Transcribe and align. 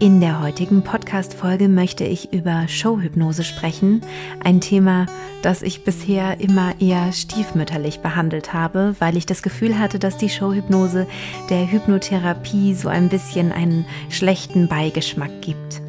In 0.00 0.20
der 0.20 0.40
heutigen 0.40 0.82
Podcast-Folge 0.82 1.68
möchte 1.68 2.04
ich 2.04 2.32
über 2.32 2.68
Showhypnose 2.68 3.42
sprechen. 3.42 4.00
Ein 4.44 4.60
Thema, 4.60 5.06
das 5.42 5.60
ich 5.60 5.82
bisher 5.82 6.38
immer 6.38 6.80
eher 6.80 7.10
stiefmütterlich 7.10 7.98
behandelt 7.98 8.52
habe, 8.52 8.94
weil 9.00 9.16
ich 9.16 9.26
das 9.26 9.42
Gefühl 9.42 9.76
hatte, 9.76 9.98
dass 9.98 10.16
die 10.16 10.28
Showhypnose 10.28 11.08
der 11.50 11.72
Hypnotherapie 11.72 12.74
so 12.74 12.88
ein 12.88 13.08
bisschen 13.08 13.50
einen 13.50 13.86
schlechten 14.08 14.68
Beigeschmack 14.68 15.42
gibt. 15.42 15.82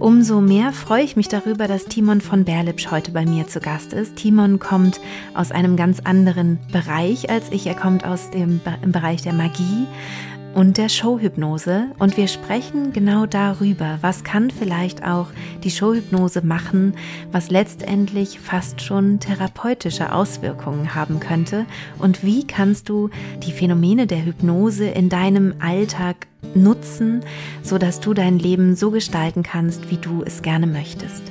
Umso 0.00 0.40
mehr 0.40 0.72
freue 0.72 1.04
ich 1.04 1.14
mich 1.14 1.28
darüber, 1.28 1.68
dass 1.68 1.84
Timon 1.84 2.20
von 2.20 2.44
Berlipsch 2.44 2.90
heute 2.90 3.12
bei 3.12 3.24
mir 3.24 3.46
zu 3.46 3.60
Gast 3.60 3.92
ist. 3.92 4.16
Timon 4.16 4.58
kommt 4.58 5.00
aus 5.34 5.52
einem 5.52 5.76
ganz 5.76 6.00
anderen 6.00 6.58
Bereich 6.72 7.30
als 7.30 7.52
ich. 7.52 7.68
Er 7.68 7.76
kommt 7.76 8.04
aus 8.04 8.30
dem 8.30 8.60
Bereich 8.84 9.22
der 9.22 9.32
Magie 9.32 9.86
und 10.54 10.78
der 10.78 10.88
Showhypnose. 10.88 11.88
Und 11.98 12.16
wir 12.16 12.28
sprechen 12.28 12.92
genau 12.92 13.26
darüber, 13.26 13.98
was 14.00 14.24
kann 14.24 14.50
vielleicht 14.50 15.04
auch 15.04 15.28
die 15.62 15.70
Showhypnose 15.70 16.42
machen, 16.42 16.94
was 17.32 17.50
letztendlich 17.50 18.38
fast 18.38 18.80
schon 18.80 19.20
therapeutische 19.20 20.12
Auswirkungen 20.12 20.94
haben 20.94 21.20
könnte. 21.20 21.66
Und 21.98 22.24
wie 22.24 22.46
kannst 22.46 22.88
du 22.88 23.10
die 23.44 23.52
Phänomene 23.52 24.06
der 24.06 24.24
Hypnose 24.24 24.86
in 24.86 25.08
deinem 25.08 25.54
Alltag 25.60 26.26
nutzen, 26.54 27.24
so 27.62 27.78
dass 27.78 28.00
du 28.00 28.14
dein 28.14 28.38
Leben 28.38 28.76
so 28.76 28.90
gestalten 28.90 29.42
kannst, 29.42 29.90
wie 29.90 29.96
du 29.96 30.22
es 30.24 30.42
gerne 30.42 30.66
möchtest. 30.66 31.22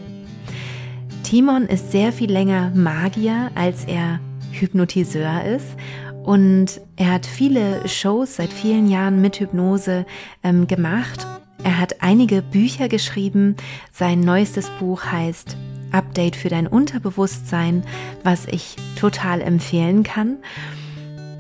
Timon 1.24 1.66
ist 1.66 1.92
sehr 1.92 2.12
viel 2.12 2.32
länger 2.32 2.72
Magier, 2.76 3.52
als 3.56 3.86
er 3.86 4.20
Hypnotiseur 4.52 5.44
ist 5.46 5.76
und 6.24 6.82
er 6.96 7.12
hat 7.12 7.26
viele 7.26 7.88
Shows 7.88 8.38
seit 8.38 8.52
vielen 8.54 8.88
Jahren 8.90 9.22
mit 9.22 9.40
Hypnose 9.40 10.06
ähm, 10.44 10.68
gemacht. 10.68 11.28
Er 11.64 11.80
hat 11.80 12.02
einige 12.02 12.42
Bücher 12.42 12.88
geschrieben. 12.90 13.56
Sein 13.92 14.22
neuestes 14.22 14.70
Buch 14.80 15.04
heißt 15.06 15.58
Update 15.92 16.36
für 16.36 16.50
dein 16.50 16.68
Unterbewusstsein, 16.68 17.84
was 18.24 18.46
ich 18.48 18.76
total 19.00 19.42
empfehlen 19.42 20.04
kann. 20.04 20.38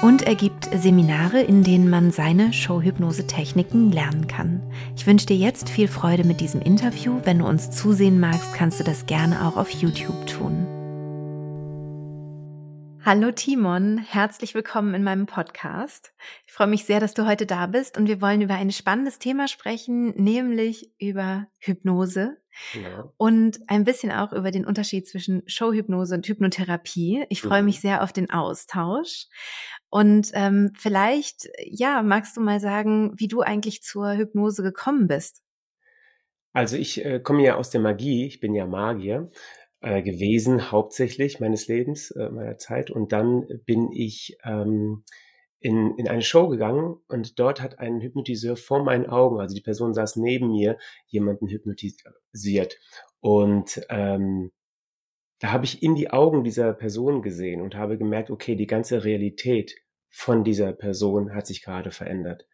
Und 0.02 0.24
er 0.24 0.36
gibt 0.36 0.70
Seminare, 0.76 1.40
in 1.40 1.64
denen 1.64 1.90
man 1.90 2.12
seine 2.12 2.52
Showhypnose-Techniken 2.52 3.90
lernen 3.90 4.28
kann. 4.28 4.62
Ich 4.98 5.08
wünsche 5.08 5.28
dir 5.28 5.38
jetzt 5.38 5.70
viel 5.70 5.88
Freude 5.88 6.26
mit 6.26 6.42
diesem 6.42 6.62
Interview. 6.62 7.22
Wenn 7.24 7.40
du 7.40 7.46
uns 7.46 7.72
zusehen 7.72 8.20
magst, 8.20 8.54
kannst 8.54 8.82
du 8.82 8.84
das 8.84 9.06
gerne 9.06 9.48
auch 9.48 9.56
auf 9.56 9.70
YouTube 9.70 10.28
tun. 10.28 10.68
Hallo 13.06 13.32
Timon, 13.32 13.98
herzlich 13.98 14.56
willkommen 14.56 14.94
in 14.94 15.04
meinem 15.04 15.26
Podcast. 15.26 16.14
Ich 16.48 16.54
freue 16.54 16.68
mich 16.68 16.86
sehr, 16.86 17.02
dass 17.02 17.14
du 17.14 17.28
heute 17.28 17.46
da 17.46 17.68
bist 17.68 17.98
und 17.98 18.08
wir 18.08 18.22
wollen 18.22 18.42
über 18.42 18.54
ein 18.54 18.72
spannendes 18.72 19.20
Thema 19.20 19.50
sprechen, 19.50 20.14
nämlich 20.16 20.90
über 21.00 21.48
Hypnose 21.60 22.38
ja. 22.82 23.12
und 23.18 23.60
ein 23.68 23.84
bisschen 23.84 24.10
auch 24.14 24.32
über 24.32 24.52
den 24.52 24.66
Unterschied 24.66 25.06
zwischen 25.06 25.44
Showhypnose 25.48 26.16
und 26.16 26.26
Hypnotherapie. 26.26 27.26
Ich 27.28 27.42
freue 27.42 27.62
mhm. 27.62 27.66
mich 27.66 27.82
sehr 27.82 28.04
auf 28.04 28.14
den 28.14 28.30
Austausch. 28.30 29.26
Und 29.90 30.32
ähm, 30.34 30.72
vielleicht, 30.78 31.50
ja, 31.60 32.04
magst 32.04 32.38
du 32.38 32.42
mal 32.42 32.62
sagen, 32.62 33.12
wie 33.18 33.28
du 33.28 33.42
eigentlich 33.42 33.84
zur 33.84 34.14
Hypnose 34.14 34.64
gekommen 34.64 35.08
bist? 35.08 35.42
Also 36.54 36.78
ich 36.78 37.04
äh, 37.04 37.20
komme 37.20 37.44
ja 37.44 37.56
aus 37.56 37.70
der 37.70 37.82
Magie, 37.82 38.26
ich 38.28 38.40
bin 38.40 38.56
ja 38.56 38.66
Magier 38.66 39.30
äh, 39.84 40.02
gewesen, 40.02 40.72
hauptsächlich 40.72 41.40
meines 41.40 41.68
Lebens, 41.68 42.12
äh, 42.12 42.30
meiner 42.30 42.58
Zeit. 42.58 42.90
Und 42.90 43.12
dann 43.12 43.46
bin 43.66 43.92
ich 43.92 44.38
ähm, 44.44 45.04
in, 45.60 45.98
in 45.98 46.08
eine 46.08 46.22
Show 46.22 46.48
gegangen 46.48 46.98
und 47.08 47.40
dort 47.40 47.62
hat 47.62 47.80
ein 47.80 48.02
Hypnotiseur 48.02 48.58
vor 48.58 48.84
meinen 48.84 49.06
Augen, 49.06 49.40
also 49.40 49.56
die 49.56 49.62
Person 49.62 49.94
saß 49.94 50.16
neben 50.18 50.52
mir, 50.52 50.78
jemanden 51.08 51.48
hypnotisiert. 51.48 52.80
Und 53.20 53.82
ähm, 53.90 54.52
da 55.40 55.52
habe 55.52 55.66
ich 55.66 55.84
in 55.84 55.96
die 55.96 56.12
Augen 56.12 56.44
dieser 56.44 56.74
Person 56.74 57.22
gesehen 57.22 57.62
und 57.62 57.76
habe 57.76 57.98
gemerkt, 57.98 58.30
okay, 58.32 58.56
die 58.56 58.68
ganze 58.68 59.04
Realität 59.04 59.76
von 60.10 60.44
dieser 60.44 60.74
Person 60.74 61.34
hat 61.34 61.48
sich 61.48 61.62
gerade 61.62 61.92
verändert. 61.92 62.48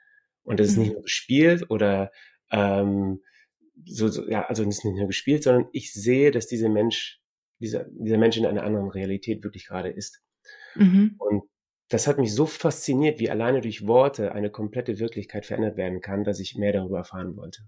Und 0.43 0.59
das 0.59 0.69
ist 0.69 0.77
nicht 0.77 0.89
mhm. 0.89 0.93
nur 0.93 1.03
gespielt 1.03 1.69
oder 1.69 2.11
ähm, 2.51 3.21
so, 3.85 4.07
so, 4.07 4.27
ja, 4.29 4.45
also 4.45 4.63
nicht 4.63 4.83
nur 4.83 5.07
gespielt, 5.07 5.43
sondern 5.43 5.67
ich 5.71 5.93
sehe, 5.93 6.31
dass 6.31 6.47
dieser 6.47 6.69
Mensch, 6.69 7.18
dieser, 7.59 7.85
dieser 7.89 8.17
Mensch 8.17 8.37
in 8.37 8.45
einer 8.45 8.63
anderen 8.63 8.89
Realität 8.89 9.43
wirklich 9.43 9.67
gerade 9.67 9.89
ist. 9.89 10.21
Mhm. 10.75 11.15
Und 11.17 11.43
das 11.89 12.07
hat 12.07 12.19
mich 12.19 12.33
so 12.33 12.45
fasziniert, 12.45 13.19
wie 13.19 13.29
alleine 13.29 13.61
durch 13.61 13.87
Worte 13.87 14.31
eine 14.33 14.51
komplette 14.51 14.99
Wirklichkeit 14.99 15.45
verändert 15.45 15.75
werden 15.75 16.01
kann, 16.01 16.23
dass 16.23 16.39
ich 16.39 16.55
mehr 16.55 16.73
darüber 16.73 16.99
erfahren 16.99 17.35
wollte. 17.35 17.63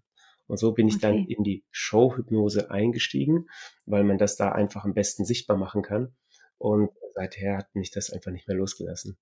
Und 0.48 0.58
so 0.58 0.74
bin 0.74 0.88
ich 0.88 0.96
okay. 0.96 1.02
dann 1.02 1.26
in 1.26 1.44
die 1.44 1.64
Showhypnose 1.72 2.70
eingestiegen, 2.70 3.48
weil 3.86 4.04
man 4.04 4.18
das 4.18 4.36
da 4.36 4.52
einfach 4.52 4.84
am 4.84 4.94
besten 4.94 5.26
sichtbar 5.26 5.58
machen 5.58 5.82
kann. 5.82 6.16
Und 6.58 6.90
seither 7.16 7.58
hat 7.58 7.74
mich 7.74 7.90
das 7.90 8.12
einfach 8.12 8.32
nicht 8.32 8.48
mehr 8.48 8.58
losgelassen. 8.58 9.18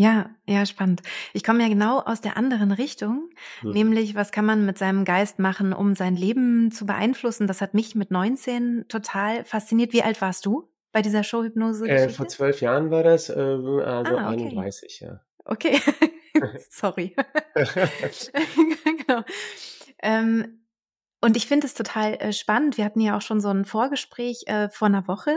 Ja, 0.00 0.30
ja, 0.46 0.64
spannend. 0.64 1.02
Ich 1.32 1.42
komme 1.42 1.60
ja 1.60 1.68
genau 1.68 1.98
aus 1.98 2.20
der 2.20 2.36
anderen 2.36 2.70
Richtung, 2.70 3.30
mhm. 3.62 3.72
nämlich 3.72 4.14
was 4.14 4.30
kann 4.30 4.44
man 4.44 4.64
mit 4.64 4.78
seinem 4.78 5.04
Geist 5.04 5.40
machen, 5.40 5.72
um 5.72 5.96
sein 5.96 6.14
Leben 6.14 6.70
zu 6.70 6.86
beeinflussen. 6.86 7.48
Das 7.48 7.60
hat 7.60 7.74
mich 7.74 7.96
mit 7.96 8.12
19 8.12 8.84
total 8.86 9.44
fasziniert. 9.44 9.92
Wie 9.92 10.04
alt 10.04 10.20
warst 10.22 10.46
du 10.46 10.70
bei 10.92 11.02
dieser 11.02 11.24
Showhypnose? 11.24 11.88
Äh, 11.88 12.10
vor 12.10 12.28
zwölf 12.28 12.60
Jahren 12.60 12.92
war 12.92 13.02
das, 13.02 13.28
äh, 13.28 13.32
also 13.32 14.16
ah, 14.16 14.32
okay. 14.32 14.44
31, 14.44 15.00
ja. 15.00 15.20
Okay, 15.44 15.80
sorry. 16.70 17.16
genau. 17.56 19.24
Ähm, 20.00 20.60
und 21.20 21.36
ich 21.36 21.48
finde 21.48 21.66
es 21.66 21.74
total 21.74 22.14
äh, 22.14 22.32
spannend. 22.32 22.76
Wir 22.76 22.84
hatten 22.84 23.00
ja 23.00 23.16
auch 23.16 23.22
schon 23.22 23.40
so 23.40 23.48
ein 23.48 23.64
Vorgespräch 23.64 24.44
äh, 24.46 24.68
vor 24.68 24.86
einer 24.86 25.08
Woche, 25.08 25.36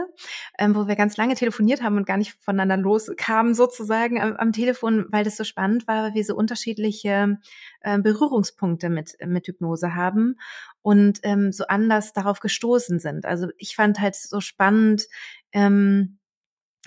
ähm, 0.56 0.76
wo 0.76 0.86
wir 0.86 0.94
ganz 0.94 1.16
lange 1.16 1.34
telefoniert 1.34 1.82
haben 1.82 1.96
und 1.96 2.06
gar 2.06 2.18
nicht 2.18 2.36
voneinander 2.40 2.76
loskamen 2.76 3.54
sozusagen 3.54 4.20
am, 4.20 4.36
am 4.36 4.52
Telefon, 4.52 5.06
weil 5.10 5.24
das 5.24 5.36
so 5.36 5.42
spannend 5.42 5.88
war, 5.88 6.04
weil 6.04 6.14
wir 6.14 6.24
so 6.24 6.36
unterschiedliche 6.36 7.38
äh, 7.80 7.98
Berührungspunkte 7.98 8.90
mit, 8.90 9.16
mit 9.26 9.48
Hypnose 9.48 9.96
haben 9.96 10.36
und 10.82 11.18
ähm, 11.24 11.50
so 11.50 11.64
anders 11.66 12.12
darauf 12.12 12.38
gestoßen 12.38 13.00
sind. 13.00 13.26
Also 13.26 13.48
ich 13.56 13.74
fand 13.74 13.98
halt 13.98 14.14
so 14.14 14.40
spannend, 14.40 15.08
ähm, 15.52 16.18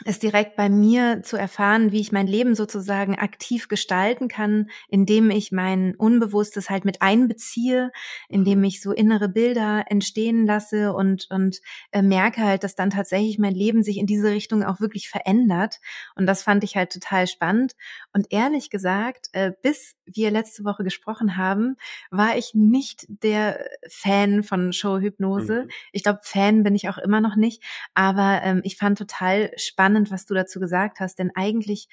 ist 0.04 0.24
direkt 0.24 0.58
bei 0.58 0.68
mir 0.68 1.24
zu 1.24 1.38
erfahren, 1.38 1.94
wie 1.94 2.02
ich 2.02 2.12
mein 2.12 2.28
Leben 2.28 2.54
sozusagen 2.54 3.18
aktiv 3.18 3.70
gestalten 3.70 4.28
kann, 4.28 4.70
indem 4.90 5.30
ich 5.30 5.54
mein 5.54 5.96
Unbewusstes 5.96 6.70
halt 6.70 6.84
mit 6.84 7.02
einbeziehe, 7.02 7.92
indem 8.28 8.62
ich 8.66 8.82
so 8.82 8.92
innere 8.92 9.30
Bilder 9.30 9.86
entstehen 9.88 10.46
lasse 10.46 10.92
und, 10.92 11.28
und 11.30 11.62
äh, 11.94 12.02
merke 12.02 12.42
halt, 12.42 12.66
dass 12.66 12.76
dann 12.76 12.90
tatsächlich 12.90 13.40
mein 13.40 13.54
Leben 13.56 13.84
sich 13.84 13.98
in 13.98 14.06
diese 14.06 14.32
Richtung 14.32 14.64
auch 14.64 14.82
wirklich 14.82 15.08
verändert. 15.08 15.80
Und 16.16 16.26
das 16.26 16.44
fand 16.44 16.66
ich 16.66 16.76
halt 16.76 16.92
total 16.92 17.26
spannend. 17.28 17.74
Und 18.12 18.28
ehrlich 18.32 18.70
gesagt, 18.70 19.30
äh, 19.32 19.54
bis 19.62 19.96
wir 20.06 20.30
letzte 20.30 20.66
Woche 20.66 20.84
gesprochen 20.84 21.38
haben, 21.38 21.78
war 22.12 22.38
ich 22.38 22.54
nicht 22.54 23.06
der 23.08 23.66
Fan 23.88 24.44
von 24.44 24.74
Showhypnose. 24.74 25.64
Mhm. 25.64 25.70
Ich 25.94 26.04
glaube, 26.04 26.20
Fan 26.24 26.64
bin 26.64 26.76
ich 26.76 26.90
auch 26.90 26.98
immer 26.98 27.22
noch 27.22 27.38
nicht, 27.38 27.64
aber 27.94 28.42
ähm, 28.44 28.60
ich 28.66 28.76
fand 28.76 28.98
total 28.98 29.52
spannend, 29.56 29.84
spannend, 29.85 30.09
was 30.09 30.25
du 30.25 30.34
dazu 30.34 30.59
gesagt 30.59 31.00
hast, 31.00 31.20
denn 31.20 31.32
eigentlich 31.35 31.87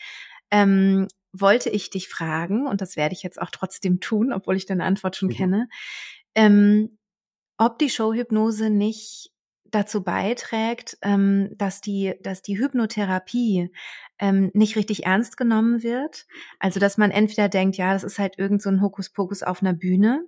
ähm, 0.51 1.09
wollte 1.33 1.69
ich 1.69 1.91
dich 1.91 2.09
fragen, 2.09 2.67
und 2.67 2.81
das 2.81 2.97
werde 2.97 3.15
ich 3.15 3.23
jetzt 3.23 3.41
auch 3.41 3.51
trotzdem 3.51 4.01
tun, 4.01 4.33
obwohl 4.33 4.57
ich 4.57 4.67
deine 4.67 4.85
Antwort 4.85 5.17
schon 5.17 5.29
mhm. 5.29 5.35
kenne, 5.35 5.69
ähm, 6.35 6.99
ob 7.59 7.79
die 7.79 7.91
Showhypnose 7.91 8.71
nicht 8.71 9.31
dazu 9.65 10.03
beiträgt, 10.03 10.97
ähm, 11.03 11.51
dass 11.57 11.81
die, 11.81 12.15
dass 12.23 12.43
die 12.43 12.59
Hypnotherapie 12.59 13.71
ähm, 14.19 14.51
nicht 14.55 14.77
richtig 14.77 15.05
ernst 15.05 15.37
genommen 15.37 15.83
wird. 15.83 16.27
Also 16.59 16.81
dass 16.81 16.99
man 16.99 17.11
entweder 17.11 17.49
denkt, 17.49 17.77
ja, 17.77 17.93
das 17.93 18.05
ist 18.05 18.19
halt 18.19 18.39
irgend 18.39 18.63
so 18.63 18.71
ein 18.71 18.83
Hokuspokus 18.83 19.43
auf 19.43 19.63
einer 19.63 19.73
Bühne, 19.73 20.27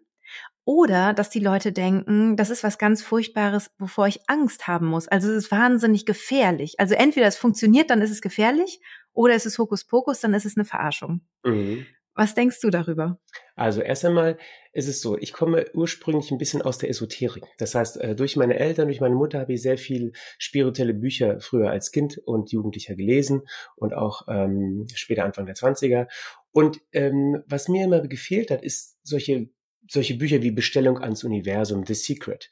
oder 0.64 1.12
dass 1.12 1.30
die 1.30 1.40
Leute 1.40 1.72
denken, 1.72 2.36
das 2.36 2.50
ist 2.50 2.64
was 2.64 2.78
ganz 2.78 3.02
Furchtbares, 3.02 3.70
wovor 3.78 4.06
ich 4.08 4.20
Angst 4.28 4.66
haben 4.66 4.86
muss. 4.86 5.08
Also 5.08 5.30
es 5.30 5.44
ist 5.44 5.50
wahnsinnig 5.50 6.06
gefährlich. 6.06 6.74
Also 6.78 6.94
entweder 6.94 7.26
es 7.26 7.36
funktioniert, 7.36 7.90
dann 7.90 8.00
ist 8.02 8.10
es 8.10 8.22
gefährlich, 8.22 8.80
oder 9.12 9.34
es 9.34 9.46
ist 9.46 9.58
Hokuspokus, 9.58 10.20
dann 10.20 10.34
ist 10.34 10.46
es 10.46 10.56
eine 10.56 10.64
Verarschung. 10.64 11.20
Mhm. 11.44 11.86
Was 12.16 12.34
denkst 12.34 12.60
du 12.60 12.70
darüber? 12.70 13.18
Also 13.56 13.80
erst 13.80 14.04
einmal 14.04 14.38
ist 14.72 14.88
es 14.88 15.00
so, 15.00 15.18
ich 15.18 15.32
komme 15.32 15.66
ursprünglich 15.74 16.30
ein 16.30 16.38
bisschen 16.38 16.62
aus 16.62 16.78
der 16.78 16.88
Esoterik. 16.88 17.44
Das 17.58 17.74
heißt, 17.74 18.00
äh, 18.00 18.14
durch 18.14 18.36
meine 18.36 18.56
Eltern, 18.56 18.86
durch 18.86 19.00
meine 19.00 19.16
Mutter 19.16 19.40
habe 19.40 19.52
ich 19.52 19.62
sehr 19.62 19.78
viel 19.78 20.12
spirituelle 20.38 20.94
Bücher 20.94 21.40
früher 21.40 21.70
als 21.70 21.90
Kind 21.90 22.18
und 22.18 22.52
Jugendlicher 22.52 22.94
gelesen 22.94 23.42
und 23.74 23.94
auch 23.94 24.26
ähm, 24.28 24.86
später 24.94 25.24
Anfang 25.24 25.46
der 25.46 25.56
20er. 25.56 26.06
Und 26.52 26.80
ähm, 26.92 27.42
was 27.46 27.68
mir 27.68 27.84
immer 27.84 28.00
gefehlt 28.06 28.52
hat, 28.52 28.62
ist 28.62 28.96
solche, 29.02 29.48
solche 29.88 30.14
Bücher 30.16 30.42
wie 30.42 30.50
Bestellung 30.50 30.98
ans 30.98 31.24
Universum, 31.24 31.84
The 31.86 31.94
Secret. 31.94 32.50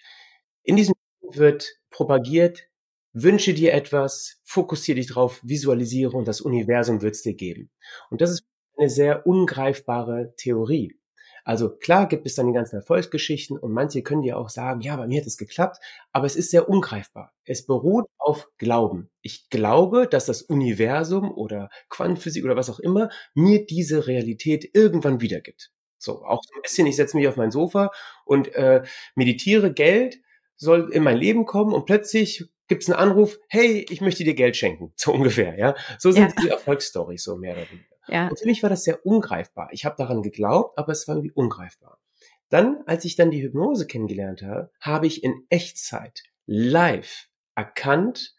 In 0.62 0.76
diesem 0.76 0.94
wird 1.22 1.78
propagiert, 1.90 2.68
wünsche 3.12 3.54
dir 3.54 3.72
etwas, 3.72 4.40
fokussiere 4.44 4.96
dich 4.96 5.08
drauf, 5.08 5.40
visualisiere 5.42 6.16
und 6.16 6.28
das 6.28 6.40
Universum 6.40 7.02
wird 7.02 7.14
es 7.14 7.22
dir 7.22 7.34
geben. 7.34 7.70
Und 8.10 8.20
das 8.20 8.30
ist 8.30 8.44
eine 8.76 8.88
sehr 8.88 9.26
ungreifbare 9.26 10.34
Theorie. 10.36 10.98
Also 11.44 11.70
klar 11.76 12.06
gibt 12.06 12.24
es 12.26 12.36
dann 12.36 12.46
die 12.46 12.52
ganzen 12.52 12.76
Erfolgsgeschichten 12.76 13.58
und 13.58 13.72
manche 13.72 14.02
können 14.02 14.22
dir 14.22 14.38
auch 14.38 14.48
sagen, 14.48 14.80
ja, 14.80 14.96
bei 14.96 15.08
mir 15.08 15.20
hat 15.20 15.26
es 15.26 15.36
geklappt, 15.36 15.78
aber 16.12 16.26
es 16.26 16.36
ist 16.36 16.50
sehr 16.50 16.68
ungreifbar. 16.68 17.32
Es 17.44 17.66
beruht 17.66 18.06
auf 18.18 18.48
Glauben. 18.58 19.10
Ich 19.22 19.50
glaube, 19.50 20.06
dass 20.06 20.26
das 20.26 20.42
Universum 20.42 21.32
oder 21.32 21.68
Quantenphysik 21.88 22.44
oder 22.44 22.56
was 22.56 22.70
auch 22.70 22.78
immer 22.78 23.10
mir 23.34 23.66
diese 23.66 24.06
Realität 24.06 24.70
irgendwann 24.72 25.20
wiedergibt. 25.20 25.72
So, 26.02 26.24
auch 26.24 26.42
so 26.42 26.54
ein 26.54 26.62
bisschen, 26.62 26.86
ich 26.86 26.96
setze 26.96 27.16
mich 27.16 27.28
auf 27.28 27.36
mein 27.36 27.50
Sofa 27.50 27.90
und 28.24 28.54
äh, 28.54 28.82
meditiere, 29.14 29.72
Geld 29.72 30.20
soll 30.56 30.92
in 30.92 31.02
mein 31.02 31.16
Leben 31.16 31.44
kommen 31.44 31.72
und 31.72 31.86
plötzlich 31.86 32.44
gibt 32.68 32.82
es 32.82 32.90
einen 32.90 32.98
Anruf, 32.98 33.38
hey, 33.48 33.86
ich 33.88 34.00
möchte 34.00 34.24
dir 34.24 34.34
Geld 34.34 34.56
schenken, 34.56 34.92
so 34.96 35.12
ungefähr, 35.12 35.58
ja. 35.58 35.74
So 35.98 36.10
sind 36.10 36.34
ja. 36.36 36.42
die 36.42 36.48
Erfolgsstories 36.48 37.22
so 37.22 37.36
mehr 37.36 37.54
oder 37.54 37.70
weniger. 37.70 37.96
Ja. 38.08 38.28
Und 38.28 38.38
für 38.38 38.46
mich 38.46 38.62
war 38.62 38.70
das 38.70 38.84
sehr 38.84 39.06
ungreifbar. 39.06 39.68
Ich 39.72 39.84
habe 39.84 39.96
daran 39.96 40.22
geglaubt, 40.22 40.76
aber 40.76 40.90
es 40.90 41.06
war 41.06 41.14
irgendwie 41.14 41.32
ungreifbar. 41.34 42.00
Dann, 42.48 42.82
als 42.86 43.04
ich 43.04 43.16
dann 43.16 43.30
die 43.30 43.42
Hypnose 43.42 43.86
kennengelernt 43.86 44.42
habe, 44.42 44.70
habe 44.80 45.06
ich 45.06 45.22
in 45.22 45.46
Echtzeit 45.48 46.24
live 46.46 47.28
erkannt, 47.54 48.34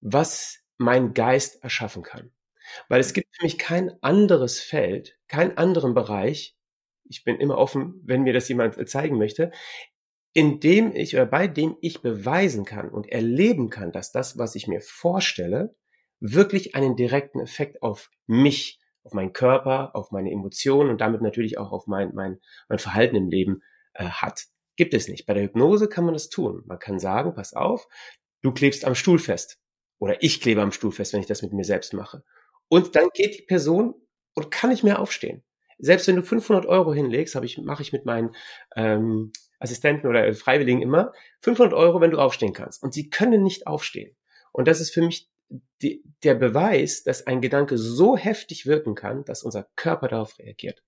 was 0.00 0.60
mein 0.78 1.14
Geist 1.14 1.62
erschaffen 1.62 2.02
kann. 2.02 2.30
Weil 2.88 3.00
es 3.00 3.12
gibt 3.12 3.34
für 3.36 3.44
mich 3.44 3.58
kein 3.58 3.92
anderes 4.02 4.60
Feld, 4.60 5.18
keinen 5.28 5.58
anderen 5.58 5.94
Bereich, 5.94 6.56
ich 7.08 7.24
bin 7.24 7.36
immer 7.36 7.58
offen, 7.58 8.00
wenn 8.04 8.22
mir 8.22 8.32
das 8.32 8.48
jemand 8.48 8.88
zeigen 8.88 9.18
möchte, 9.18 9.50
in 10.34 10.60
dem 10.60 10.94
ich 10.94 11.14
oder 11.14 11.26
bei 11.26 11.46
dem 11.46 11.76
ich 11.80 12.00
beweisen 12.00 12.64
kann 12.64 12.88
und 12.88 13.10
erleben 13.10 13.68
kann, 13.70 13.92
dass 13.92 14.12
das, 14.12 14.38
was 14.38 14.54
ich 14.54 14.66
mir 14.66 14.80
vorstelle, 14.80 15.74
wirklich 16.20 16.74
einen 16.74 16.96
direkten 16.96 17.40
Effekt 17.40 17.82
auf 17.82 18.10
mich 18.26 18.80
auf 19.04 19.14
meinen 19.14 19.32
Körper, 19.32 19.94
auf 19.94 20.10
meine 20.10 20.30
Emotionen 20.30 20.90
und 20.90 21.00
damit 21.00 21.22
natürlich 21.22 21.58
auch 21.58 21.72
auf 21.72 21.86
mein, 21.86 22.14
mein, 22.14 22.40
mein 22.68 22.78
Verhalten 22.78 23.16
im 23.16 23.28
Leben 23.28 23.62
äh, 23.94 24.04
hat. 24.04 24.44
Gibt 24.76 24.94
es 24.94 25.08
nicht. 25.08 25.26
Bei 25.26 25.34
der 25.34 25.42
Hypnose 25.42 25.88
kann 25.88 26.04
man 26.04 26.14
das 26.14 26.28
tun. 26.28 26.62
Man 26.66 26.78
kann 26.78 26.98
sagen, 26.98 27.34
pass 27.34 27.52
auf, 27.52 27.88
du 28.42 28.52
klebst 28.52 28.84
am 28.84 28.94
Stuhl 28.94 29.18
fest. 29.18 29.58
Oder 29.98 30.22
ich 30.22 30.40
klebe 30.40 30.62
am 30.62 30.72
Stuhl 30.72 30.92
fest, 30.92 31.12
wenn 31.12 31.20
ich 31.20 31.26
das 31.26 31.42
mit 31.42 31.52
mir 31.52 31.64
selbst 31.64 31.92
mache. 31.92 32.24
Und 32.68 32.96
dann 32.96 33.08
geht 33.14 33.38
die 33.38 33.42
Person 33.42 33.94
und 34.34 34.50
kann 34.50 34.70
nicht 34.70 34.82
mehr 34.82 34.98
aufstehen. 34.98 35.44
Selbst 35.82 36.06
wenn 36.06 36.16
du 36.16 36.22
500 36.22 36.64
Euro 36.64 36.94
hinlegst, 36.94 37.34
habe 37.34 37.44
ich, 37.44 37.58
mache 37.58 37.82
ich 37.82 37.92
mit 37.92 38.06
meinen 38.06 38.34
ähm, 38.76 39.32
Assistenten 39.58 40.06
oder 40.06 40.32
Freiwilligen 40.32 40.80
immer, 40.80 41.12
500 41.40 41.74
Euro, 41.74 42.00
wenn 42.00 42.12
du 42.12 42.18
aufstehen 42.18 42.52
kannst. 42.52 42.82
Und 42.82 42.94
sie 42.94 43.10
können 43.10 43.42
nicht 43.42 43.66
aufstehen. 43.66 44.16
Und 44.52 44.68
das 44.68 44.80
ist 44.80 44.94
für 44.94 45.02
mich 45.02 45.28
die, 45.82 46.04
der 46.22 46.36
Beweis, 46.36 47.02
dass 47.02 47.26
ein 47.26 47.40
Gedanke 47.40 47.76
so 47.76 48.16
heftig 48.16 48.64
wirken 48.64 48.94
kann, 48.94 49.24
dass 49.24 49.42
unser 49.42 49.66
Körper 49.74 50.08
darauf 50.08 50.38
reagiert. 50.38 50.82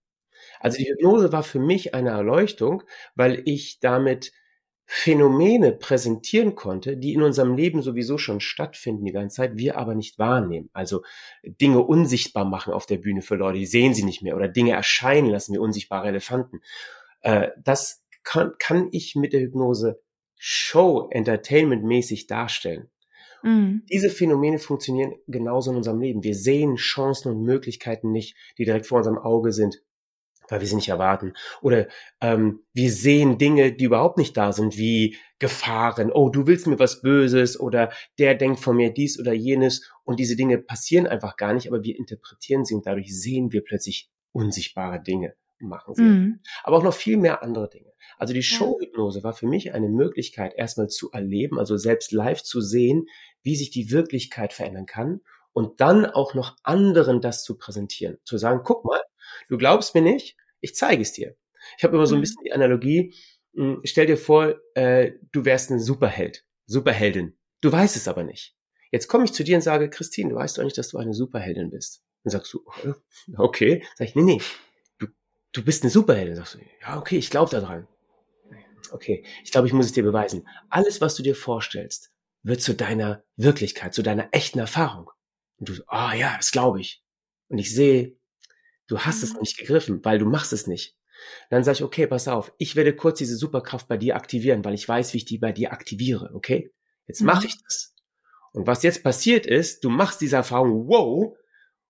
Also 0.61 0.79
die 0.79 0.89
Hypnose 0.89 1.33
war 1.33 1.43
für 1.43 1.59
mich 1.59 1.93
eine 1.95 2.11
Erleuchtung, 2.11 2.85
weil 3.17 3.43
ich 3.47 3.81
damit 3.81 4.33
Phänomene 4.87 5.73
präsentieren 5.73 6.55
konnte, 6.55 6.97
die 6.97 7.15
in 7.15 7.23
unserem 7.23 7.57
Leben 7.57 7.81
sowieso 7.81 8.19
schon 8.19 8.41
stattfinden 8.41 9.07
die 9.07 9.13
ganze 9.13 9.37
Zeit, 9.37 9.57
wir 9.57 9.79
aber 9.79 9.95
nicht 9.95 10.19
wahrnehmen. 10.19 10.69
Also 10.73 11.03
Dinge 11.43 11.81
unsichtbar 11.81 12.45
machen 12.45 12.73
auf 12.73 12.85
der 12.85 12.99
Bühne 12.99 13.23
für 13.23 13.37
Leute, 13.37 13.59
die 13.59 13.67
sehen 13.67 13.95
sie 13.95 14.05
nicht 14.05 14.23
mehr 14.23 14.37
oder 14.37 14.49
Dinge 14.49 14.73
erscheinen 14.73 15.31
lassen 15.31 15.55
wie 15.55 15.59
unsichtbare 15.59 16.09
Elefanten. 16.09 16.61
Äh, 17.23 17.49
das 17.63 18.05
kann, 18.23 18.53
kann 18.59 18.89
ich 18.93 19.17
mit 19.17 19.33
der 19.33 19.41
Hypnose 19.41 20.01
Show 20.37 21.09
Entertainment 21.11 21.85
mäßig 21.85 22.27
darstellen. 22.27 22.91
Mhm. 23.43 23.85
Diese 23.91 24.11
Phänomene 24.11 24.59
funktionieren 24.59 25.15
genauso 25.27 25.71
in 25.71 25.79
unserem 25.79 26.01
Leben. 26.01 26.25
Wir 26.25 26.35
sehen 26.35 26.77
Chancen 26.77 27.31
und 27.31 27.43
Möglichkeiten 27.43 28.13
nicht, 28.13 28.37
die 28.59 28.65
direkt 28.65 28.87
vor 28.87 28.99
unserem 28.99 29.19
Auge 29.19 29.53
sind, 29.53 29.83
weil 30.49 30.61
wir 30.61 30.69
sie 30.69 30.77
nicht 30.77 30.89
erwarten. 30.89 31.35
Oder 31.63 31.89
ähm, 32.21 32.61
wir 32.73 32.91
sehen 32.91 33.39
Dinge, 33.39 33.73
die 33.73 33.85
überhaupt 33.85 34.19
nicht 34.19 34.37
da 34.37 34.53
sind, 34.53 34.77
wie 34.77 35.17
Gefahren. 35.39 36.11
Oh, 36.13 36.29
du 36.29 36.47
willst 36.47 36.67
mir 36.67 36.79
was 36.79 37.03
Böses 37.03 37.59
oder 37.59 37.93
der 38.19 38.35
denkt 38.35 38.61
von 38.61 38.77
mir 38.77 38.93
dies 38.93 39.19
oder 39.19 39.33
jenes. 39.33 39.91
Und 40.05 40.21
diese 40.21 40.37
Dinge 40.37 40.59
passieren 40.59 41.07
einfach 41.07 41.37
gar 41.37 41.55
nicht, 41.55 41.69
aber 41.69 41.83
wir 41.83 41.97
interpretieren 41.97 42.65
sie 42.65 42.75
und 42.75 42.87
dadurch 42.87 43.19
sehen 43.19 43.53
wir 43.53 43.63
plötzlich 43.65 44.11
unsichtbare 44.33 45.03
Dinge 45.03 45.35
und 45.61 45.69
machen 45.69 45.95
sie. 45.95 46.03
Mhm. 46.03 46.41
Aber 46.63 46.79
auch 46.79 46.83
noch 46.83 46.95
viel 46.95 47.17
mehr 47.17 47.43
andere 47.43 47.69
Dinge. 47.69 47.93
Also 48.19 48.35
die 48.35 48.43
Showhypnose 48.43 49.23
war 49.23 49.33
für 49.33 49.47
mich 49.47 49.73
eine 49.73 49.89
Möglichkeit, 49.89 50.55
erstmal 50.57 50.89
zu 50.89 51.11
erleben, 51.11 51.59
also 51.59 51.77
selbst 51.77 52.13
live 52.13 52.43
zu 52.43 52.61
sehen, 52.61 53.07
wie 53.43 53.57
sich 53.57 53.71
die 53.71 53.91
Wirklichkeit 53.91 54.53
verändern 54.53 54.87
kann 54.87 55.21
und 55.53 55.81
dann 55.81 56.07
auch 56.07 56.35
noch 56.35 56.57
anderen 56.63 57.21
das 57.21 57.45
zu 57.45 57.57
präsentieren. 57.57 58.19
Zu 58.25 58.39
sagen, 58.39 58.61
guck 58.65 58.85
mal, 58.85 59.01
du 59.49 59.59
glaubst 59.59 59.95
mir 59.95 60.03
nicht, 60.03 60.37
ich 60.61 60.75
zeige 60.75 61.03
es 61.03 61.13
dir. 61.13 61.37
Ich 61.79 61.85
habe 61.85 61.97
immer 61.97 62.07
so 62.07 62.15
ein 62.15 62.19
mhm. 62.19 62.23
bisschen 62.23 62.45
die 62.45 62.53
Analogie, 62.53 63.15
mh, 63.53 63.75
hm, 63.75 63.81
stell 63.85 64.07
dir 64.07 64.17
vor, 64.17 64.55
äh, 64.75 65.13
du 65.33 65.45
wärst 65.45 65.71
ein 65.71 65.81
Superheld, 65.81 66.45
Superheldin. 66.67 67.37
Du 67.61 67.73
weißt 67.73 67.97
es 67.97 68.09
aber 68.09 68.25
nicht. 68.25 68.55
Jetzt 68.91 69.09
komme 69.09 69.25
ich 69.25 69.33
zu 69.33 69.43
dir 69.43 69.57
und 69.57 69.63
sage, 69.63 69.91
Christine, 69.91 70.31
du 70.31 70.37
weißt 70.37 70.59
doch 70.59 70.63
nicht, 70.63 70.79
dass 70.79 70.89
du 70.89 70.99
eine 70.99 71.15
Superheldin 71.15 71.71
bist. 71.71 72.05
Dann 72.23 72.31
sagst 72.31 72.53
du, 72.53 72.65
okay. 73.37 73.85
Sag 73.97 74.09
ich, 74.09 74.15
nee, 74.15 74.23
nee, 74.23 74.41
du, 74.99 75.07
du 75.53 75.65
bist 75.65 75.83
eine 75.83 75.91
Superheldin. 75.91 76.37
Sagst 76.37 76.55
du, 76.55 76.59
ja, 76.81 76.99
okay, 76.99 77.19
ich 77.19 77.31
glaube 77.31 77.51
daran. 77.51 77.89
Okay, 78.91 79.25
ich 79.43 79.51
glaube, 79.51 79.67
ich 79.67 79.73
muss 79.73 79.87
es 79.87 79.93
dir 79.93 80.05
beweisen. 80.05 80.47
Alles, 80.69 81.01
was 81.01 81.17
du 81.17 81.23
dir 81.23 81.35
vorstellst, 81.35 82.13
wird 82.43 82.61
zu 82.61 82.75
deiner 82.75 83.25
Wirklichkeit, 83.37 83.95
zu 83.95 84.03
deiner 84.03 84.29
echten 84.31 84.59
Erfahrung. 84.59 85.11
Und 85.57 85.69
du, 85.69 85.83
ah 85.89 86.11
oh, 86.13 86.17
ja, 86.17 86.37
das 86.37 86.53
glaube 86.53 86.81
ich. 86.81 87.03
Und 87.49 87.59
ich 87.59 87.75
sehe, 87.75 88.17
du 88.87 88.99
hast 88.99 89.19
mhm. 89.19 89.25
es 89.25 89.41
nicht 89.41 89.59
gegriffen, 89.59 90.05
weil 90.05 90.19
du 90.19 90.27
machst 90.27 90.53
es 90.53 90.67
nicht. 90.67 90.97
Dann 91.51 91.65
sage 91.65 91.77
ich, 91.77 91.83
okay, 91.83 92.07
pass 92.07 92.29
auf, 92.29 92.53
ich 92.59 92.77
werde 92.77 92.95
kurz 92.95 93.19
diese 93.19 93.37
Superkraft 93.37 93.89
bei 93.89 93.97
dir 93.97 94.17
aktivieren, 94.17 94.65
weil 94.65 94.75
ich 94.75 94.89
weiß, 94.89 95.13
wie 95.13 95.19
ich 95.19 95.25
die 95.25 95.39
bei 95.39 95.53
dir 95.53 95.73
aktiviere, 95.73 96.31
okay? 96.35 96.73
Jetzt 97.07 97.21
mhm. 97.21 97.27
mache 97.27 97.47
ich 97.47 97.63
das. 97.63 97.95
Und 98.53 98.67
was 98.67 98.83
jetzt 98.83 99.03
passiert 99.03 99.47
ist, 99.47 99.85
du 99.85 99.91
machst 99.91 100.21
diese 100.21 100.37
Erfahrung, 100.37 100.89
wow, 100.89 101.37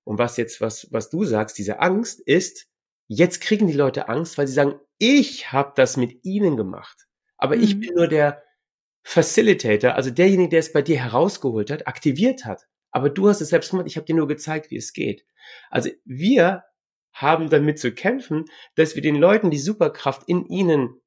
und 0.05 0.19
was 0.19 0.37
jetzt, 0.37 0.61
was, 0.61 0.89
was 0.93 1.11
du 1.11 1.25
sagst, 1.25 1.59
diese 1.59 1.81
Angst 1.81 2.21
ist, 2.21 2.69
jetzt 3.07 3.41
kriegen 3.41 3.67
die 3.67 3.73
Leute 3.75 4.09
Angst, 4.09 4.39
weil 4.39 4.47
sie 4.47 4.55
sagen, 4.55 4.79
ich 4.99 5.53
habe 5.53 5.73
das 5.77 5.97
mit 5.97 6.25
ihnen 6.25 6.57
gemacht. 6.57 7.07
Aber 7.37 7.57
mhm. 7.57 7.63
ich 7.63 7.81
bin 7.81 7.95
nur 7.95 8.09
der, 8.09 8.43
Facilitator, 9.07 9.95
also 9.95 10.11
derjenige, 10.11 10.49
der 10.49 10.61
es 10.61 10.73
bei 10.73 10.81
dir 10.81 10.99
herausgeholt 10.99 11.71
hat, 11.71 11.87
aktiviert 11.87 12.47
hat. 12.47 12.67
Aber 12.91 13.11
du 13.11 13.29
hast 13.29 13.43
es 13.43 13.51
selbst 13.51 13.71
gemacht, 13.71 13.87
ich 13.87 13.97
habe 13.97 14.07
dir 14.07 14.17
nur 14.17 14.27
gezeigt, 14.27 14.71
wie 14.71 14.77
es 14.77 14.95
geht. 14.95 15.27
Also 15.71 15.91
wir 16.07 16.65
haben 17.15 17.49
damit 17.49 17.79
zu 17.79 17.93
kämpfen, 17.93 18.45
dass 18.75 18.95
wir 18.95 19.03
den 19.03 19.17
Leuten 19.17 19.51
die 19.51 19.59
Superkraft 19.59 20.29
in 20.29 20.47
ihnen 20.47 21.01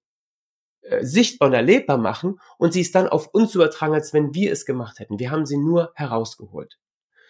äh, 0.82 1.04
sichtbar 1.04 1.50
und 1.50 1.54
erlebbar 1.54 1.98
machen 1.98 2.40
und 2.58 2.74
sie 2.74 2.82
es 2.82 2.92
dann 2.92 3.08
auf 3.08 3.28
uns 3.28 3.54
übertragen, 3.54 3.94
als 3.94 4.14
wenn 4.14 4.34
wir 4.34 4.52
es 4.52 4.66
gemacht 4.66 5.00
hätten. 5.00 5.20
Wir 5.20 5.32
haben 5.32 5.46
sie 5.46 5.58
nur 5.58 5.92
herausgeholt. 5.96 6.80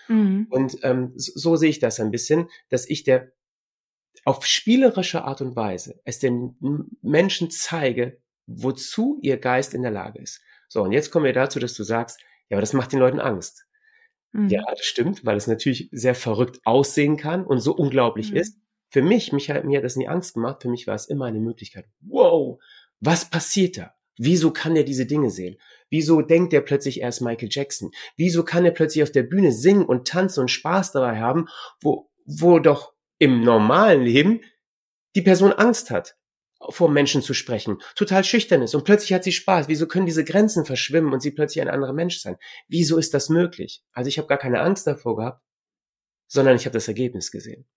Mhm. 0.07 0.47
Und 0.49 0.77
ähm, 0.83 1.11
so, 1.15 1.31
so 1.35 1.55
sehe 1.55 1.69
ich 1.69 1.79
das 1.79 1.99
ein 1.99 2.11
bisschen, 2.11 2.49
dass 2.69 2.87
ich 2.87 3.03
der 3.03 3.31
auf 4.25 4.45
spielerische 4.45 5.23
Art 5.23 5.41
und 5.41 5.55
Weise 5.55 5.99
es 6.03 6.19
den 6.19 6.55
Menschen 7.01 7.49
zeige, 7.49 8.19
wozu 8.45 9.19
ihr 9.21 9.37
Geist 9.37 9.73
in 9.73 9.81
der 9.81 9.91
Lage 9.91 10.19
ist. 10.19 10.41
So, 10.69 10.83
und 10.83 10.91
jetzt 10.91 11.11
kommen 11.11 11.25
wir 11.25 11.33
dazu, 11.33 11.59
dass 11.59 11.73
du 11.73 11.83
sagst, 11.83 12.19
ja, 12.49 12.57
aber 12.57 12.61
das 12.61 12.73
macht 12.73 12.91
den 12.91 12.99
Leuten 12.99 13.19
Angst. 13.19 13.65
Mhm. 14.33 14.49
Ja, 14.49 14.63
das 14.69 14.85
stimmt, 14.85 15.25
weil 15.25 15.37
es 15.37 15.47
natürlich 15.47 15.89
sehr 15.91 16.15
verrückt 16.15 16.59
aussehen 16.63 17.17
kann 17.17 17.45
und 17.45 17.59
so 17.59 17.73
unglaublich 17.75 18.31
mhm. 18.31 18.37
ist. 18.37 18.59
Für 18.89 19.01
mich, 19.01 19.33
mich 19.33 19.49
hat, 19.49 19.65
mir 19.65 19.77
hat 19.77 19.85
das 19.85 19.95
nie 19.95 20.07
Angst 20.07 20.33
gemacht, 20.33 20.61
für 20.61 20.69
mich 20.69 20.87
war 20.87 20.95
es 20.95 21.07
immer 21.07 21.25
eine 21.25 21.39
Möglichkeit. 21.39 21.85
Wow, 22.01 22.61
was 22.99 23.29
passiert 23.29 23.77
da? 23.77 23.93
Wieso 24.17 24.51
kann 24.51 24.75
er 24.75 24.83
diese 24.83 25.05
Dinge 25.05 25.29
sehen? 25.29 25.57
Wieso 25.89 26.21
denkt 26.21 26.53
er 26.53 26.61
plötzlich, 26.61 27.01
er 27.01 27.09
ist 27.09 27.21
Michael 27.21 27.49
Jackson? 27.51 27.91
Wieso 28.15 28.43
kann 28.43 28.65
er 28.65 28.71
plötzlich 28.71 29.03
auf 29.03 29.11
der 29.11 29.23
Bühne 29.23 29.51
singen 29.51 29.85
und 29.85 30.07
tanzen 30.07 30.41
und 30.41 30.51
Spaß 30.51 30.93
dabei 30.93 31.19
haben, 31.19 31.47
wo, 31.81 32.09
wo 32.25 32.59
doch 32.59 32.93
im 33.19 33.41
normalen 33.41 34.01
Leben 34.01 34.41
die 35.15 35.21
Person 35.21 35.53
Angst 35.53 35.91
hat? 35.91 36.17
vor 36.69 36.89
Menschen 36.89 37.21
zu 37.21 37.33
sprechen, 37.33 37.77
total 37.95 38.23
schüchtern 38.23 38.61
ist 38.61 38.73
und 38.73 38.83
plötzlich 38.83 39.13
hat 39.13 39.23
sie 39.23 39.31
Spaß. 39.31 39.67
Wieso 39.67 39.87
können 39.87 40.05
diese 40.05 40.23
Grenzen 40.23 40.65
verschwimmen 40.65 41.13
und 41.13 41.21
sie 41.21 41.31
plötzlich 41.31 41.61
ein 41.61 41.69
anderer 41.69 41.93
Mensch 41.93 42.19
sein? 42.19 42.37
Wieso 42.67 42.97
ist 42.97 43.13
das 43.13 43.29
möglich? 43.29 43.83
Also 43.91 44.07
ich 44.07 44.17
habe 44.17 44.27
gar 44.27 44.39
keine 44.39 44.61
Angst 44.61 44.87
davor 44.87 45.17
gehabt, 45.17 45.43
sondern 46.27 46.55
ich 46.55 46.65
habe 46.65 46.73
das 46.73 46.87
Ergebnis 46.87 47.31
gesehen. 47.31 47.67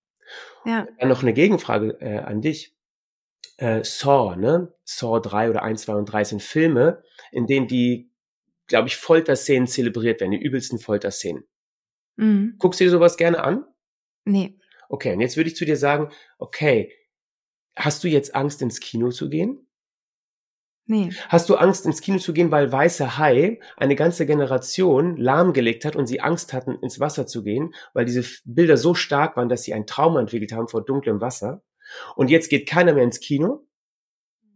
Ja. 0.65 0.87
Dann 0.99 1.09
noch 1.09 1.23
eine 1.23 1.33
Gegenfrage 1.33 2.01
äh, 2.01 2.19
an 2.19 2.41
dich. 2.41 2.75
Äh, 3.57 3.85
Saw, 3.85 4.37
ne? 4.37 4.73
Saw 4.85 5.21
3 5.21 5.51
oder 5.51 5.63
1, 5.63 5.83
2 5.83 5.95
und 5.95 6.07
3 6.07 6.25
sind 6.25 6.43
Filme, 6.43 7.03
in 7.33 7.47
denen 7.47 7.69
die, 7.69 8.11
glaube 8.67 8.89
ich, 8.89 8.97
Folterszenen 8.97 9.67
zelebriert 9.67 10.21
werden, 10.21 10.33
die 10.33 10.43
übelsten 10.43 10.79
Folterszenen. 10.79 11.45
Mhm. 12.17 12.57
Guckst 12.59 12.81
du 12.81 12.85
dir 12.85 12.91
sowas 12.91 13.17
gerne 13.17 13.43
an? 13.43 13.65
Nee. 14.25 14.59
Okay, 14.89 15.13
und 15.13 15.21
jetzt 15.21 15.37
würde 15.37 15.49
ich 15.49 15.57
zu 15.57 15.65
dir 15.65 15.77
sagen, 15.77 16.11
okay, 16.39 16.93
hast 17.77 18.05
du 18.05 18.09
jetzt 18.09 18.35
Angst 18.35 18.61
ins 18.63 18.81
Kino 18.81 19.11
zu 19.11 19.29
gehen? 19.29 19.67
Nee. 20.91 21.13
Hast 21.29 21.49
du 21.49 21.55
Angst, 21.55 21.87
ins 21.87 22.01
Kino 22.01 22.19
zu 22.19 22.33
gehen, 22.33 22.51
weil 22.51 22.73
Weiße 22.73 23.17
Hai 23.17 23.61
eine 23.77 23.95
ganze 23.95 24.27
Generation 24.27 25.17
lahmgelegt 25.17 25.85
hat 25.85 25.95
und 25.95 26.09
sie 26.09 26.21
Angst 26.21 26.53
hatten, 26.53 26.81
ins 26.83 26.99
Wasser 26.99 27.29
zu 27.29 27.45
gehen, 27.45 27.77
weil 27.95 28.07
diese 28.07 28.25
Bilder 28.45 28.77
so 28.77 28.95
stark 28.95 29.37
waren, 29.37 29.49
dass 29.49 29.63
sie 29.63 29.73
ein 29.73 29.87
Trauma 29.87 30.19
entwickelt 30.19 30.51
haben 30.51 30.67
vor 30.67 30.85
dunklem 30.85 31.21
Wasser? 31.21 31.63
Und 32.17 32.29
jetzt 32.29 32.49
geht 32.49 32.69
keiner 32.69 32.93
mehr 32.93 33.05
ins 33.05 33.21
Kino? 33.21 33.69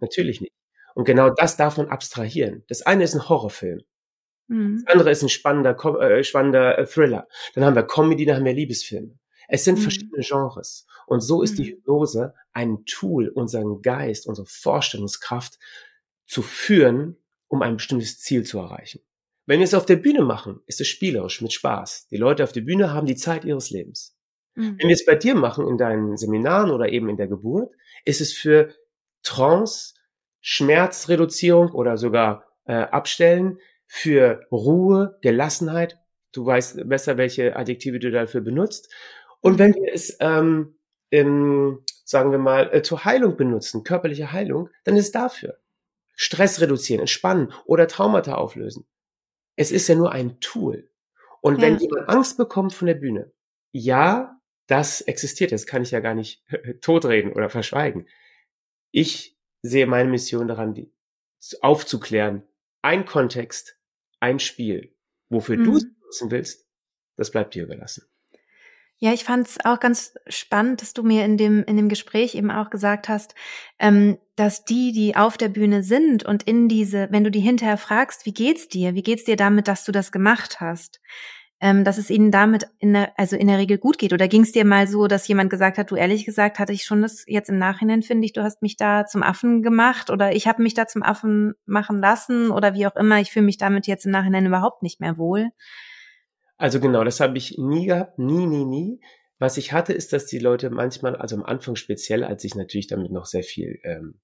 Natürlich 0.00 0.40
nicht. 0.40 0.52
Und 0.96 1.04
genau 1.04 1.30
das 1.30 1.56
darf 1.56 1.76
man 1.76 1.86
abstrahieren. 1.86 2.64
Das 2.66 2.82
eine 2.82 3.04
ist 3.04 3.14
ein 3.14 3.28
Horrorfilm. 3.28 3.82
Mhm. 4.48 4.82
Das 4.84 4.92
andere 4.92 5.10
ist 5.12 5.22
ein 5.22 5.28
spannender, 5.28 5.76
äh, 6.00 6.24
spannender 6.24 6.76
äh, 6.76 6.84
Thriller. 6.84 7.28
Dann 7.54 7.64
haben 7.64 7.76
wir 7.76 7.84
Comedy, 7.84 8.26
dann 8.26 8.38
haben 8.38 8.44
wir 8.44 8.54
Liebesfilme. 8.54 9.16
Es 9.46 9.62
sind 9.62 9.78
mhm. 9.78 9.82
verschiedene 9.82 10.24
Genres. 10.24 10.84
Und 11.06 11.20
so 11.20 11.42
ist 11.42 11.52
mhm. 11.52 11.62
die 11.62 11.70
Hypnose 11.70 12.34
ein 12.52 12.84
Tool, 12.86 13.28
unseren 13.28 13.82
Geist, 13.82 14.26
unsere 14.26 14.48
Vorstellungskraft 14.48 15.60
zu 16.26 16.42
führen, 16.42 17.16
um 17.48 17.62
ein 17.62 17.76
bestimmtes 17.76 18.20
Ziel 18.20 18.44
zu 18.44 18.58
erreichen. 18.58 19.00
Wenn 19.46 19.60
wir 19.60 19.64
es 19.64 19.74
auf 19.74 19.86
der 19.86 19.96
Bühne 19.96 20.22
machen, 20.22 20.60
ist 20.66 20.80
es 20.80 20.88
spielerisch 20.88 21.42
mit 21.42 21.52
Spaß. 21.52 22.08
Die 22.10 22.16
Leute 22.16 22.44
auf 22.44 22.52
der 22.52 22.62
Bühne 22.62 22.92
haben 22.92 23.06
die 23.06 23.16
Zeit 23.16 23.44
ihres 23.44 23.70
Lebens. 23.70 24.16
Mhm. 24.54 24.78
Wenn 24.78 24.88
wir 24.88 24.94
es 24.94 25.04
bei 25.04 25.16
dir 25.16 25.34
machen, 25.34 25.68
in 25.68 25.76
deinen 25.76 26.16
Seminaren 26.16 26.70
oder 26.70 26.88
eben 26.88 27.08
in 27.08 27.16
der 27.16 27.28
Geburt, 27.28 27.72
ist 28.04 28.20
es 28.20 28.32
für 28.32 28.74
Trance, 29.22 29.94
Schmerzreduzierung 30.40 31.70
oder 31.70 31.96
sogar 31.96 32.44
äh, 32.64 32.74
Abstellen, 32.74 33.58
für 33.86 34.46
Ruhe, 34.50 35.18
Gelassenheit. 35.22 35.98
Du 36.32 36.44
weißt 36.44 36.88
besser, 36.88 37.16
welche 37.16 37.54
Adjektive 37.54 37.98
du 37.98 38.10
dafür 38.10 38.40
benutzt. 38.40 38.92
Und 39.40 39.58
wenn 39.58 39.74
wir 39.74 39.92
es, 39.92 40.16
ähm, 40.20 40.76
im, 41.10 41.84
sagen 42.04 42.32
wir 42.32 42.38
mal, 42.38 42.70
äh, 42.72 42.82
zur 42.82 43.04
Heilung 43.04 43.36
benutzen, 43.36 43.84
körperliche 43.84 44.32
Heilung, 44.32 44.68
dann 44.84 44.96
ist 44.96 45.06
es 45.06 45.12
dafür. 45.12 45.58
Stress 46.16 46.60
reduzieren, 46.60 47.00
entspannen 47.00 47.52
oder 47.64 47.88
Traumata 47.88 48.34
auflösen. 48.34 48.86
Es 49.56 49.70
ist 49.70 49.88
ja 49.88 49.94
nur 49.94 50.12
ein 50.12 50.40
Tool. 50.40 50.90
Und 51.40 51.56
ja. 51.56 51.62
wenn 51.62 51.78
jemand 51.78 52.08
Angst 52.08 52.36
bekommt 52.36 52.72
von 52.72 52.86
der 52.86 52.94
Bühne, 52.94 53.32
ja, 53.72 54.40
das 54.66 55.00
existiert, 55.02 55.52
das 55.52 55.66
kann 55.66 55.82
ich 55.82 55.90
ja 55.90 56.00
gar 56.00 56.14
nicht 56.14 56.44
totreden 56.80 57.32
oder 57.32 57.50
verschweigen. 57.50 58.08
Ich 58.90 59.38
sehe 59.62 59.86
meine 59.86 60.10
Mission 60.10 60.48
daran, 60.48 60.74
die 60.74 60.92
aufzuklären. 61.60 62.42
Ein 62.82 63.04
Kontext, 63.04 63.78
ein 64.20 64.38
Spiel. 64.38 64.94
Wofür 65.28 65.56
mhm. 65.56 65.64
du 65.64 65.76
es 65.76 65.86
nutzen 66.02 66.30
willst, 66.30 66.68
das 67.16 67.30
bleibt 67.30 67.54
dir 67.54 67.64
überlassen. 67.64 68.06
Ja, 69.00 69.12
ich 69.12 69.24
fand 69.24 69.46
es 69.48 69.64
auch 69.64 69.80
ganz 69.80 70.14
spannend, 70.28 70.80
dass 70.80 70.94
du 70.94 71.02
mir 71.02 71.24
in 71.24 71.36
dem, 71.36 71.64
in 71.64 71.76
dem 71.76 71.88
Gespräch 71.88 72.34
eben 72.36 72.50
auch 72.50 72.70
gesagt 72.70 73.08
hast, 73.08 73.34
ähm, 73.78 74.18
dass 74.36 74.64
die, 74.64 74.92
die 74.92 75.16
auf 75.16 75.36
der 75.36 75.48
Bühne 75.48 75.82
sind 75.82 76.24
und 76.24 76.44
in 76.44 76.68
diese, 76.68 77.08
wenn 77.10 77.24
du 77.24 77.30
die 77.30 77.40
hinterher 77.40 77.76
fragst, 77.76 78.24
wie 78.24 78.32
geht's 78.32 78.68
dir? 78.68 78.94
Wie 78.94 79.02
geht's 79.02 79.24
dir 79.24 79.36
damit, 79.36 79.68
dass 79.68 79.84
du 79.84 79.92
das 79.92 80.12
gemacht 80.12 80.60
hast? 80.60 81.00
Ähm, 81.60 81.84
dass 81.84 81.98
es 81.98 82.10
ihnen 82.10 82.30
damit 82.30 82.68
in 82.78 82.92
der, 82.94 83.18
also 83.18 83.36
in 83.36 83.46
der 83.48 83.58
Regel 83.58 83.78
gut 83.78 83.98
geht. 83.98 84.12
Oder 84.12 84.28
ging 84.28 84.42
es 84.42 84.52
dir 84.52 84.64
mal 84.64 84.86
so, 84.86 85.06
dass 85.06 85.28
jemand 85.28 85.50
gesagt 85.50 85.78
hat, 85.78 85.90
du 85.90 85.96
ehrlich 85.96 86.24
gesagt, 86.24 86.58
hatte 86.58 86.72
ich 86.72 86.84
schon 86.84 87.02
das 87.02 87.24
jetzt 87.26 87.48
im 87.48 87.58
Nachhinein, 87.58 88.02
finde 88.02 88.26
ich, 88.26 88.32
du 88.32 88.42
hast 88.42 88.62
mich 88.62 88.76
da 88.76 89.06
zum 89.06 89.22
Affen 89.22 89.62
gemacht 89.62 90.10
oder 90.10 90.34
ich 90.34 90.46
habe 90.46 90.62
mich 90.62 90.74
da 90.74 90.86
zum 90.86 91.02
Affen 91.02 91.54
machen 91.66 92.00
lassen 92.00 92.50
oder 92.50 92.74
wie 92.74 92.86
auch 92.86 92.96
immer, 92.96 93.20
ich 93.20 93.32
fühle 93.32 93.46
mich 93.46 93.58
damit 93.58 93.86
jetzt 93.86 94.06
im 94.06 94.12
Nachhinein 94.12 94.46
überhaupt 94.46 94.82
nicht 94.82 95.00
mehr 95.00 95.16
wohl. 95.16 95.50
Also 96.56 96.80
genau, 96.80 97.04
das 97.04 97.20
habe 97.20 97.36
ich 97.36 97.58
nie 97.58 97.86
gehabt, 97.86 98.18
nie, 98.18 98.46
nie, 98.46 98.64
nie. 98.64 99.00
Was 99.38 99.56
ich 99.56 99.72
hatte, 99.72 99.92
ist, 99.92 100.12
dass 100.12 100.26
die 100.26 100.38
Leute 100.38 100.70
manchmal, 100.70 101.16
also 101.16 101.36
am 101.36 101.42
Anfang 101.42 101.76
speziell, 101.76 102.22
als 102.24 102.44
ich 102.44 102.54
natürlich 102.54 102.86
damit 102.86 103.10
noch 103.10 103.26
sehr 103.26 103.42
viel, 103.42 103.80
ähm, 103.82 104.20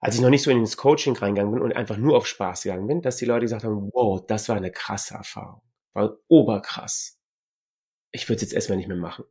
als 0.00 0.16
ich 0.16 0.20
noch 0.20 0.30
nicht 0.30 0.42
so 0.42 0.50
ins 0.50 0.76
Coaching 0.76 1.16
reingegangen 1.16 1.52
bin 1.52 1.62
und 1.62 1.72
einfach 1.72 1.96
nur 1.96 2.16
auf 2.16 2.26
Spaß 2.26 2.62
gegangen 2.62 2.86
bin, 2.86 3.02
dass 3.02 3.16
die 3.16 3.24
Leute 3.24 3.42
gesagt 3.42 3.64
haben, 3.64 3.90
wow, 3.92 4.24
das 4.26 4.48
war 4.48 4.56
eine 4.56 4.70
krasse 4.70 5.14
Erfahrung. 5.14 5.62
War 5.92 6.16
oberkrass. 6.28 7.20
Ich 8.10 8.28
würde 8.28 8.36
es 8.36 8.42
jetzt 8.42 8.54
erstmal 8.54 8.78
nicht 8.78 8.88
mehr 8.88 8.96
machen. 8.96 9.24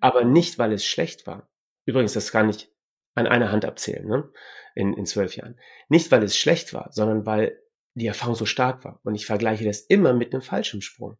Aber 0.00 0.24
nicht, 0.24 0.58
weil 0.58 0.72
es 0.72 0.84
schlecht 0.84 1.26
war. 1.26 1.50
Übrigens, 1.84 2.12
das 2.12 2.32
kann 2.32 2.48
ich 2.48 2.72
an 3.14 3.26
einer 3.26 3.50
Hand 3.50 3.64
abzählen, 3.64 4.06
ne? 4.06 4.30
In, 4.74 4.94
in 4.94 5.06
zwölf 5.06 5.36
Jahren. 5.36 5.58
Nicht, 5.88 6.10
weil 6.12 6.22
es 6.22 6.36
schlecht 6.36 6.72
war, 6.72 6.90
sondern 6.92 7.26
weil 7.26 7.60
die 7.98 8.06
Erfahrung 8.06 8.34
so 8.34 8.46
stark 8.46 8.84
war. 8.84 9.00
Und 9.04 9.14
ich 9.14 9.26
vergleiche 9.26 9.64
das 9.64 9.80
immer 9.80 10.12
mit 10.12 10.32
einem 10.32 10.42
Fallschirmsprung. 10.42 11.16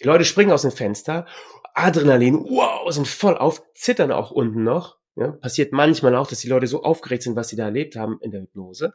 Die 0.00 0.06
Leute 0.06 0.24
springen 0.24 0.52
aus 0.52 0.62
dem 0.62 0.70
Fenster, 0.70 1.26
Adrenalin, 1.74 2.44
wow, 2.48 2.90
sind 2.92 3.08
voll 3.08 3.36
auf, 3.36 3.62
zittern 3.74 4.12
auch 4.12 4.30
unten 4.30 4.62
noch. 4.62 4.98
Ja, 5.16 5.32
passiert 5.32 5.72
manchmal 5.72 6.14
auch, 6.14 6.28
dass 6.28 6.40
die 6.40 6.48
Leute 6.48 6.68
so 6.68 6.84
aufgeregt 6.84 7.24
sind, 7.24 7.34
was 7.34 7.48
sie 7.48 7.56
da 7.56 7.64
erlebt 7.64 7.96
haben 7.96 8.20
in 8.20 8.30
der 8.30 8.42
Hypnose. 8.42 8.94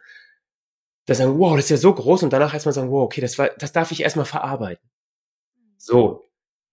Da 1.06 1.16
sagen, 1.16 1.38
wow, 1.38 1.56
das 1.56 1.66
ist 1.66 1.72
ja 1.72 1.78
so 1.78 1.94
groß 1.94 2.24
und 2.24 2.32
danach 2.32 2.54
erstmal 2.54 2.72
sagen, 2.72 2.92
wow, 2.92 3.04
okay, 3.04 3.20
das 3.20 3.38
war, 3.38 3.50
das 3.58 3.74
darf 3.74 3.92
ich 3.92 4.02
erstmal 4.02 4.26
verarbeiten. 4.26 4.90
So, 5.78 6.30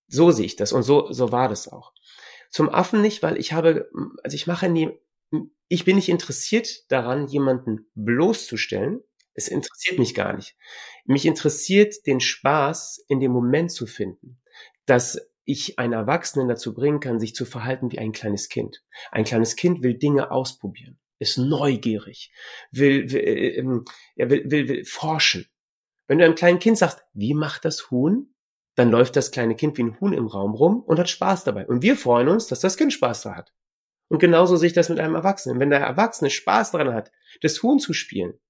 so 0.07 0.31
sehe 0.31 0.47
ich 0.47 0.55
das 0.55 0.73
und 0.73 0.85
so, 0.85 1.11
so 1.11 1.33
war 1.33 1.49
das 1.49 1.67
auch. 1.67 1.93
Zum 2.51 2.69
Affen 2.69 3.01
nicht, 3.01 3.25
weil 3.25 3.37
ich 3.39 3.53
habe, 3.53 3.91
also 4.23 4.37
ich 4.37 4.47
mache 4.47 4.69
nie, 4.69 4.91
ich 5.67 5.85
bin 5.85 5.97
nicht 5.97 6.09
interessiert 6.09 6.91
daran, 6.93 7.27
jemanden 7.27 7.91
bloßzustellen, 7.95 9.03
es 9.35 9.49
interessiert 9.49 9.99
mich 9.99 10.15
gar 10.15 10.35
nicht. 10.35 10.57
Mich 11.05 11.27
interessiert 11.27 12.07
den 12.07 12.21
Spaß 12.21 13.05
in 13.09 13.21
dem 13.21 13.33
Moment 13.33 13.71
zu 13.71 13.87
finden, 13.87 14.41
dass 14.87 15.21
ich 15.45 15.79
einen 15.79 15.95
Erwachsenen 15.95 16.49
dazu 16.49 16.75
bringen 16.75 17.01
kann, 17.01 17.19
sich 17.19 17.35
zu 17.35 17.45
verhalten 17.45 17.91
wie 17.93 17.99
ein 17.99 18.13
kleines 18.13 18.49
Kind. 18.49 18.83
Ein 19.11 19.25
kleines 19.25 19.57
Kind 19.57 19.83
will 19.83 19.95
Dinge 19.95 20.31
ausprobieren, 20.31 20.99
ist 21.19 21.39
neugierig, 21.39 22.33
will, 22.71 23.11
will, 23.11 23.21
äh, 23.21 23.57
ähm, 23.57 23.85
will, 24.17 24.51
will, 24.51 24.69
will 24.69 24.85
forschen. 24.85 25.47
Wenn 26.07 26.19
du 26.19 26.25
einem 26.25 26.35
kleinen 26.35 26.59
Kind 26.59 26.79
sagst, 26.79 27.03
wie 27.15 27.35
macht 27.35 27.65
das 27.65 27.91
Huhn? 27.91 28.35
Dann 28.77 28.91
läuft 28.91 29.17
das 29.17 29.31
kleine 29.31 29.57
Kind 29.57 29.77
wie 29.79 29.83
ein 29.83 30.01
Huhn 30.01 30.13
im 30.13 30.27
Raum 30.27 30.55
rum 30.55 30.83
und 30.83 30.99
hat 30.99 31.11
Spaß 31.11 31.45
dabei. 31.45 31.67
Und 31.67 31.83
wir 31.83 31.97
freuen 31.97 32.29
uns, 32.29 32.47
dass 32.47 32.61
das 32.61 32.77
Kind 32.77 32.93
Spaß 32.93 33.23
da 33.23 33.35
hat. 33.35 33.53
Und 34.09 34.19
genauso 34.19 34.57
sehe 34.57 34.69
ich 34.69 34.73
das 34.73 34.89
mit 34.89 34.99
einem 34.99 35.15
Erwachsenen. 35.15 35.61
Wenn 35.61 35.71
der 35.71 35.81
Erwachsene 35.81 36.31
Spaß 36.31 36.73
daran 36.73 36.95
hat, 36.95 37.13
das 37.43 37.63
Huhn 37.63 37.79
zu 37.79 37.93
spielen, 37.93 38.41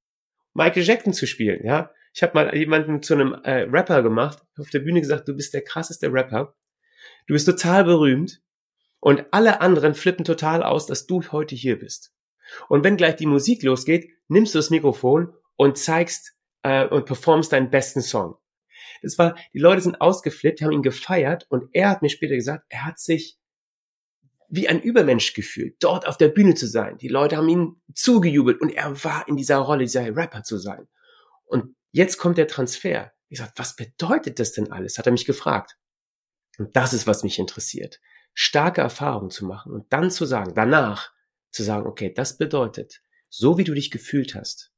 Michael 0.55 0.83
Jackson 0.83 1.13
zu 1.13 1.27
spielen, 1.27 1.65
ja. 1.65 1.91
Ich 2.13 2.23
habe 2.23 2.35
mal 2.35 2.57
jemanden 2.57 3.03
zu 3.03 3.15
einem 3.15 3.35
äh, 3.45 3.69
Rapper 3.71 4.03
gemacht, 4.03 4.43
auf 4.59 4.71
der 4.71 4.81
Bühne 4.81 5.01
gesagt, 5.01 5.29
du 5.29 5.37
bist 5.37 5.55
der 5.55 5.63
krasseste 5.63 6.13
Rapper. 6.13 6.57
Du 7.27 7.35
bist 7.35 7.47
total 7.47 7.85
berühmt 7.85 8.43
und 8.99 9.25
alle 9.31 9.61
anderen 9.61 9.95
flippen 9.95 10.25
total 10.25 10.63
aus, 10.63 10.87
dass 10.87 11.07
du 11.07 11.23
heute 11.31 11.55
hier 11.55 11.79
bist. 11.79 12.13
Und 12.69 12.83
wenn 12.85 12.97
gleich 12.97 13.17
die 13.17 13.27
Musik 13.27 13.63
losgeht, 13.63 14.11
nimmst 14.29 14.55
du 14.55 14.59
das 14.59 14.71
Mikrofon 14.71 15.33
und 15.57 15.79
zeigst 15.79 16.35
äh, 16.63 16.87
und 16.87 17.07
performst 17.07 17.53
deinen 17.53 17.71
besten 17.71 18.03
Song. 18.03 18.37
Das 19.03 19.19
war, 19.19 19.37
die 19.55 19.59
Leute 19.59 19.83
sind 19.83 20.01
ausgeflippt, 20.01 20.63
haben 20.63 20.73
ihn 20.73 20.83
gefeiert 20.83 21.47
und 21.49 21.71
er 21.73 21.91
hat 21.91 22.03
mir 22.03 22.11
später 22.11 22.35
gesagt, 22.35 22.67
er 22.69 22.85
hat 22.85 22.99
sich 22.99 23.39
wie 24.51 24.69
ein 24.69 24.83
Übermensch 24.83 25.33
gefühlt, 25.33 25.77
dort 25.81 26.07
auf 26.07 26.17
der 26.17 26.29
Bühne 26.29 26.55
zu 26.55 26.67
sein. 26.67 26.99
Die 26.99 27.09
Leute 27.09 27.37
haben 27.37 27.49
ihm 27.49 27.81
zugejubelt 27.95 28.61
und 28.61 28.71
er 28.71 29.03
war 29.05 29.27
in 29.29 29.37
dieser 29.37 29.59
Rolle, 29.59 29.85
dieser 29.85 30.15
Rapper 30.15 30.43
zu 30.43 30.59
sein. 30.59 30.89
Und 31.45 31.77
jetzt 31.93 32.19
kommt 32.19 32.37
der 32.37 32.49
Transfer. 32.49 33.13
Ich 33.29 33.39
sag, 33.39 33.53
was 33.57 33.77
bedeutet 33.77 34.41
das 34.41 34.53
denn 34.53 34.73
alles? 34.73 34.99
Hat 34.99 35.07
er 35.07 35.13
mich 35.13 35.25
gefragt. 35.25 35.79
Und 36.59 36.75
das 36.77 36.93
ist, 36.93 37.07
was 37.07 37.23
mich 37.23 37.39
interessiert. 37.39 38.01
Starke 38.35 38.81
Erfahrungen 38.81 39.31
zu 39.31 39.47
machen 39.47 39.73
und 39.73 39.93
dann 39.93 40.11
zu 40.11 40.27
sagen, 40.27 40.53
danach 40.55 41.13
zu 41.53 41.63
sagen, 41.63 41.87
okay, 41.87 42.13
das 42.13 42.37
bedeutet, 42.37 43.03
so 43.29 43.57
wie 43.57 43.65
du 43.65 43.75
dich 43.75 43.91
gefühlt 43.91 44.35
hast, 44.35 44.73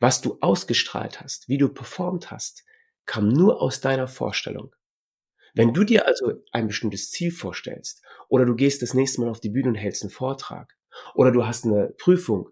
was 0.00 0.22
du 0.22 0.38
ausgestrahlt 0.40 1.20
hast, 1.20 1.48
wie 1.48 1.58
du 1.58 1.68
performt 1.68 2.30
hast, 2.30 2.64
kam 3.06 3.28
nur 3.28 3.60
aus 3.60 3.80
deiner 3.80 4.08
Vorstellung. 4.08 4.74
Wenn 5.54 5.72
du 5.72 5.84
dir 5.84 6.06
also 6.06 6.32
ein 6.52 6.66
bestimmtes 6.66 7.10
Ziel 7.10 7.30
vorstellst 7.30 8.02
oder 8.28 8.44
du 8.44 8.54
gehst 8.54 8.82
das 8.82 8.92
nächste 8.92 9.20
Mal 9.20 9.30
auf 9.30 9.40
die 9.40 9.50
Bühne 9.50 9.68
und 9.68 9.74
hältst 9.76 10.02
einen 10.02 10.10
Vortrag 10.10 10.76
oder 11.14 11.30
du 11.30 11.46
hast 11.46 11.64
eine 11.64 11.94
Prüfung, 11.96 12.50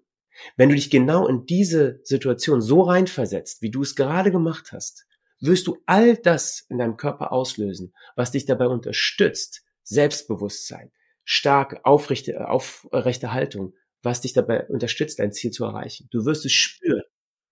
wenn 0.56 0.68
du 0.68 0.75
dich 0.75 0.88
genau 0.88 1.26
in 1.26 1.44
diese 1.44 2.00
Situation 2.04 2.62
so 2.62 2.82
reinversetzt, 2.82 3.61
wie 3.61 3.71
du 3.71 3.82
es 3.82 3.97
gerade 3.97 4.30
gemacht 4.30 4.73
hast, 4.73 5.06
wirst 5.40 5.66
du 5.66 5.78
all 5.87 6.16
das 6.16 6.64
in 6.68 6.78
deinem 6.78 6.97
Körper 6.97 7.32
auslösen, 7.32 7.92
was 8.16 8.30
dich 8.30 8.47
dabei 8.47 8.68
unterstützt, 8.68 9.62
Selbstbewusstsein, 9.82 10.92
starke, 11.25 11.85
aufrechte, 11.85 12.49
aufrechte 12.49 13.32
Haltung, 13.32 13.75
was 14.02 14.21
dich 14.21 14.32
dabei 14.32 14.66
unterstützt, 14.68 15.18
dein 15.18 15.32
Ziel 15.32 15.50
zu 15.50 15.64
erreichen. 15.64 16.09
Du 16.11 16.25
wirst 16.25 16.47
es 16.47 16.52
spüren. 16.52 17.02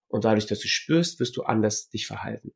Und 0.08 0.24
dadurch, 0.24 0.46
dass 0.46 0.60
du 0.60 0.68
spürst, 0.68 1.20
wirst 1.20 1.36
du 1.36 1.42
anders 1.42 1.88
dich 1.88 2.06
verhalten. 2.06 2.52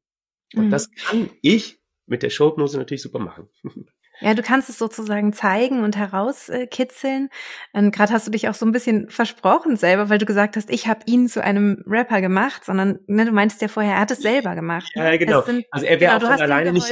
Und 0.55 0.67
mhm. 0.67 0.71
das 0.71 0.91
kann 0.91 1.31
ich 1.43 1.81
mit 2.07 2.23
der 2.23 2.31
Showhypnose 2.31 2.79
natürlich 2.79 3.03
super 3.03 3.19
machen. 3.19 3.49
Ja, 4.21 4.35
du 4.35 4.43
kannst 4.43 4.69
es 4.69 4.79
sozusagen 4.79 5.33
zeigen 5.33 5.83
und 5.83 5.97
herauskitzeln. 5.97 7.31
Und 7.73 7.95
gerade 7.95 8.13
hast 8.13 8.27
du 8.27 8.31
dich 8.31 8.49
auch 8.49 8.55
so 8.55 8.65
ein 8.65 8.71
bisschen 8.71 9.11
versprochen 9.11 9.77
selber, 9.77 10.09
weil 10.09 10.19
du 10.19 10.25
gesagt 10.25 10.57
hast, 10.57 10.71
ich 10.71 10.87
habe 10.87 11.01
ihn 11.07 11.29
zu 11.29 11.43
einem 11.43 11.83
Rapper 11.87 12.21
gemacht, 12.21 12.65
sondern 12.65 13.01
ne, 13.07 13.25
du 13.25 13.33
meinst 13.33 13.61
ja 13.61 13.69
vorher, 13.69 13.95
er 13.95 14.01
hat 14.01 14.13
es 14.13 14.21
selber 14.21 14.55
gemacht. 14.55 14.89
Ne? 14.95 15.05
Ja, 15.05 15.17
genau. 15.17 15.43
Sind, 15.43 15.67
also 15.71 15.85
er 15.85 16.01
wäre 16.01 16.19
genau, 16.19 16.31
von 16.31 16.41
alleine 16.41 16.73
nicht, 16.73 16.89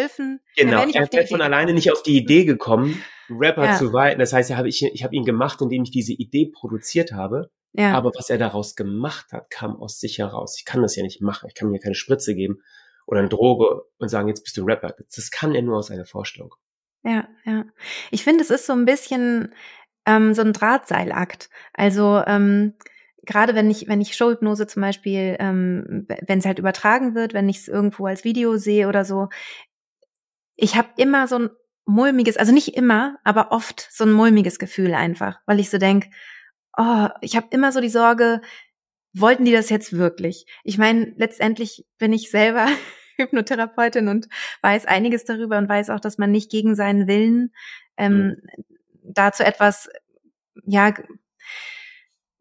genau, 0.57 0.81
er 0.81 0.95
wäre 0.95 1.13
wär 1.13 1.27
von 1.29 1.41
alleine 1.41 1.73
nicht 1.75 1.93
auf 1.93 2.03
die 2.03 2.17
Idee 2.17 2.45
gekommen, 2.45 3.01
Rapper 3.31 3.67
ja. 3.67 3.77
zu 3.77 3.93
weiten. 3.93 4.19
Das 4.19 4.33
heißt, 4.33 4.51
hab 4.57 4.67
ich, 4.67 4.83
ich 4.83 5.05
habe 5.05 5.15
ihn 5.15 5.25
gemacht, 5.25 5.61
indem 5.61 5.85
ich 5.85 5.93
diese 5.93 6.13
Idee 6.13 6.51
produziert 6.53 7.13
habe. 7.13 7.51
Ja. 7.73 7.95
Aber 7.95 8.11
was 8.17 8.31
er 8.31 8.37
daraus 8.37 8.75
gemacht 8.75 9.33
hat, 9.33 9.49
kam 9.49 9.77
aus 9.77 10.01
sich 10.01 10.19
heraus. 10.19 10.57
Ich 10.59 10.65
kann 10.65 10.83
das 10.83 10.97
ja 10.97 11.03
nicht 11.05 11.23
machen. 11.23 11.47
Ich 11.49 11.55
kann 11.55 11.71
mir 11.71 11.79
keine 11.79 11.95
Spritze 11.95 12.35
geben 12.35 12.59
oder 13.13 13.21
eine 13.21 13.29
Droge 13.29 13.83
und 13.99 14.09
sagen, 14.09 14.29
jetzt 14.29 14.43
bist 14.43 14.57
du 14.57 14.65
Rapper. 14.65 14.95
Das 15.15 15.31
kann 15.31 15.55
er 15.55 15.61
nur 15.61 15.77
aus 15.77 15.91
einer 15.91 16.07
Vorstellung. 16.07 16.55
Ja, 17.05 17.29
ja. 17.45 17.67
Ich 18.11 18.25
finde, 18.25 18.43
es 18.43 18.49
ist 18.49 18.65
so 18.65 18.73
ein 18.73 18.87
bisschen 18.87 19.53
ähm, 20.07 20.33
so 20.33 20.41
ein 20.41 20.55
Drahtseilakt. 20.55 21.51
Also 21.75 22.23
ähm, 22.27 22.73
gerade 23.27 23.55
wenn 23.55 23.71
ich 23.71 23.87
wenn 23.87 24.01
ich 24.01 24.17
Showhypnose 24.17 24.67
zum 24.67 24.81
Beispiel, 24.81 25.37
ähm, 25.41 26.07
wenn 26.27 26.39
es 26.39 26.47
halt 26.47 26.59
übertragen 26.59 27.15
wird, 27.15 27.35
wenn 27.35 27.51
ich 27.51 27.59
es 27.59 27.69
irgendwo 27.69 28.07
als 28.07 28.25
Video 28.25 28.57
sehe 28.57 28.89
oder 28.89 29.05
so, 29.05 29.29
ich 30.57 30.77
habe 30.77 30.89
immer 30.97 31.29
so 31.29 31.39
ein 31.39 31.51
mulmiges, 31.85 32.39
also 32.39 32.51
nicht 32.51 32.79
immer, 32.79 33.19
aber 33.25 33.53
oft 33.53 33.89
so 33.91 34.05
ein 34.05 34.13
mulmiges 34.13 34.59
Gefühl 34.59 34.95
einfach, 34.95 35.39
weil 35.45 35.61
ich 35.61 35.69
so 35.69 35.77
denk, 35.77 36.07
oh, 36.79 37.09
ich 37.21 37.37
habe 37.37 37.49
immer 37.51 37.73
so 37.73 37.83
die 37.83 37.91
Sorge, 37.91 38.41
wollten 39.13 39.45
die 39.45 39.53
das 39.53 39.69
jetzt 39.69 39.93
wirklich? 39.93 40.47
Ich 40.65 40.79
meine, 40.79 41.13
letztendlich 41.19 41.85
bin 41.99 42.15
ich 42.15 42.31
selber 42.31 42.69
Hypnotherapeutin 43.17 44.09
und 44.09 44.29
weiß 44.63 44.87
einiges 44.87 45.25
darüber 45.25 45.59
und 45.59 45.69
weiß 45.69 45.91
auch, 45.91 46.01
dass 46.01 46.19
man 46.19 46.31
nicht 46.31 46.51
gegen 46.51 46.75
seinen 46.75 47.07
Willen 47.07 47.53
ähm, 47.97 48.29
mhm. 48.29 48.37
dazu 49.03 49.43
etwas, 49.43 49.89
ja, 50.65 50.93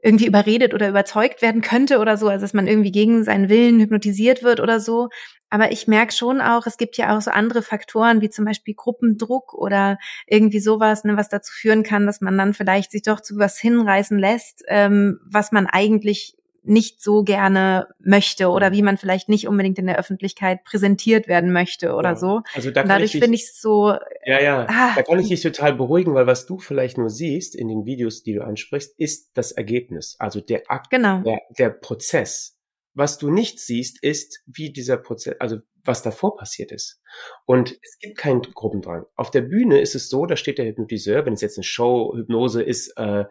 irgendwie 0.03 0.25
überredet 0.25 0.73
oder 0.73 0.89
überzeugt 0.89 1.41
werden 1.41 1.61
könnte 1.61 1.99
oder 1.99 2.17
so, 2.17 2.27
also 2.27 2.43
dass 2.43 2.53
man 2.53 2.67
irgendwie 2.67 2.91
gegen 2.91 3.23
seinen 3.23 3.49
Willen 3.49 3.79
hypnotisiert 3.79 4.43
wird 4.43 4.59
oder 4.59 4.79
so. 4.79 5.09
Aber 5.49 5.71
ich 5.71 5.87
merke 5.87 6.13
schon 6.13 6.41
auch, 6.41 6.65
es 6.65 6.77
gibt 6.77 6.97
ja 6.97 7.15
auch 7.15 7.21
so 7.21 7.29
andere 7.29 7.61
Faktoren, 7.61 8.21
wie 8.21 8.29
zum 8.29 8.45
Beispiel 8.45 8.73
Gruppendruck 8.73 9.53
oder 9.53 9.97
irgendwie 10.25 10.61
sowas, 10.61 11.03
ne, 11.03 11.17
was 11.17 11.29
dazu 11.29 11.51
führen 11.53 11.83
kann, 11.83 12.05
dass 12.05 12.21
man 12.21 12.37
dann 12.37 12.53
vielleicht 12.53 12.91
sich 12.91 13.03
doch 13.03 13.19
zu 13.19 13.37
was 13.37 13.59
hinreißen 13.59 14.17
lässt, 14.17 14.63
ähm, 14.67 15.19
was 15.25 15.51
man 15.51 15.67
eigentlich 15.67 16.37
nicht 16.63 17.01
so 17.01 17.23
gerne 17.23 17.87
möchte 17.99 18.49
oder 18.49 18.71
wie 18.71 18.81
man 18.81 18.97
vielleicht 18.97 19.29
nicht 19.29 19.47
unbedingt 19.47 19.79
in 19.79 19.87
der 19.87 19.97
Öffentlichkeit 19.97 20.63
präsentiert 20.63 21.27
werden 21.27 21.51
möchte 21.51 21.93
oder 21.95 22.11
ja. 22.11 22.15
so. 22.15 22.41
Also 22.53 22.71
da 22.71 22.83
dadurch 22.83 23.11
finde 23.11 23.33
ich 23.33 23.43
es 23.43 23.59
so. 23.59 23.95
Ja, 24.25 24.41
ja. 24.41 24.67
Ah, 24.69 24.93
da 24.95 25.01
kann 25.01 25.19
ich 25.19 25.29
dich 25.29 25.41
total 25.41 25.73
beruhigen, 25.73 26.13
weil 26.13 26.27
was 26.27 26.45
du 26.45 26.59
vielleicht 26.59 26.97
nur 26.97 27.09
siehst 27.09 27.55
in 27.55 27.67
den 27.67 27.85
Videos, 27.85 28.21
die 28.23 28.33
du 28.33 28.43
ansprichst, 28.43 28.93
ist 28.99 29.31
das 29.33 29.51
Ergebnis, 29.51 30.15
also 30.19 30.39
der 30.39 30.63
Akt, 30.67 30.91
genau. 30.91 31.21
der, 31.21 31.41
der 31.57 31.69
Prozess. 31.69 32.57
Was 32.93 33.17
du 33.17 33.31
nicht 33.31 33.59
siehst, 33.59 34.03
ist, 34.03 34.43
wie 34.45 34.71
dieser 34.71 34.97
Prozess, 34.97 35.35
also 35.39 35.57
was 35.83 36.03
davor 36.03 36.35
passiert 36.35 36.71
ist. 36.71 37.01
Und 37.45 37.77
es 37.81 37.97
gibt 37.99 38.17
keinen 38.17 38.41
Gruppendrang. 38.41 39.05
Auf 39.15 39.31
der 39.31 39.41
Bühne 39.41 39.79
ist 39.79 39.95
es 39.95 40.09
so, 40.09 40.25
da 40.25 40.35
steht 40.35 40.57
der 40.57 40.65
Hypnotiseur, 40.65 41.25
wenn 41.25 41.33
es 41.33 41.41
jetzt 41.41 41.57
eine 41.57 41.63
Show, 41.63 42.13
Hypnose 42.15 42.61
ist, 42.61 42.93
äh, 42.97 43.25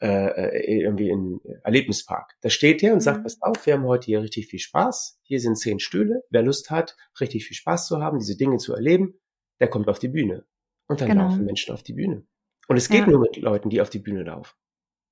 äh, 0.00 0.08
äh, 0.08 0.82
irgendwie 0.82 1.08
in 1.08 1.40
Erlebnispark. 1.64 2.34
Da 2.42 2.50
steht 2.50 2.82
er 2.82 2.92
und 2.92 3.00
sagt, 3.00 3.20
mhm. 3.20 3.22
pass 3.22 3.40
auf, 3.40 3.64
wir 3.64 3.74
haben 3.74 3.84
heute 3.84 4.04
hier 4.04 4.20
richtig 4.20 4.46
viel 4.46 4.58
Spaß. 4.58 5.18
Hier 5.22 5.40
sind 5.40 5.56
zehn 5.56 5.80
Stühle. 5.80 6.22
Wer 6.28 6.42
Lust 6.42 6.70
hat, 6.70 6.96
richtig 7.18 7.46
viel 7.46 7.56
Spaß 7.56 7.86
zu 7.86 8.00
haben, 8.00 8.18
diese 8.18 8.36
Dinge 8.36 8.58
zu 8.58 8.74
erleben, 8.74 9.18
der 9.58 9.68
kommt 9.68 9.88
auf 9.88 9.98
die 9.98 10.08
Bühne. 10.08 10.44
Und 10.86 11.00
dann 11.00 11.08
genau. 11.08 11.24
laufen 11.24 11.46
Menschen 11.46 11.72
auf 11.72 11.82
die 11.82 11.94
Bühne. 11.94 12.26
Und 12.68 12.76
es 12.76 12.90
geht 12.90 13.00
ja. 13.00 13.06
nur 13.06 13.20
mit 13.20 13.36
Leuten, 13.36 13.70
die 13.70 13.80
auf 13.80 13.88
die 13.88 13.98
Bühne 13.98 14.24
laufen, 14.24 14.54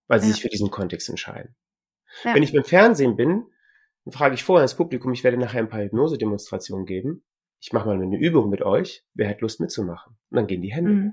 weil 0.07 0.21
sie 0.21 0.29
ja. 0.29 0.35
sich 0.35 0.43
für 0.43 0.49
diesen 0.49 0.71
Kontext 0.71 1.09
entscheiden. 1.09 1.57
Ja. 2.23 2.35
Wenn 2.35 2.43
ich 2.43 2.53
beim 2.53 2.64
Fernsehen 2.64 3.17
bin, 3.17 3.47
dann 4.05 4.12
frage 4.12 4.35
ich 4.35 4.45
vorher 4.45 4.64
ins 4.64 4.75
Publikum, 4.75 5.12
ich 5.14 5.25
werde 5.25 5.38
nachher 5.38 5.61
ein 5.61 5.69
paar 5.71 5.83
Hypnose-Demonstrationen 5.83 6.85
geben. 6.85 7.25
Ich 7.61 7.73
mache 7.73 7.87
mal 7.87 8.00
eine 8.00 8.19
Übung 8.19 8.50
mit 8.50 8.61
euch. 8.61 9.07
Wer 9.14 9.31
hat 9.31 9.41
Lust 9.41 9.61
mitzumachen? 9.61 10.19
Und 10.29 10.37
dann 10.37 10.47
gehen 10.47 10.61
die 10.61 10.75
Hände. 10.75 10.91
Mhm. 10.91 11.12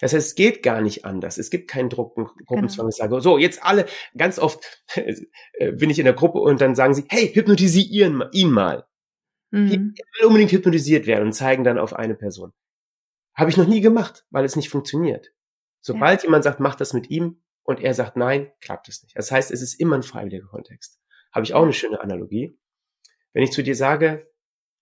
Das 0.00 0.12
heißt, 0.12 0.26
es 0.28 0.34
geht 0.34 0.62
gar 0.62 0.80
nicht 0.80 1.04
anders. 1.04 1.38
Es 1.38 1.50
gibt 1.50 1.70
keinen 1.70 1.88
Gruppen, 1.88 2.28
Gruppenzwang. 2.46 2.84
Genau. 2.84 2.88
Ich 2.88 2.96
sage, 2.96 3.20
so, 3.20 3.38
jetzt 3.38 3.62
alle, 3.62 3.86
ganz 4.16 4.38
oft 4.38 4.84
äh, 4.94 5.72
bin 5.72 5.90
ich 5.90 5.98
in 5.98 6.04
der 6.04 6.14
Gruppe 6.14 6.38
und 6.38 6.60
dann 6.60 6.74
sagen 6.74 6.94
sie, 6.94 7.04
hey, 7.08 7.28
hypnotisieren 7.28 8.24
ihn 8.32 8.50
mal. 8.50 8.86
Mhm. 9.50 9.94
Ich 9.96 10.20
will 10.20 10.26
unbedingt 10.26 10.52
hypnotisiert 10.52 11.06
werden 11.06 11.26
und 11.26 11.32
zeigen 11.32 11.64
dann 11.64 11.78
auf 11.78 11.92
eine 11.92 12.14
Person. 12.14 12.52
Habe 13.34 13.50
ich 13.50 13.56
noch 13.56 13.66
nie 13.66 13.80
gemacht, 13.80 14.26
weil 14.30 14.44
es 14.44 14.56
nicht 14.56 14.68
funktioniert. 14.68 15.32
Sobald 15.80 16.22
ja. 16.22 16.26
jemand 16.26 16.44
sagt, 16.44 16.60
mach 16.60 16.74
das 16.74 16.92
mit 16.92 17.10
ihm 17.10 17.42
und 17.62 17.80
er 17.80 17.94
sagt 17.94 18.16
nein, 18.16 18.52
klappt 18.60 18.88
es 18.88 19.02
nicht. 19.02 19.16
Das 19.16 19.30
heißt, 19.30 19.50
es 19.50 19.62
ist 19.62 19.74
immer 19.74 19.96
ein 19.96 20.02
freiwilliger 20.02 20.46
Kontext. 20.46 21.00
Habe 21.32 21.44
ich 21.44 21.54
auch 21.54 21.62
eine 21.62 21.72
schöne 21.72 22.00
Analogie. 22.00 22.58
Wenn 23.32 23.42
ich 23.42 23.52
zu 23.52 23.62
dir 23.62 23.76
sage, 23.76 24.30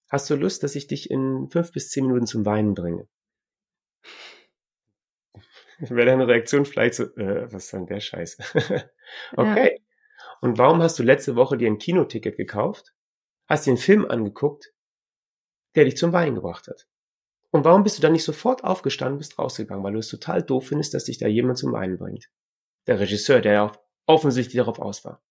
hast 0.09 0.29
du 0.31 0.35
Lust, 0.35 0.63
dass 0.63 0.75
ich 0.75 0.87
dich 0.87 1.11
in 1.11 1.49
fünf 1.51 1.73
bis 1.73 1.91
zehn 1.91 2.07
Minuten 2.07 2.27
zum 2.27 2.47
Weinen 2.47 2.75
bringe? 2.75 3.09
wäre 5.91 6.07
deine 6.07 6.27
Reaktion 6.27 6.65
vielleicht 6.65 6.95
so, 6.95 7.05
äh, 7.17 7.53
was 7.53 7.65
ist 7.65 7.73
denn 7.73 7.87
der 7.87 8.01
Scheiß? 8.01 8.39
okay. 9.37 9.73
Ja. 9.75 9.83
Und 10.41 10.59
warum 10.59 10.83
hast 10.83 10.99
du 10.99 11.03
letzte 11.03 11.37
Woche 11.37 11.57
dir 11.57 11.69
ein 11.69 11.79
Kinoticket 11.79 12.37
gekauft? 12.37 12.95
Hast 13.47 13.67
dir 13.67 13.71
einen 13.71 13.79
Film 13.79 14.07
angeguckt, 14.09 14.73
der 15.75 15.85
dich 15.85 15.97
zum 15.97 16.13
Weinen 16.13 16.35
gebracht 16.35 16.69
hat? 16.69 16.87
Und 17.51 17.65
warum 17.65 17.83
bist 17.83 17.99
du 17.99 18.03
dann 18.03 18.13
nicht 18.13 18.25
sofort 18.25 18.63
aufgestanden, 18.63 19.19
bist 19.19 19.39
rausgegangen? 19.39 19.83
Weil 19.83 19.95
du 19.95 19.99
es 19.99 20.09
total 20.09 20.43
doof 20.43 20.69
findest, 20.69 20.95
dass 20.95 21.05
dich 21.05 21.19
da 21.19 21.27
jemand 21.27 21.59
zum 21.59 21.73
Weinen 21.73 21.99
bringt. 21.99 22.31
Der 22.87 23.01
Regisseur, 23.01 23.41
der 23.41 23.53
ja 23.53 23.73
offensichtlich 24.07 24.57
darauf 24.57 24.79
aus 24.79 25.05
war. 25.05 25.23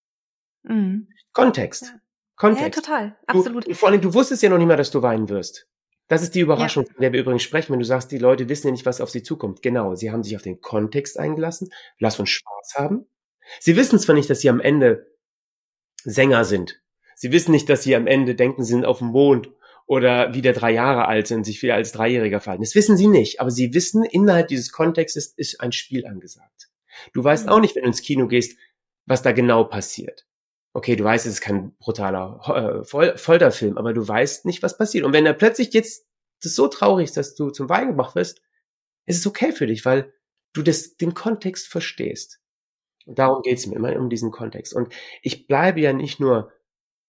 Mhm. 0.64 1.10
Kontext. 1.34 1.84
Ja. 1.84 2.02
Kontext. 2.36 2.64
Ja, 2.64 2.82
total. 2.82 3.18
Absolut. 3.28 3.68
Du, 3.68 3.74
vor 3.74 3.90
allem, 3.90 4.02
du 4.02 4.14
wusstest 4.14 4.44
ja 4.44 4.50
noch 4.50 4.58
nicht 4.58 4.68
mal, 4.68 4.78
dass 4.78 4.92
du 4.92 5.02
weinen 5.02 5.30
wirst. 5.30 5.68
Das 6.08 6.22
ist 6.22 6.36
die 6.36 6.40
Überraschung, 6.40 6.86
ja. 6.86 6.94
von 6.94 7.02
der 7.02 7.14
wir 7.14 7.20
übrigens 7.20 7.44
sprechen, 7.44 7.74
wenn 7.74 7.80
du 7.80 7.86
sagst, 7.86 8.12
die 8.12 8.18
Leute 8.18 8.48
wissen 8.48 8.68
ja 8.68 8.72
nicht, 8.72 8.86
was 8.86 9.02
auf 9.02 9.10
sie 9.10 9.24
zukommt. 9.24 9.62
Genau, 9.62 9.96
sie 9.96 10.12
haben 10.12 10.24
sich 10.24 10.36
auf 10.36 10.42
den 10.42 10.62
Kontext 10.62 11.20
eingelassen, 11.20 11.70
lass 12.00 12.20
uns 12.20 12.30
Spaß 12.30 12.76
haben. 12.76 13.08
Sie 13.60 13.76
wissen 13.76 14.00
zwar 14.00 14.16
nicht, 14.16 14.30
dass 14.30 14.42
sie 14.42 14.50
am 14.50 14.62
Ende 14.62 15.12
Sänger 16.04 16.46
sind. 16.46 16.82
Sie 17.16 17.32
wissen 17.32 17.52
nicht, 17.52 17.70
dass 17.70 17.84
sie 17.84 17.96
am 17.96 18.08
Ende 18.08 18.36
denken, 18.36 18.64
sie 18.64 18.74
sind 18.74 18.86
auf 18.86 19.00
dem 19.00 19.08
Mond 19.08 19.50
oder 19.86 20.34
wieder 20.34 20.54
drei 20.54 20.72
Jahre 20.72 21.08
alt 21.08 21.28
sind, 21.28 21.46
sich 21.46 21.62
wieder 21.62 21.76
als 21.76 21.92
Dreijähriger 21.92 22.40
fallen. 22.40 22.62
Das 22.62 22.76
wissen 22.76 22.98
sie 22.98 23.08
nicht, 23.08 23.42
aber 23.42 23.52
sie 23.52 23.74
wissen, 23.74 24.04
innerhalb 24.04 24.48
dieses 24.48 24.72
Kontextes 24.72 25.34
ist 25.36 25.60
ein 25.60 25.72
Spiel 25.72 26.06
angesagt. 26.06 26.70
Du 27.14 27.24
weißt 27.24 27.48
auch 27.50 27.60
nicht, 27.60 27.76
wenn 27.76 27.84
du 27.84 27.90
ins 27.90 28.02
Kino 28.02 28.28
gehst, 28.28 28.58
was 29.06 29.22
da 29.22 29.32
genau 29.32 29.64
passiert 29.64 30.27
okay, 30.78 30.96
du 30.96 31.04
weißt, 31.04 31.26
es 31.26 31.34
ist 31.34 31.42
kein 31.42 31.76
brutaler 31.80 32.40
äh, 32.46 32.84
Fol 32.86 33.18
Folterfilm, 33.18 33.80
aber 33.80 33.94
du 33.94 34.08
weißt 34.08 34.46
nicht, 34.46 34.62
was 34.62 34.78
passiert. 34.78 35.06
Und 35.06 35.14
wenn 35.14 35.26
da 35.26 35.34
plötzlich 35.34 35.74
jetzt 35.74 36.06
das 36.44 36.54
so 36.54 36.68
traurig 36.68 37.06
ist, 37.06 37.18
dass 37.18 37.34
du 37.34 37.50
zum 37.50 37.68
Wein 37.68 37.88
gebracht 37.88 38.14
wirst, 38.14 38.44
ist 39.08 39.18
es 39.18 39.26
okay 39.26 39.52
für 39.52 39.66
dich, 39.66 39.86
weil 39.86 40.14
du 40.54 40.62
das, 40.62 40.96
den 40.96 41.16
Kontext 41.16 41.68
verstehst. 41.68 42.42
Und 43.08 43.18
darum 43.18 43.42
geht's 43.42 43.66
mir 43.66 43.76
immer 43.76 43.96
um 43.96 44.12
diesen 44.12 44.30
Kontext. 44.30 44.76
Und 44.76 44.94
ich 45.24 45.48
bleibe 45.48 45.80
ja 45.80 45.94
nicht 45.94 46.20
nur 46.20 46.52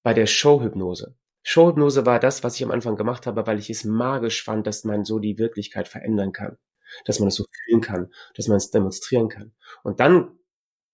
bei 0.03 0.15
der 0.15 0.27
Showhypnose. 0.27 1.19
Showhypnose 1.43 2.07
war 2.07 2.21
das, 2.21 2.43
was 2.43 2.57
ich 2.57 2.65
am 2.65 2.71
Anfang 2.71 2.97
gemacht 2.97 3.27
habe, 3.27 3.47
weil 3.47 3.59
ich 3.59 3.69
es 3.69 3.85
magisch 3.85 4.45
fand, 4.45 4.67
dass 4.67 4.85
man 4.85 5.05
so 5.05 5.19
die 5.19 5.37
Wirklichkeit 5.37 5.89
verändern 5.89 6.33
kann, 6.33 6.57
dass 7.05 7.19
man 7.19 7.29
es 7.29 7.35
so 7.35 7.45
fühlen 7.67 7.83
kann, 7.83 8.15
dass 8.35 8.49
man 8.49 8.57
es 8.57 8.71
demonstrieren 8.71 9.29
kann. 9.29 9.53
Und 9.83 10.01
dann 10.01 10.38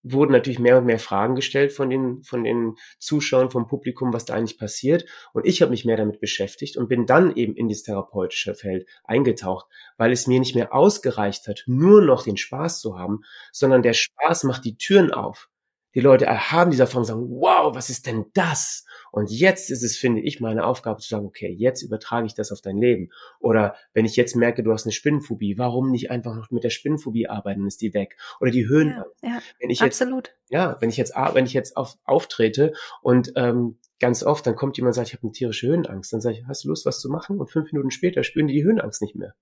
wurden 0.05 0.33
natürlich 0.33 0.59
mehr 0.59 0.79
und 0.79 0.85
mehr 0.85 0.99
Fragen 0.99 1.35
gestellt 1.35 1.73
von 1.73 1.91
den, 1.91 2.23
von 2.23 2.45
den 2.45 2.77
Zuschauern, 2.99 3.51
vom 3.51 3.67
Publikum, 3.67 4.13
was 4.13 4.27
da 4.27 4.35
eigentlich 4.35 4.59
passiert. 4.59 5.07
Und 5.33 5.47
ich 5.47 5.63
habe 5.63 5.71
mich 5.71 5.85
mehr 5.85 5.97
damit 5.97 6.21
beschäftigt 6.21 6.77
und 6.77 6.89
bin 6.89 7.07
dann 7.07 7.35
eben 7.35 7.57
in 7.57 7.69
dieses 7.69 7.83
therapeutische 7.83 8.55
Feld 8.55 8.87
eingetaucht, 9.03 9.67
weil 9.97 10.13
es 10.13 10.27
mir 10.27 10.39
nicht 10.39 10.55
mehr 10.55 10.75
ausgereicht 10.75 11.49
hat, 11.49 11.65
nur 11.67 12.03
noch 12.03 12.23
den 12.23 12.37
Spaß 12.37 12.81
zu 12.81 12.99
haben, 12.99 13.23
sondern 13.51 13.83
der 13.83 13.95
Spaß 13.95 14.45
macht 14.45 14.65
die 14.65 14.77
Türen 14.77 15.11
auf. 15.13 15.49
Die 15.95 16.01
Leute 16.01 16.27
erhaben 16.27 16.71
dieser 16.71 16.87
Form 16.87 17.03
und 17.03 17.07
sagen, 17.07 17.29
wow, 17.31 17.75
was 17.75 17.91
ist 17.91 18.07
denn 18.07 18.27
das? 18.35 18.85
Und 19.13 19.31
jetzt 19.31 19.71
ist 19.71 19.83
es, 19.83 19.97
finde 19.97 20.23
ich, 20.23 20.41
meine 20.41 20.67
Aufgabe 20.67 21.01
zu 21.01 21.09
sagen, 21.09 21.27
okay, 21.27 21.49
jetzt 21.49 21.83
übertrage 21.83 22.27
ich 22.27 22.35
das 22.35 22.51
auf 22.51 22.61
dein 22.61 22.79
Leben. 22.79 23.11
Oder 23.39 23.77
wenn 23.93 24.05
ich 24.05 24.17
jetzt 24.17 24.35
merke, 24.35 24.63
du 24.63 24.73
hast 24.73 24.87
eine 24.87 24.93
Spinnenphobie, 24.93 25.57
warum 25.57 25.91
nicht 25.91 26.11
einfach 26.11 26.35
noch 26.35 26.51
mit 26.51 26.65
der 26.65 26.71
Spinnenphobie 26.71 27.29
arbeiten, 27.29 27.61
dann 27.61 27.69
ist 27.69 27.81
die 27.81 27.95
weg? 27.95 28.17
Oder 28.41 28.51
die 28.51 28.67
Höhen. 28.67 28.89
Ja, 28.91 29.05
ja, 29.23 29.39
wenn 29.61 29.71
ich 29.71 29.83
absolut. 29.83 30.29
Jetzt, 30.29 30.51
ja, 30.51 30.77
wenn 30.81 30.91
ich 30.91 30.97
jetzt, 30.97 31.15
wenn 31.15 31.47
ich 31.47 31.53
jetzt 31.53 31.77
auf, 31.77 31.97
auftrete 32.05 32.73
und 33.03 33.33
ähm, 33.37 33.79
ganz 34.01 34.25
oft, 34.25 34.47
dann 34.47 34.57
kommt 34.57 34.77
jemand 34.77 34.91
und 34.91 34.95
sagt, 34.97 35.09
ich 35.09 35.15
habe 35.15 35.23
eine 35.23 35.33
tierische 35.33 35.69
Höhenangst, 35.69 36.13
dann 36.13 36.21
sage 36.21 36.39
ich, 36.39 36.47
hast 36.47 36.65
du 36.65 36.69
Lust, 36.69 36.85
was 36.85 36.99
zu 36.99 37.09
machen? 37.09 37.39
Und 37.39 37.51
fünf 37.51 37.73
Minuten 37.73 37.91
später 37.91 38.25
spüren 38.25 38.49
die 38.49 38.55
die 38.55 38.65
Höhenangst 38.65 39.03
nicht 39.03 39.17
mehr. 39.17 39.35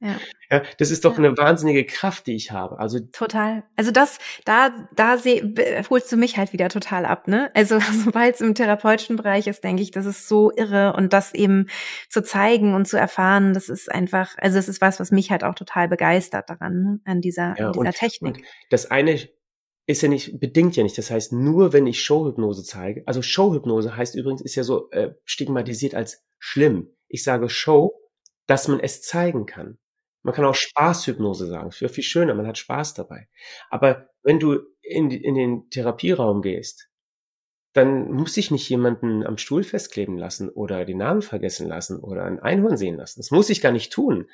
Ja. 0.00 0.18
ja, 0.50 0.62
das 0.78 0.90
ist 0.90 1.06
doch 1.06 1.12
ja. 1.12 1.24
eine 1.24 1.38
wahnsinnige 1.38 1.86
Kraft, 1.86 2.26
die 2.26 2.34
ich 2.34 2.50
habe. 2.50 2.78
Also 2.78 3.00
total. 3.00 3.64
Also 3.76 3.90
das, 3.90 4.18
da, 4.44 4.70
da 4.94 5.16
seh, 5.16 5.42
holst 5.88 6.12
du 6.12 6.18
mich 6.18 6.36
halt 6.36 6.52
wieder 6.52 6.68
total 6.68 7.06
ab, 7.06 7.28
ne? 7.28 7.50
Also 7.54 7.78
sobald 8.04 8.34
es 8.34 8.40
im 8.42 8.54
therapeutischen 8.54 9.16
Bereich 9.16 9.46
ist, 9.46 9.64
denke 9.64 9.82
ich, 9.82 9.90
das 9.92 10.04
ist 10.04 10.28
so 10.28 10.52
irre 10.54 10.92
und 10.92 11.14
das 11.14 11.32
eben 11.32 11.68
zu 12.10 12.22
zeigen 12.22 12.74
und 12.74 12.86
zu 12.86 12.98
erfahren, 12.98 13.54
das 13.54 13.70
ist 13.70 13.90
einfach, 13.90 14.34
also 14.36 14.56
das 14.56 14.68
ist 14.68 14.82
was, 14.82 15.00
was 15.00 15.10
mich 15.10 15.30
halt 15.30 15.44
auch 15.44 15.54
total 15.54 15.88
begeistert 15.88 16.50
daran, 16.50 16.82
ne? 16.82 17.00
an 17.04 17.22
dieser, 17.22 17.54
ja, 17.58 17.68
an 17.68 17.72
dieser 17.72 17.86
und, 17.86 17.94
Technik. 17.94 18.36
Und 18.36 18.44
das 18.68 18.90
eine 18.90 19.18
ist 19.86 20.02
ja 20.02 20.08
nicht, 20.08 20.38
bedingt 20.38 20.76
ja 20.76 20.82
nicht. 20.82 20.98
Das 20.98 21.10
heißt, 21.10 21.32
nur 21.32 21.72
wenn 21.72 21.86
ich 21.86 22.02
Showhypnose 22.02 22.64
zeige, 22.64 23.02
also 23.06 23.22
Showhypnose 23.22 23.96
heißt 23.96 24.14
übrigens, 24.14 24.42
ist 24.42 24.56
ja 24.56 24.64
so 24.64 24.90
äh, 24.90 25.14
stigmatisiert 25.24 25.94
als 25.94 26.24
schlimm. 26.38 26.90
Ich 27.08 27.22
sage 27.22 27.48
Show, 27.48 27.94
dass 28.46 28.68
man 28.68 28.80
es 28.80 29.02
zeigen 29.02 29.46
kann. 29.46 29.78
Man 30.26 30.34
kann 30.34 30.44
auch 30.44 30.56
Spaßhypnose 30.56 31.46
sagen. 31.46 31.68
Es 31.68 31.80
wäre 31.80 31.92
viel 31.92 32.02
schöner, 32.02 32.34
man 32.34 32.48
hat 32.48 32.58
Spaß 32.58 32.94
dabei. 32.94 33.28
Aber 33.70 34.08
wenn 34.24 34.40
du 34.40 34.58
in, 34.82 35.12
in 35.12 35.36
den 35.36 35.70
Therapieraum 35.70 36.42
gehst, 36.42 36.90
dann 37.74 38.10
muss 38.10 38.36
ich 38.36 38.50
nicht 38.50 38.68
jemanden 38.68 39.24
am 39.24 39.38
Stuhl 39.38 39.62
festkleben 39.62 40.18
lassen 40.18 40.48
oder 40.48 40.84
den 40.84 40.98
Namen 40.98 41.22
vergessen 41.22 41.68
lassen 41.68 42.00
oder 42.00 42.24
ein 42.24 42.40
Einhorn 42.40 42.76
sehen 42.76 42.96
lassen. 42.96 43.20
Das 43.20 43.30
muss 43.30 43.50
ich 43.50 43.60
gar 43.60 43.70
nicht 43.70 43.92
tun. 43.92 44.28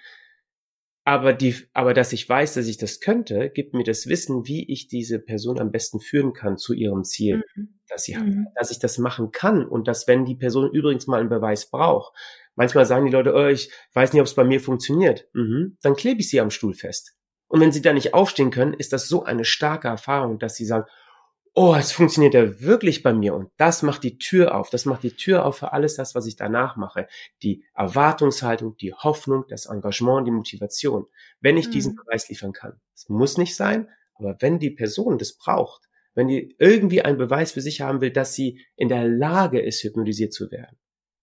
Aber 1.05 1.35
die, 1.35 1.57
aber 1.75 1.93
dass 1.93 2.15
ich 2.15 2.27
weiß, 2.27 2.55
dass 2.55 2.69
ich 2.69 2.79
das 2.79 3.01
könnte, 3.01 3.51
gibt 3.51 3.75
mir 3.75 3.85
das 3.85 4.07
Wissen, 4.07 4.47
wie 4.47 4.73
ich 4.73 4.89
diese 4.89 5.19
Person 5.19 5.61
am 5.61 5.73
besten 5.73 6.01
führen 6.01 6.33
kann 6.33 6.57
zu 6.57 6.73
ihrem 6.73 7.05
Ziel, 7.05 7.45
mhm. 7.55 7.81
dass 7.91 8.05
sie 8.05 8.17
mhm. 8.17 8.47
dass 8.55 8.71
ich 8.71 8.79
das 8.79 8.97
machen 8.97 9.31
kann 9.31 9.67
und 9.67 9.89
dass 9.89 10.09
wenn 10.09 10.25
die 10.25 10.37
Person 10.37 10.71
übrigens 10.73 11.07
mal 11.07 11.21
einen 11.21 11.29
Beweis 11.29 11.69
braucht, 11.69 12.15
Manchmal 12.55 12.87
sagen 12.87 13.07
die 13.07 13.13
Leute, 13.13 13.35
oh, 13.35 13.47
ich 13.47 13.73
weiß 13.95 14.13
nicht, 14.13 14.21
ob 14.21 14.27
es 14.27 14.35
bei 14.35 14.45
mir 14.45 14.61
funktioniert. 14.61 15.29
Mhm. 15.33 15.79
Dann 15.83 15.97
klebe 15.97 16.21
ich 16.21 16.29
sie 16.29 16.41
am 16.41 16.51
Stuhl 16.51 16.75
fest. 16.75 17.15
Und 17.49 17.61
wenn 17.61 17.73
sie 17.73 17.83
da 17.83 17.93
nicht 17.93 18.15
aufstehen 18.15 18.51
können, 18.51 18.75
ist 18.75 18.93
das 18.93 19.09
so 19.09 19.25
eine 19.25 19.45
starke 19.45 19.89
Erfahrung, 19.89 20.39
dass 20.39 20.55
sie 20.57 20.65
sagen, 20.65 20.87
oh, 21.55 21.75
es 21.79 21.93
funktioniert 21.93 22.35
ja 22.35 22.61
wirklich 22.61 23.03
bei 23.03 23.13
mir. 23.13 23.35
Und 23.35 23.51
das 23.59 23.83
macht 23.83 24.03
die 24.05 24.19
Tür 24.19 24.55
auf. 24.55 24.71
Das 24.71 24.87
macht 24.87 25.03
die 25.03 25.17
Tür 25.17 25.45
auf 25.45 25.59
für 25.59 25.73
alles 25.73 25.97
das, 25.97 26.15
was 26.15 26.27
ich 26.27 26.37
danach 26.37 26.77
mache. 26.77 27.09
Die 27.43 27.65
Erwartungshaltung, 27.75 28.77
die 28.77 28.95
Hoffnung, 28.95 29.45
das 29.49 29.67
Engagement, 29.67 30.27
die 30.27 30.33
Motivation. 30.33 31.07
Wenn 31.41 31.57
ich 31.57 31.69
mhm. 31.69 31.73
diesen 31.73 31.97
Beweis 31.97 32.29
liefern 32.29 32.53
kann. 32.53 32.81
Es 32.95 33.09
muss 33.09 33.37
nicht 33.37 33.57
sein, 33.57 33.89
aber 34.15 34.37
wenn 34.41 34.59
die 34.59 34.71
Person 34.71 35.19
das 35.19 35.37
braucht, 35.37 35.89
wenn 36.15 36.29
die 36.29 36.55
irgendwie 36.59 37.03
einen 37.03 37.19
Beweis 37.19 37.53
für 37.53 37.61
sich 37.61 37.81
haben 37.81 38.01
will, 38.01 38.11
dass 38.11 38.35
sie 38.35 38.65
in 38.77 38.89
der 38.89 39.07
Lage 39.07 39.61
ist, 39.61 39.83
hypnotisiert 39.83 40.33
zu 40.33 40.51
werden, 40.51 40.79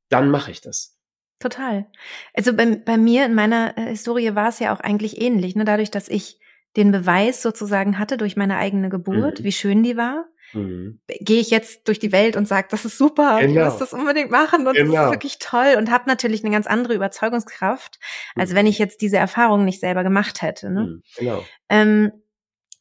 dann 0.09 0.31
mache 0.31 0.51
ich 0.51 0.61
das. 0.61 0.98
Total. 1.39 1.85
Also 2.33 2.53
bei, 2.53 2.65
bei 2.75 2.97
mir 2.97 3.25
in 3.25 3.33
meiner 3.33 3.77
äh, 3.77 3.87
Historie 3.87 4.35
war 4.35 4.49
es 4.49 4.59
ja 4.59 4.73
auch 4.73 4.81
eigentlich 4.81 5.21
ähnlich, 5.21 5.55
ne? 5.55 5.65
dadurch, 5.65 5.89
dass 5.89 6.09
ich 6.09 6.39
den 6.75 6.91
Beweis 6.91 7.41
sozusagen 7.41 7.97
hatte 7.97 8.17
durch 8.17 8.35
meine 8.35 8.57
eigene 8.57 8.89
Geburt, 8.89 9.39
mhm. 9.39 9.43
wie 9.43 9.51
schön 9.51 9.81
die 9.81 9.97
war, 9.97 10.25
mhm. 10.53 10.99
gehe 11.07 11.39
ich 11.39 11.49
jetzt 11.49 11.87
durch 11.87 11.99
die 11.99 12.11
Welt 12.11 12.35
und 12.35 12.47
sage, 12.47 12.67
das 12.69 12.85
ist 12.85 12.97
super, 12.97 13.39
genau. 13.39 13.61
ich 13.61 13.65
muss 13.65 13.79
das 13.79 13.93
unbedingt 13.93 14.31
machen 14.31 14.67
und 14.67 14.75
genau. 14.75 14.85
das 14.85 14.87
ist 14.87 14.91
genau. 14.91 15.11
wirklich 15.11 15.39
toll 15.39 15.75
und 15.77 15.89
habe 15.89 16.03
natürlich 16.07 16.43
eine 16.43 16.53
ganz 16.53 16.67
andere 16.67 16.93
Überzeugungskraft, 16.93 17.99
als 18.35 18.51
mhm. 18.51 18.55
wenn 18.55 18.67
ich 18.67 18.77
jetzt 18.77 19.01
diese 19.01 19.17
Erfahrung 19.17 19.65
nicht 19.65 19.79
selber 19.79 20.03
gemacht 20.03 20.41
hätte. 20.41 20.69
Ne? 20.69 20.81
Mhm. 20.81 21.03
Genau. 21.17 21.45
Ähm, 21.69 22.11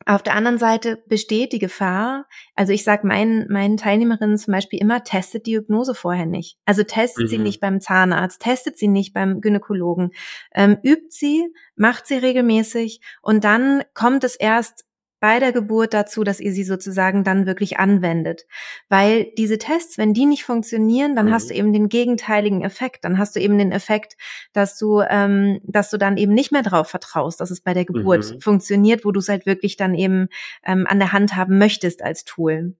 auf 0.07 0.23
der 0.23 0.35
anderen 0.35 0.59
Seite 0.59 1.03
besteht 1.07 1.53
die 1.53 1.59
Gefahr, 1.59 2.27
also 2.55 2.73
ich 2.73 2.85
sage 2.85 3.07
meinen, 3.07 3.47
meinen 3.53 3.77
Teilnehmerinnen 3.77 4.39
zum 4.39 4.53
Beispiel 4.53 4.81
immer, 4.81 5.05
testet 5.05 5.47
die 5.47 5.57
Hypnose 5.57 5.95
vorher 5.95 6.27
nicht. 6.27 6.59
Also 6.65 6.83
testet 6.83 7.25
mhm. 7.25 7.29
sie 7.29 7.39
nicht 7.39 7.61
beim 7.61 7.81
Zahnarzt, 7.81 8.41
testet 8.41 8.79
sie 8.79 8.89
nicht 8.89 9.13
beim 9.13 9.41
Gynäkologen, 9.41 10.13
ähm, 10.55 10.79
übt 10.83 11.09
sie, 11.11 11.53
macht 11.77 12.07
sie 12.07 12.17
regelmäßig 12.17 13.01
und 13.23 13.45
dann 13.45 13.83
kommt 13.93 14.25
es 14.25 14.35
erst 14.35 14.87
bei 15.21 15.41
der 15.41 15.53
Geburt 15.53 15.95
dazu, 15.95 16.25
dass 16.25 16.41
ihr 16.41 16.53
sie 16.53 16.65
sozusagen 16.65 17.25
dann 17.25 17.47
wirklich 17.47 17.79
anwendet. 17.79 18.47
Weil 18.89 19.33
diese 19.37 19.59
Tests, 19.59 19.99
wenn 19.99 20.15
die 20.15 20.27
nicht 20.27 20.45
funktionieren, 20.45 21.17
dann 21.17 21.27
mhm. 21.27 21.33
hast 21.33 21.51
du 21.51 21.55
eben 21.55 21.73
den 21.73 21.89
gegenteiligen 21.89 22.63
Effekt. 22.63 23.05
Dann 23.05 23.19
hast 23.19 23.35
du 23.35 23.41
eben 23.41 23.59
den 23.59 23.73
Effekt, 23.73 24.17
dass 24.53 24.79
du, 24.79 25.01
ähm, 25.01 25.61
dass 25.65 25.91
du 25.91 25.99
dann 25.99 26.17
eben 26.17 26.35
nicht 26.35 26.53
mehr 26.53 26.63
drauf 26.63 26.89
vertraust, 26.89 27.41
dass 27.41 27.51
es 27.51 27.61
bei 27.61 27.75
der 27.75 27.85
Geburt 27.85 28.33
mhm. 28.33 28.41
funktioniert, 28.41 29.05
wo 29.05 29.13
du 29.13 29.21
es 29.21 29.29
halt 29.29 29.47
wirklich 29.47 29.77
dann 29.77 29.95
eben 29.95 30.29
ähm, 30.65 30.87
an 30.87 30.99
der 30.99 31.13
Hand 31.13 31.37
haben 31.37 31.59
möchtest 31.59 32.03
als 32.03 32.25
Tool. 32.25 32.75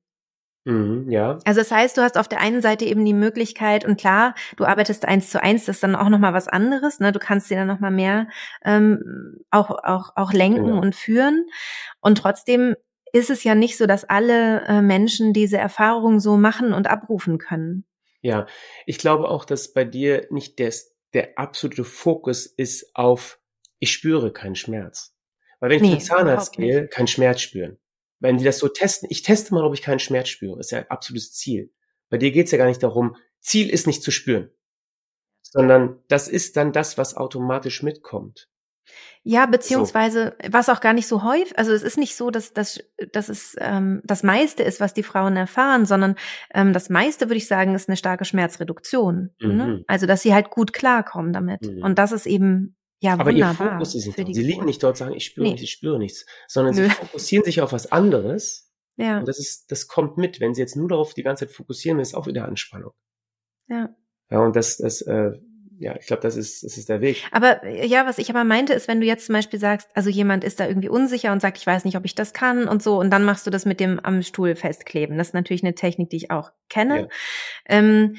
Mhm, 0.69 1.11
ja. 1.11 1.39
Also 1.47 1.61
das 1.61 1.71
heißt, 1.71 1.97
du 1.97 2.03
hast 2.03 2.19
auf 2.19 2.29
der 2.29 2.41
einen 2.41 2.61
Seite 2.61 2.85
eben 2.85 3.03
die 3.03 3.15
Möglichkeit 3.15 3.87
und 3.87 3.99
klar, 3.99 4.35
du 4.57 4.67
arbeitest 4.67 5.07
eins 5.07 5.31
zu 5.31 5.43
eins, 5.43 5.65
das 5.65 5.77
ist 5.77 5.83
dann 5.83 5.97
auch 5.97 6.11
noch 6.11 6.19
mal 6.19 6.35
was 6.35 6.47
anderes. 6.47 7.01
Ne? 7.01 7.11
Du 7.11 7.19
kannst 7.19 7.51
dir 7.51 7.57
dann 7.57 7.69
noch 7.69 7.81
mal 7.81 7.91
mehr 7.91 8.29
ähm, 8.67 9.39
auch 9.51 9.71
auch 9.71 10.11
auch 10.15 10.33
lenken 10.35 10.67
genau. 10.67 10.81
und 10.83 10.95
führen. 10.95 11.47
Und 12.01 12.19
trotzdem 12.19 12.77
ist 13.15 13.31
es 13.31 13.45
ja 13.45 13.55
nicht 13.55 13.79
so, 13.79 13.87
dass 13.87 14.05
alle 14.05 14.67
äh, 14.67 14.83
Menschen 14.83 15.33
diese 15.33 15.57
Erfahrung 15.57 16.21
so 16.21 16.37
machen 16.37 16.75
und 16.75 16.87
abrufen 16.87 17.39
können. 17.39 17.87
Ja, 18.21 18.47
ich 18.85 18.99
glaube 18.99 19.31
auch, 19.31 19.47
dass 19.47 19.73
bei 19.73 19.87
dir 19.87 20.27
nicht 20.29 20.59
der, 20.59 20.75
der 21.15 21.39
absolute 21.39 21.85
Fokus 21.85 22.45
ist 22.45 22.95
auf, 22.95 23.41
ich 23.79 23.91
spüre 23.91 24.35
keinen 24.35 24.57
Schmerz. 24.57 25.17
Weil 25.61 25.71
wenn 25.71 25.77
ich 25.77 25.83
nee, 25.83 25.99
zum 25.99 26.01
Zahnarzt 26.01 26.53
gehe, 26.55 26.89
keinen 26.89 27.07
Schmerz 27.07 27.41
spüren. 27.41 27.79
Wenn 28.21 28.39
die 28.39 28.45
das 28.45 28.59
so 28.59 28.69
testen, 28.69 29.09
ich 29.11 29.23
teste 29.23 29.55
mal, 29.55 29.65
ob 29.65 29.75
ich 29.75 29.83
keinen 29.83 30.01
Schmerz 30.01 30.29
spüre, 30.29 30.59
ist 30.59 30.73
ja 30.73 30.79
ein 30.79 30.91
absolutes 30.91 31.33
Ziel. 31.33 31.73
Bei 32.11 32.19
dir 32.19 32.31
geht's 32.31 32.51
ja 32.51 32.59
gar 32.59 32.67
nicht 32.67 32.83
darum, 32.83 33.17
Ziel 33.41 33.71
ist 33.71 33.87
nicht 33.87 34.03
zu 34.03 34.11
spüren, 34.11 34.51
sondern 35.43 36.03
das 36.09 36.29
ist 36.29 36.57
dann 36.57 36.73
das, 36.73 36.99
was 36.99 37.17
automatisch 37.17 37.83
mitkommt. 37.83 38.49
Ja, 39.23 39.45
beziehungsweise 39.45 40.37
so. 40.43 40.53
was 40.53 40.71
auch 40.71 40.81
gar 40.81 40.95
nicht 40.95 41.07
so 41.07 41.23
häufig, 41.23 41.59
also 41.59 41.73
es 41.73 41.83
ist 41.83 41.99
nicht 41.99 42.17
so, 42.17 42.31
dass, 42.31 42.55
dass, 42.55 42.81
dass 43.13 43.29
es 43.29 43.57
ähm, 43.59 44.01
das 44.05 44.23
meiste 44.23 44.63
ist, 44.63 44.81
was 44.81 44.95
die 44.95 45.03
Frauen 45.03 45.37
erfahren, 45.37 45.85
sondern 45.85 46.15
ähm, 46.55 46.73
das 46.73 46.89
meiste, 46.89 47.27
würde 47.29 47.37
ich 47.37 47.47
sagen, 47.47 47.75
ist 47.75 47.91
eine 47.91 47.99
starke 47.99 48.25
Schmerzreduktion. 48.25 49.35
Ne? 49.41 49.49
Mhm. 49.49 49.57
Ne? 49.57 49.85
Also 49.87 50.07
dass 50.07 50.23
sie 50.23 50.33
halt 50.33 50.49
gut 50.49 50.73
klarkommen 50.73 51.35
damit. 51.35 51.63
Mhm. 51.63 51.83
Und 51.83 51.99
das 51.99 52.13
ist 52.13 52.25
eben 52.25 52.78
ja, 53.01 53.13
Aber 53.13 53.27
wunderbar. 53.27 53.67
ihr 53.67 53.73
Fokus 53.73 53.95
ist 53.95 54.07
nicht 54.07 54.19
dort. 54.19 54.35
Sie 54.35 54.43
liegen 54.43 54.65
nicht 54.65 54.83
dort 54.83 54.97
sagen, 54.97 55.15
ich 55.15 55.25
spüre 55.25 55.45
nee. 55.45 55.53
nichts, 55.53 55.63
ich 55.63 55.71
spüre 55.71 55.99
nichts, 55.99 56.27
sondern 56.49 56.75
Nö. 56.75 56.85
sie 56.85 56.91
fokussieren 56.91 57.45
sich 57.45 57.61
auf 57.61 57.73
was 57.73 57.93
anderes. 57.93 58.73
Ja. 58.97 59.21
Und 59.21 59.29
das 59.29 59.39
ist, 59.39 59.71
das 59.71 59.87
kommt 59.87 60.19
mit. 60.19 60.41
Wenn 60.41 60.55
sie 60.55 60.61
jetzt 60.61 60.77
nur 60.77 60.89
darauf 60.89 61.15
die 61.15 61.23
ganze 61.23 61.47
Zeit 61.47 61.55
fokussieren, 61.55 62.01
ist 62.01 62.15
auch 62.15 62.27
wieder 62.27 62.47
Anspannung. 62.47 62.93
Ja. 63.69 63.95
Ja, 64.31 64.41
und 64.41 64.57
das, 64.57 64.79
das, 64.79 65.01
äh, 65.03 65.31
ja, 65.79 65.95
ich 65.97 66.07
glaube, 66.07 66.23
das 66.23 66.37
ist, 66.37 66.65
das 66.65 66.77
ist 66.77 66.89
der 66.89 67.01
Weg. 67.01 67.25
Aber 67.31 67.65
ja, 67.67 68.05
was 68.05 68.19
ich 68.19 68.31
aber 68.31 68.43
meinte, 68.43 68.73
ist, 68.73 68.89
wenn 68.89 69.01
du 69.01 69.07
jetzt 69.07 69.27
zum 69.27 69.35
Beispiel 69.35 69.61
sagst, 69.61 69.89
also 69.95 70.11
jemand 70.11 70.43
ist 70.43 70.59
da 70.59 70.67
irgendwie 70.67 70.89
unsicher 70.89 71.31
und 71.31 71.41
sagt, 71.41 71.57
ich 71.57 71.67
weiß 71.67 71.85
nicht, 71.85 71.97
ob 71.97 72.05
ich 72.05 72.17
das 72.17 72.33
kann 72.33 72.67
und 72.67 72.83
so, 72.83 72.99
und 72.99 73.11
dann 73.11 73.25
machst 73.25 73.47
du 73.47 73.51
das 73.51 73.65
mit 73.65 73.79
dem 73.79 74.01
am 74.01 74.23
Stuhl 74.23 74.57
festkleben. 74.57 75.17
Das 75.17 75.29
ist 75.29 75.35
natürlich 75.35 75.63
eine 75.63 75.77
Technik, 75.77 76.11
die 76.11 76.17
ich 76.17 76.31
auch 76.33 76.51
kenne. 76.69 77.03
Ja. 77.03 77.09
Ähm, 77.67 78.17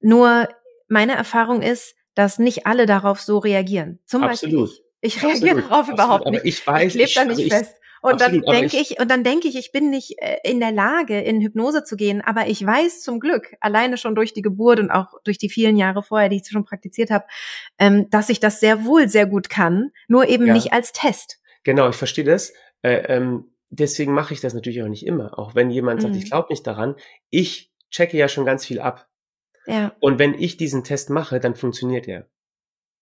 nur 0.00 0.48
meine 0.88 1.14
Erfahrung 1.14 1.60
ist, 1.60 1.94
dass 2.14 2.38
nicht 2.38 2.66
alle 2.66 2.86
darauf 2.86 3.20
so 3.20 3.38
reagieren. 3.38 3.98
Zum 4.06 4.22
Absolut. 4.22 4.68
Beispiel 4.68 4.76
ich. 4.76 4.82
Ich 5.04 5.22
reagiere 5.22 5.50
Absolut. 5.50 5.70
darauf 5.70 5.88
überhaupt 5.88 6.26
Absolut. 6.26 6.44
nicht. 6.44 6.68
Aber 6.68 6.80
ich 6.80 6.92
weiß, 6.92 6.94
ich 6.94 7.00
lebe 7.00 7.10
da 7.14 7.24
nicht 7.24 7.46
ich, 7.46 7.52
fest. 7.52 7.74
Und 8.02 8.20
Absolut, 8.20 8.48
dann 8.48 8.60
denke 8.60 8.76
ich, 8.78 9.00
und 9.00 9.10
dann 9.10 9.24
denke 9.24 9.48
ich, 9.48 9.56
ich 9.56 9.70
bin 9.70 9.88
nicht 9.88 10.16
äh, 10.18 10.38
in 10.42 10.58
der 10.58 10.72
Lage, 10.72 11.20
in 11.20 11.40
Hypnose 11.40 11.84
zu 11.84 11.96
gehen, 11.96 12.20
aber 12.20 12.48
ich 12.48 12.64
weiß 12.64 13.00
zum 13.00 13.20
Glück, 13.20 13.54
alleine 13.60 13.96
schon 13.96 14.16
durch 14.16 14.32
die 14.32 14.42
Geburt 14.42 14.80
und 14.80 14.90
auch 14.90 15.06
durch 15.22 15.38
die 15.38 15.48
vielen 15.48 15.76
Jahre 15.76 16.02
vorher, 16.02 16.28
die 16.28 16.36
ich 16.36 16.48
schon 16.48 16.64
praktiziert 16.64 17.10
habe, 17.10 17.24
ähm, 17.78 18.10
dass 18.10 18.28
ich 18.28 18.40
das 18.40 18.58
sehr 18.58 18.84
wohl 18.84 19.08
sehr 19.08 19.26
gut 19.26 19.48
kann, 19.48 19.92
nur 20.08 20.28
eben 20.28 20.46
ja. 20.46 20.52
nicht 20.52 20.72
als 20.72 20.90
Test. 20.92 21.38
Genau, 21.62 21.88
ich 21.88 21.96
verstehe 21.96 22.24
das. 22.24 22.52
Äh, 22.82 23.04
ähm, 23.06 23.52
deswegen 23.70 24.12
mache 24.12 24.34
ich 24.34 24.40
das 24.40 24.52
natürlich 24.52 24.82
auch 24.82 24.88
nicht 24.88 25.06
immer. 25.06 25.38
Auch 25.38 25.54
wenn 25.54 25.70
jemand 25.70 26.00
mhm. 26.00 26.02
sagt, 26.02 26.16
ich 26.16 26.24
mhm. 26.24 26.28
glaube 26.30 26.48
nicht 26.50 26.66
daran, 26.66 26.96
ich 27.30 27.72
checke 27.90 28.16
ja 28.16 28.26
schon 28.26 28.44
ganz 28.44 28.66
viel 28.66 28.80
ab. 28.80 29.08
Ja. 29.66 29.94
Und 30.00 30.18
wenn 30.18 30.34
ich 30.34 30.56
diesen 30.56 30.84
Test 30.84 31.10
mache, 31.10 31.40
dann 31.40 31.54
funktioniert 31.54 32.08
er. 32.08 32.28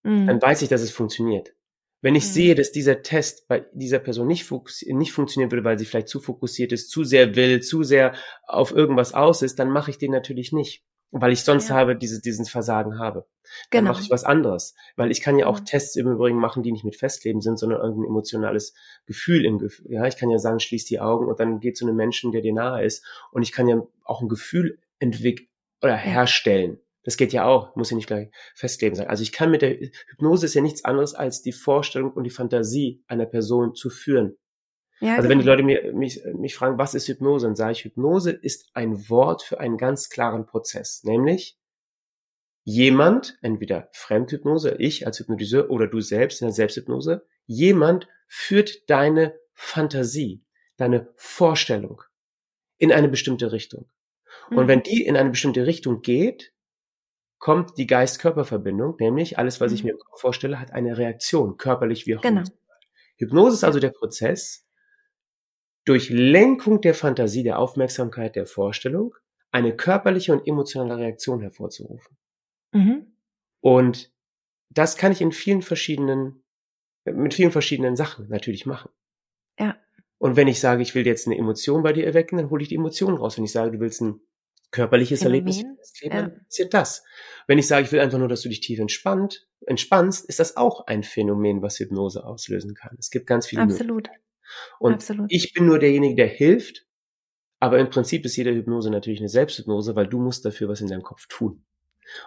Mhm. 0.03 0.27
Dann 0.27 0.41
weiß 0.41 0.61
ich, 0.61 0.69
dass 0.69 0.81
es 0.81 0.91
funktioniert. 0.91 1.53
Wenn 2.01 2.15
ich 2.15 2.25
mhm. 2.25 2.29
sehe, 2.29 2.55
dass 2.55 2.71
dieser 2.71 3.03
Test 3.03 3.47
bei 3.47 3.65
dieser 3.73 3.99
Person 3.99 4.27
nicht, 4.27 4.49
nicht 4.87 5.11
funktionieren 5.13 5.51
würde, 5.51 5.63
weil 5.63 5.77
sie 5.77 5.85
vielleicht 5.85 6.07
zu 6.07 6.19
fokussiert 6.19 6.71
ist, 6.71 6.89
zu 6.89 7.03
sehr 7.03 7.35
will, 7.35 7.61
zu 7.61 7.83
sehr 7.83 8.13
auf 8.47 8.71
irgendwas 8.71 9.13
aus 9.13 9.41
ist, 9.41 9.59
dann 9.59 9.69
mache 9.69 9.91
ich 9.91 9.99
den 9.99 10.11
natürlich 10.11 10.51
nicht, 10.51 10.83
weil 11.11 11.31
ich 11.31 11.43
sonst 11.43 11.69
ja. 11.69 11.75
habe 11.75 11.95
diese, 11.95 12.19
diesen 12.19 12.45
Versagen 12.45 12.97
habe. 12.97 13.27
Dann 13.69 13.81
genau. 13.83 13.91
mache 13.91 14.01
ich 14.01 14.09
was 14.09 14.23
anderes, 14.23 14.73
weil 14.95 15.11
ich 15.11 15.21
kann 15.21 15.37
ja 15.37 15.45
auch 15.45 15.59
mhm. 15.59 15.65
Tests 15.65 15.95
im 15.95 16.07
Übrigen 16.07 16.39
machen, 16.39 16.63
die 16.63 16.71
nicht 16.71 16.85
mit 16.85 16.95
Festleben 16.95 17.41
sind, 17.41 17.59
sondern 17.59 17.81
irgendein 17.81 18.09
emotionales 18.09 18.73
Gefühl 19.05 19.45
im 19.45 19.59
Gefühl. 19.59 19.91
Ja, 19.91 20.05
ich 20.07 20.17
kann 20.17 20.31
ja 20.31 20.39
sagen, 20.39 20.59
schließ 20.59 20.85
die 20.85 20.99
Augen 20.99 21.27
und 21.27 21.39
dann 21.39 21.59
geht 21.59 21.77
zu 21.77 21.85
einem 21.85 21.97
Menschen, 21.97 22.31
der 22.31 22.41
dir 22.41 22.53
nahe 22.53 22.83
ist 22.83 23.05
und 23.31 23.43
ich 23.43 23.51
kann 23.51 23.67
ja 23.67 23.79
auch 24.03 24.21
ein 24.21 24.29
Gefühl 24.29 24.79
entwickeln 24.97 25.50
oder 25.81 25.95
herstellen. 25.95 26.79
Das 27.03 27.17
geht 27.17 27.33
ja 27.33 27.45
auch, 27.45 27.75
muss 27.75 27.89
ja 27.89 27.95
nicht 27.95 28.07
gleich 28.07 28.29
festleben 28.53 28.95
sein. 28.95 29.07
Also 29.07 29.23
ich 29.23 29.31
kann 29.31 29.49
mit 29.49 29.63
der 29.63 29.75
Hypnose 30.07 30.45
ist 30.45 30.53
ja 30.53 30.61
nichts 30.61 30.85
anderes 30.85 31.15
als 31.15 31.41
die 31.41 31.51
Vorstellung 31.51 32.13
und 32.13 32.23
die 32.23 32.29
Fantasie 32.29 33.03
einer 33.07 33.25
Person 33.25 33.73
zu 33.73 33.89
führen. 33.89 34.37
Ja, 34.99 35.15
also 35.15 35.27
genau. 35.27 35.29
wenn 35.29 35.39
die 35.39 35.45
Leute 35.45 35.63
mir, 35.63 35.93
mich, 35.93 36.21
mich 36.35 36.53
fragen, 36.53 36.77
was 36.77 36.93
ist 36.93 37.07
Hypnose, 37.07 37.47
dann 37.47 37.55
sage 37.55 37.71
ich, 37.71 37.85
Hypnose 37.85 38.31
ist 38.31 38.69
ein 38.75 39.09
Wort 39.09 39.41
für 39.41 39.59
einen 39.59 39.77
ganz 39.77 40.09
klaren 40.09 40.45
Prozess, 40.45 41.03
nämlich 41.03 41.57
jemand, 42.63 43.39
entweder 43.41 43.89
Fremdhypnose, 43.93 44.75
ich 44.77 45.07
als 45.07 45.19
Hypnotiseur 45.19 45.71
oder 45.71 45.87
du 45.87 46.01
selbst 46.01 46.41
in 46.41 46.47
der 46.47 46.53
Selbsthypnose, 46.53 47.25
jemand 47.47 48.07
führt 48.27 48.87
deine 48.91 49.33
Fantasie, 49.53 50.45
deine 50.77 51.09
Vorstellung 51.15 52.03
in 52.77 52.91
eine 52.91 53.09
bestimmte 53.09 53.51
Richtung. 53.51 53.89
Und 54.57 54.67
wenn 54.67 54.79
mhm. 54.79 54.83
die 54.83 55.05
in 55.05 55.15
eine 55.15 55.29
bestimmte 55.29 55.65
Richtung 55.65 56.01
geht, 56.01 56.53
kommt 57.39 57.77
die 57.77 57.87
Geist-Körper-Verbindung, 57.87 58.95
nämlich 58.99 59.37
alles, 59.37 59.59
was 59.59 59.71
ich 59.71 59.83
mhm. 59.83 59.91
mir 59.91 59.97
vorstelle, 60.15 60.59
hat 60.59 60.71
eine 60.71 60.97
Reaktion, 60.97 61.57
körperlich 61.57 62.05
wie 62.05 62.17
auch. 62.17 62.21
Genau. 62.21 62.43
Hypnose 63.17 63.55
ist 63.55 63.63
also 63.63 63.79
der 63.79 63.89
Prozess, 63.89 64.67
durch 65.85 66.09
Lenkung 66.09 66.81
der 66.81 66.93
Fantasie, 66.93 67.43
der 67.43 67.57
Aufmerksamkeit, 67.57 68.35
der 68.35 68.45
Vorstellung, 68.45 69.15
eine 69.51 69.75
körperliche 69.75 70.33
und 70.33 70.47
emotionale 70.47 70.97
Reaktion 70.97 71.41
hervorzurufen. 71.41 72.17
Mhm. 72.71 73.15
Und 73.59 74.11
das 74.69 74.95
kann 74.95 75.11
ich 75.11 75.21
in 75.21 75.31
vielen 75.31 75.61
verschiedenen, 75.61 76.43
mit 77.05 77.33
vielen 77.33 77.51
verschiedenen 77.51 77.95
Sachen 77.95 78.29
natürlich 78.29 78.65
machen. 78.65 78.91
Ja. 79.59 79.77
Und 80.17 80.35
wenn 80.35 80.47
ich 80.47 80.59
sage, 80.59 80.83
ich 80.83 80.93
will 80.93 81.05
jetzt 81.05 81.27
eine 81.27 81.37
Emotion 81.37 81.83
bei 81.83 81.93
dir 81.93 82.05
erwecken, 82.05 82.37
dann 82.37 82.49
hole 82.49 82.61
ich 82.61 82.69
die 82.69 82.75
Emotion 82.75 83.15
raus. 83.15 83.37
Wenn 83.37 83.43
ich 83.43 83.51
sage, 83.51 83.71
du 83.71 83.79
willst 83.79 84.01
ein 84.01 84.21
körperliches 84.71 85.19
Phänomen, 85.19 85.47
Erlebnis, 85.47 86.01
ja. 86.01 86.29
passiert 86.29 86.73
das. 86.73 87.03
Wenn 87.47 87.57
ich 87.57 87.67
sage, 87.67 87.85
ich 87.85 87.91
will 87.91 87.99
einfach 87.99 88.17
nur, 88.17 88.27
dass 88.27 88.41
du 88.41 88.49
dich 88.49 88.61
tief 88.61 88.79
entspannt, 88.79 89.47
entspannst, 89.65 90.25
ist 90.25 90.39
das 90.39 90.57
auch 90.57 90.87
ein 90.87 91.03
Phänomen, 91.03 91.61
was 91.61 91.79
Hypnose 91.79 92.25
auslösen 92.25 92.73
kann. 92.73 92.95
Es 92.97 93.09
gibt 93.09 93.27
ganz 93.27 93.45
viele 93.47 93.61
Absolut. 93.61 94.09
Und 94.79 94.93
Absolut. 94.93 95.31
ich 95.31 95.53
bin 95.53 95.65
nur 95.65 95.79
derjenige, 95.79 96.15
der 96.15 96.27
hilft, 96.27 96.85
aber 97.59 97.79
im 97.79 97.89
Prinzip 97.89 98.25
ist 98.25 98.35
jede 98.35 98.53
Hypnose 98.53 98.89
natürlich 98.89 99.19
eine 99.19 99.29
Selbsthypnose, 99.29 99.95
weil 99.95 100.07
du 100.07 100.19
musst 100.19 100.45
dafür 100.45 100.67
was 100.67 100.81
in 100.81 100.87
deinem 100.87 101.03
Kopf 101.03 101.27
tun. 101.27 101.63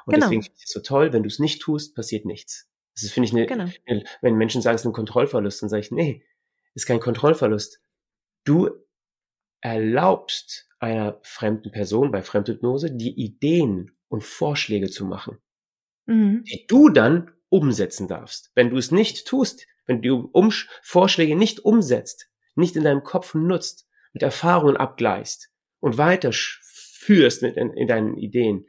Und 0.07 0.15
genau. 0.15 0.27
deswegen 0.27 0.43
finde 0.43 0.57
ich 0.57 0.65
es 0.65 0.73
so 0.73 0.81
toll, 0.81 1.13
wenn 1.13 1.23
du 1.23 1.29
es 1.29 1.39
nicht 1.39 1.61
tust, 1.61 1.95
passiert 1.95 2.25
nichts. 2.25 2.71
Das 2.95 3.03
ist, 3.03 3.13
finde 3.13 3.29
ich, 3.29 3.35
eine, 3.35 3.47
genau. 3.47 3.69
eine, 3.87 4.05
wenn 4.23 4.37
Menschen 4.37 4.63
sagen, 4.63 4.77
es 4.77 4.83
ist 4.83 4.87
ein 4.87 4.93
Kontrollverlust, 4.93 5.63
dann 5.63 5.69
sage 5.69 5.81
ich, 5.81 5.91
nee, 5.91 6.25
ist 6.75 6.87
kein 6.87 7.01
Kontrollverlust. 7.01 7.81
Du 8.45 8.71
erlaubst 9.65 10.69
einer 10.79 11.19
fremden 11.23 11.73
Person 11.73 12.11
bei 12.11 12.23
Fremdhypnose 12.23 12.95
die 12.95 13.19
Ideen 13.19 13.97
und 14.09 14.23
Vorschläge 14.23 14.91
zu 14.91 15.07
machen, 15.07 15.39
mhm. 16.05 16.45
die 16.45 16.67
du 16.69 16.91
dann 16.91 17.31
umsetzen 17.49 18.07
darfst. 18.07 18.53
Wenn 18.55 18.69
du 18.69 18.77
es 18.77 18.91
nicht 18.91 19.27
tust, 19.27 19.67
wenn 19.87 20.03
du 20.03 20.29
um 20.33 20.53
Vorschläge 20.83 21.35
nicht 21.35 21.61
umsetzt, 21.61 22.29
nicht 22.55 22.77
in 22.77 22.85
deinem 22.85 23.05
Kopf 23.05 23.35
nutzt, 23.35 23.89
mit 24.13 24.23
Erfahrungen 24.23 24.77
abgleichst 24.77 25.51
und 25.81 25.97
weiter 25.97 26.31
führst 26.33 27.41
mit 27.41 27.57
in, 27.57 27.73
in 27.73 27.89
deinen 27.89 28.19
Ideen, 28.19 28.67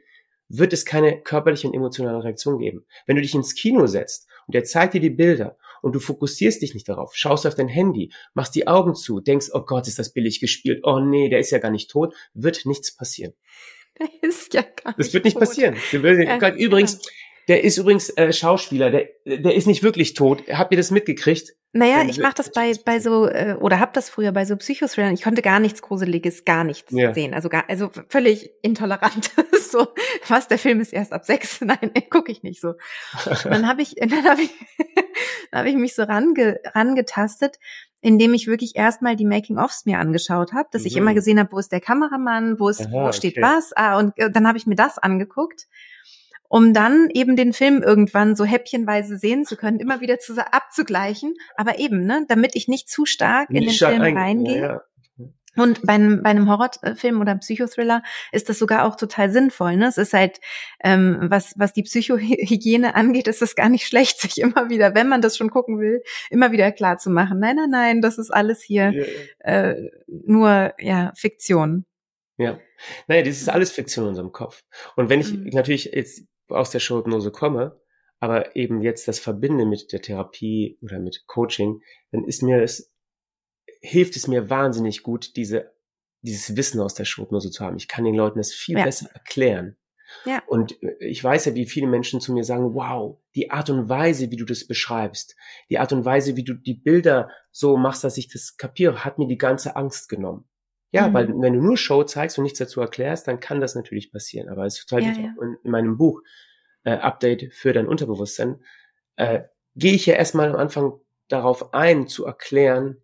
wird 0.48 0.72
es 0.72 0.86
keine 0.86 1.20
körperliche 1.20 1.68
und 1.68 1.74
emotionale 1.74 2.24
Reaktion 2.24 2.58
geben. 2.58 2.86
Wenn 3.06 3.16
du 3.16 3.22
dich 3.22 3.34
ins 3.34 3.54
Kino 3.54 3.86
setzt 3.86 4.28
und 4.46 4.54
der 4.54 4.64
zeigt 4.64 4.94
dir 4.94 5.00
die 5.00 5.10
Bilder 5.10 5.58
und 5.86 5.94
du 5.94 6.00
fokussierst 6.00 6.62
dich 6.62 6.74
nicht 6.74 6.88
darauf, 6.88 7.14
schaust 7.14 7.46
auf 7.46 7.54
dein 7.54 7.68
Handy, 7.68 8.12
machst 8.34 8.56
die 8.56 8.66
Augen 8.66 8.96
zu, 8.96 9.20
denkst, 9.20 9.50
oh 9.52 9.60
Gott, 9.60 9.86
ist 9.86 10.00
das 10.00 10.12
billig 10.12 10.40
gespielt, 10.40 10.80
oh 10.82 10.98
nee, 10.98 11.28
der 11.28 11.38
ist 11.38 11.52
ja 11.52 11.58
gar 11.58 11.70
nicht 11.70 11.88
tot, 11.88 12.12
wird 12.34 12.66
nichts 12.66 12.94
passieren. 12.94 13.34
Der 13.98 14.08
ist 14.28 14.52
ja 14.52 14.60
gar 14.62 14.90
nicht 14.90 14.98
Das 14.98 15.14
wird 15.14 15.24
nicht 15.24 15.34
tot. 15.34 15.40
passieren. 15.40 15.76
Ja, 15.92 16.48
Übrigens, 16.50 16.94
ja. 16.94 17.10
Der 17.48 17.62
ist 17.62 17.78
übrigens 17.78 18.10
äh, 18.10 18.32
Schauspieler, 18.32 18.90
der, 18.90 19.08
der 19.24 19.54
ist 19.54 19.66
nicht 19.66 19.84
wirklich 19.84 20.14
tot. 20.14 20.42
Habt 20.50 20.72
ihr 20.72 20.76
das 20.76 20.90
mitgekriegt? 20.90 21.54
Naja, 21.76 22.04
ich 22.08 22.18
mache 22.18 22.34
das 22.34 22.50
bei, 22.50 22.72
bei 22.84 23.00
so, 23.00 23.26
äh, 23.28 23.56
oder 23.60 23.80
hab 23.80 23.92
das 23.92 24.08
früher 24.08 24.32
bei 24.32 24.46
so 24.46 24.56
Psychothrillern. 24.56 25.12
Ich 25.12 25.22
konnte 25.22 25.42
gar 25.42 25.60
nichts 25.60 25.82
Gruseliges, 25.82 26.44
gar 26.44 26.64
nichts 26.64 26.90
ja. 26.92 27.12
sehen. 27.12 27.34
Also 27.34 27.48
gar, 27.48 27.64
also 27.68 27.90
völlig 28.08 28.50
intolerant. 28.62 29.30
so, 29.70 29.88
was, 30.28 30.48
der 30.48 30.58
Film 30.58 30.80
ist 30.80 30.92
erst 30.92 31.12
ab 31.12 31.24
sechs? 31.24 31.60
Nein, 31.62 31.92
gucke 32.10 32.32
ich 32.32 32.42
nicht 32.42 32.60
so. 32.60 32.74
dann 33.44 33.68
habe 33.68 33.82
ich, 33.82 33.94
dann 33.96 34.24
habe 34.24 34.42
ich, 34.42 34.50
dann 35.50 35.60
hab 35.60 35.66
ich 35.66 35.74
mich 35.74 35.94
so 35.94 36.04
range, 36.04 36.60
rangetastet, 36.74 37.58
indem 38.00 38.32
ich 38.32 38.46
wirklich 38.46 38.76
erstmal 38.76 39.16
die 39.16 39.26
Making-ofs 39.26 39.84
mir 39.84 39.98
angeschaut 39.98 40.52
habe, 40.52 40.68
dass 40.72 40.82
mhm. 40.82 40.86
ich 40.88 40.96
immer 40.96 41.12
gesehen 41.12 41.38
habe, 41.38 41.52
wo 41.52 41.58
ist 41.58 41.72
der 41.72 41.80
Kameramann, 41.80 42.58
wo 42.58 42.70
ist, 42.70 42.86
Aha, 42.86 43.08
wo 43.08 43.12
steht 43.12 43.36
okay. 43.36 43.42
was, 43.42 43.72
ah, 43.74 43.98
und 43.98 44.18
äh, 44.18 44.30
dann 44.30 44.48
habe 44.48 44.56
ich 44.56 44.66
mir 44.66 44.76
das 44.76 44.98
angeguckt 44.98 45.66
um 46.48 46.72
dann 46.72 47.08
eben 47.12 47.36
den 47.36 47.52
Film 47.52 47.82
irgendwann 47.82 48.36
so 48.36 48.44
häppchenweise 48.44 49.18
sehen 49.18 49.44
zu 49.44 49.56
können, 49.56 49.80
immer 49.80 50.00
wieder 50.00 50.18
zu, 50.18 50.34
abzugleichen, 50.52 51.34
aber 51.56 51.78
eben, 51.78 52.04
ne, 52.04 52.24
damit 52.28 52.54
ich 52.54 52.68
nicht 52.68 52.88
zu 52.88 53.06
stark 53.06 53.50
in 53.50 53.62
den 53.62 53.70
Film 53.70 54.00
reingehe. 54.00 54.60
Ja, 54.60 54.66
ja. 54.66 54.82
Und 55.56 55.82
bei 55.86 55.94
einem, 55.94 56.22
bei 56.22 56.30
einem 56.30 56.48
Horrorfilm 56.50 57.20
oder 57.20 57.34
Psychothriller 57.36 58.02
ist 58.30 58.48
das 58.48 58.58
sogar 58.58 58.84
auch 58.84 58.96
total 58.96 59.30
sinnvoll. 59.30 59.76
Ne? 59.76 59.86
Es 59.86 59.96
ist 59.96 60.12
halt, 60.12 60.38
ähm, 60.84 61.18
was, 61.22 61.54
was 61.56 61.72
die 61.72 61.82
Psychohygiene 61.82 62.94
angeht, 62.94 63.26
ist 63.26 63.42
es 63.42 63.54
gar 63.54 63.70
nicht 63.70 63.86
schlecht, 63.86 64.20
sich 64.20 64.38
immer 64.38 64.68
wieder, 64.68 64.94
wenn 64.94 65.08
man 65.08 65.22
das 65.22 65.36
schon 65.36 65.50
gucken 65.50 65.80
will, 65.80 66.02
immer 66.30 66.52
wieder 66.52 66.70
klar 66.72 66.98
zu 66.98 67.10
machen. 67.10 67.40
Nein, 67.40 67.56
nein, 67.56 67.70
nein, 67.70 68.02
das 68.02 68.18
ist 68.18 68.30
alles 68.30 68.62
hier 68.62 68.92
ja, 68.92 69.04
äh, 69.50 69.90
nur 70.06 70.74
ja 70.78 71.12
Fiktion. 71.16 71.86
Ja. 72.36 72.58
Naja, 73.06 73.22
das 73.22 73.40
ist 73.40 73.48
alles 73.48 73.72
Fiktion 73.72 74.04
in 74.04 74.08
unserem 74.10 74.32
Kopf. 74.32 74.62
Und 74.94 75.08
wenn 75.08 75.20
ich 75.20 75.32
mhm. 75.32 75.48
natürlich 75.52 75.86
jetzt 75.86 76.24
aus 76.48 76.70
der 76.70 76.80
Showhypnose 76.80 77.30
komme, 77.30 77.80
aber 78.18 78.56
eben 78.56 78.82
jetzt 78.82 79.08
das 79.08 79.18
verbinde 79.18 79.66
mit 79.66 79.92
der 79.92 80.02
Therapie 80.02 80.78
oder 80.80 80.98
mit 80.98 81.24
Coaching, 81.26 81.82
dann 82.12 82.24
ist 82.24 82.42
mir 82.42 82.62
es, 82.62 82.92
hilft 83.80 84.16
es 84.16 84.26
mir 84.26 84.48
wahnsinnig 84.48 85.02
gut, 85.02 85.36
diese, 85.36 85.72
dieses 86.22 86.56
Wissen 86.56 86.80
aus 86.80 86.94
der 86.94 87.04
Showhypnose 87.04 87.50
zu 87.50 87.64
haben. 87.64 87.76
Ich 87.76 87.88
kann 87.88 88.04
den 88.04 88.14
Leuten 88.14 88.38
das 88.38 88.52
viel 88.52 88.78
ja. 88.78 88.84
besser 88.84 89.10
erklären. 89.12 89.76
Ja. 90.24 90.42
Und 90.46 90.82
äh, 90.82 90.96
ich 91.00 91.22
weiß 91.22 91.46
ja, 91.46 91.54
wie 91.54 91.66
viele 91.66 91.86
Menschen 91.86 92.20
zu 92.20 92.32
mir 92.32 92.44
sagen, 92.44 92.74
wow, 92.74 93.18
die 93.34 93.50
Art 93.50 93.70
und 93.70 93.88
Weise, 93.88 94.30
wie 94.30 94.36
du 94.36 94.44
das 94.44 94.66
beschreibst, 94.66 95.36
die 95.68 95.78
Art 95.78 95.92
und 95.92 96.04
Weise, 96.04 96.36
wie 96.36 96.44
du 96.44 96.54
die 96.54 96.74
Bilder 96.74 97.30
so 97.50 97.76
machst, 97.76 98.04
dass 98.04 98.16
ich 98.16 98.28
das 98.28 98.56
kapiere, 98.56 99.04
hat 99.04 99.18
mir 99.18 99.26
die 99.26 99.38
ganze 99.38 99.76
Angst 99.76 100.08
genommen. 100.08 100.48
Ja, 100.96 101.08
mhm. 101.08 101.14
weil 101.14 101.28
wenn 101.28 101.52
du 101.52 101.60
nur 101.60 101.76
Show 101.76 102.04
zeigst 102.04 102.38
und 102.38 102.44
nichts 102.44 102.58
dazu 102.58 102.80
erklärst, 102.80 103.28
dann 103.28 103.38
kann 103.38 103.60
das 103.60 103.74
natürlich 103.74 104.10
passieren. 104.10 104.48
Aber 104.48 104.64
es 104.64 104.84
total 104.84 105.02
ja, 105.02 105.12
ja. 105.12 105.34
In, 105.42 105.56
in, 105.62 105.70
meinem 105.70 105.98
Buch 105.98 106.22
äh, 106.84 106.92
Update 106.92 107.52
für 107.52 107.74
dein 107.74 107.86
Unterbewusstsein, 107.86 108.62
äh, 109.16 109.42
gehe 109.74 109.92
ich 109.92 110.06
ja 110.06 110.14
erstmal 110.14 110.48
am 110.48 110.56
Anfang 110.56 110.98
darauf 111.28 111.74
ein, 111.74 112.08
zu 112.08 112.24
erklären, 112.24 113.02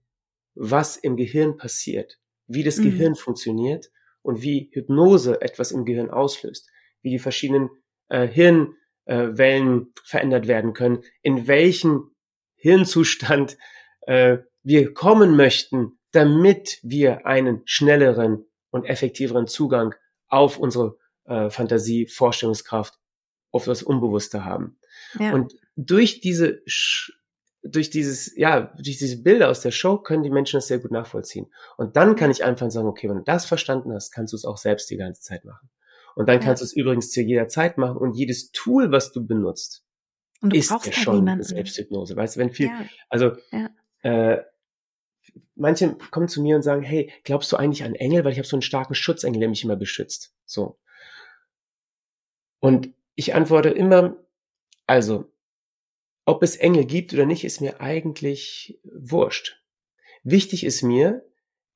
was 0.54 0.96
im 0.96 1.16
Gehirn 1.16 1.58
passiert, 1.58 2.18
wie 2.46 2.62
das 2.62 2.78
mhm. 2.78 2.84
Gehirn 2.84 3.14
funktioniert 3.14 3.90
und 4.22 4.42
wie 4.42 4.70
Hypnose 4.72 5.42
etwas 5.42 5.70
im 5.70 5.84
Gehirn 5.84 6.10
auslöst, 6.10 6.70
wie 7.02 7.10
die 7.10 7.18
verschiedenen 7.18 7.68
äh, 8.08 8.26
Hirnwellen 8.26 9.82
äh, 9.82 10.00
verändert 10.02 10.46
werden 10.46 10.72
können, 10.72 11.02
in 11.20 11.46
welchen 11.46 12.14
Hirnzustand 12.54 13.58
äh, 14.06 14.38
wir 14.62 14.94
kommen 14.94 15.36
möchten, 15.36 15.98
damit 16.12 16.78
wir 16.82 17.26
einen 17.26 17.62
schnelleren 17.64 18.44
und 18.70 18.84
effektiveren 18.84 19.46
Zugang 19.46 19.94
auf 20.28 20.58
unsere 20.58 20.96
äh, 21.24 21.50
Fantasie, 21.50 22.06
Vorstellungskraft, 22.06 22.98
auf 23.50 23.64
das 23.64 23.82
Unbewusste 23.82 24.44
haben. 24.44 24.78
Ja. 25.18 25.32
Und 25.32 25.54
durch 25.76 26.20
diese 26.20 26.62
durch 27.64 27.90
dieses, 27.90 28.36
ja, 28.36 28.72
durch 28.76 28.98
diese 28.98 29.22
Bilder 29.22 29.48
aus 29.48 29.60
der 29.60 29.70
Show 29.70 29.98
können 29.98 30.24
die 30.24 30.30
Menschen 30.30 30.56
das 30.56 30.66
sehr 30.66 30.80
gut 30.80 30.90
nachvollziehen. 30.90 31.46
Und 31.76 31.96
dann 31.96 32.16
kann 32.16 32.30
ich 32.30 32.42
einfach 32.42 32.70
sagen, 32.70 32.88
okay, 32.88 33.08
wenn 33.08 33.18
du 33.18 33.22
das 33.22 33.46
verstanden 33.46 33.92
hast, 33.92 34.10
kannst 34.10 34.32
du 34.32 34.36
es 34.36 34.44
auch 34.44 34.56
selbst 34.56 34.90
die 34.90 34.96
ganze 34.96 35.22
Zeit 35.22 35.44
machen. 35.44 35.70
Und 36.14 36.28
dann 36.28 36.40
kannst 36.40 36.60
ja. 36.60 36.64
du 36.64 36.70
es 36.70 36.72
übrigens 36.72 37.10
zu 37.10 37.22
jeder 37.22 37.48
Zeit 37.48 37.78
machen 37.78 37.96
und 37.96 38.14
jedes 38.16 38.50
Tool, 38.50 38.90
was 38.90 39.12
du 39.12 39.24
benutzt, 39.24 39.84
ist 40.52 40.70
ja 40.70 40.82
halt 40.82 40.94
schon 40.94 41.16
niemanden. 41.16 41.44
Selbsthypnose. 41.44 42.16
Weißt 42.16 42.36
du, 42.36 42.40
wenn 42.40 42.50
viel, 42.50 42.66
ja. 42.66 42.84
also 43.08 43.32
äh, 44.02 44.38
manche 45.54 45.96
kommen 46.10 46.28
zu 46.28 46.42
mir 46.42 46.56
und 46.56 46.62
sagen, 46.62 46.82
hey, 46.82 47.12
glaubst 47.24 47.50
du 47.52 47.56
eigentlich 47.56 47.84
an 47.84 47.94
Engel? 47.94 48.24
Weil 48.24 48.32
ich 48.32 48.38
habe 48.38 48.48
so 48.48 48.56
einen 48.56 48.62
starken 48.62 48.94
Schutzengel, 48.94 49.40
der 49.40 49.48
mich 49.48 49.64
immer 49.64 49.76
beschützt. 49.76 50.34
So. 50.44 50.78
Und 52.60 52.90
ich 53.14 53.34
antworte 53.34 53.70
immer, 53.70 54.16
also, 54.86 55.32
ob 56.24 56.42
es 56.42 56.56
Engel 56.56 56.84
gibt 56.84 57.12
oder 57.12 57.26
nicht, 57.26 57.44
ist 57.44 57.60
mir 57.60 57.80
eigentlich 57.80 58.80
wurscht. 58.84 59.60
Wichtig 60.22 60.64
ist 60.64 60.82
mir, 60.82 61.24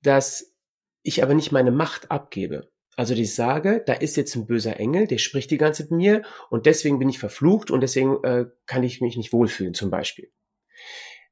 dass 0.03 0.55
ich 1.03 1.23
aber 1.23 1.35
nicht 1.35 1.53
meine 1.53 1.73
Macht 1.73 2.11
abgebe. 2.11 2.71
Also 2.97 3.15
ich 3.15 3.35
sage, 3.35 3.83
da 3.85 3.93
ist 3.93 4.17
jetzt 4.17 4.35
ein 4.37 4.47
böser 4.47 4.81
Engel, 4.81 5.07
der 5.07 5.19
spricht 5.19 5.51
die 5.51 5.59
ganze 5.59 5.83
Zeit 5.83 5.91
mit 5.91 5.99
mir 5.99 6.23
und 6.49 6.65
deswegen 6.65 6.99
bin 6.99 7.09
ich 7.09 7.19
verflucht 7.19 7.71
und 7.71 7.83
deswegen 7.83 8.23
äh, 8.25 8.47
kann 8.65 8.83
ich 8.85 9.01
mich 9.01 9.17
nicht 9.17 9.33
wohlfühlen 9.33 9.75
zum 9.75 9.91
Beispiel 9.91 10.33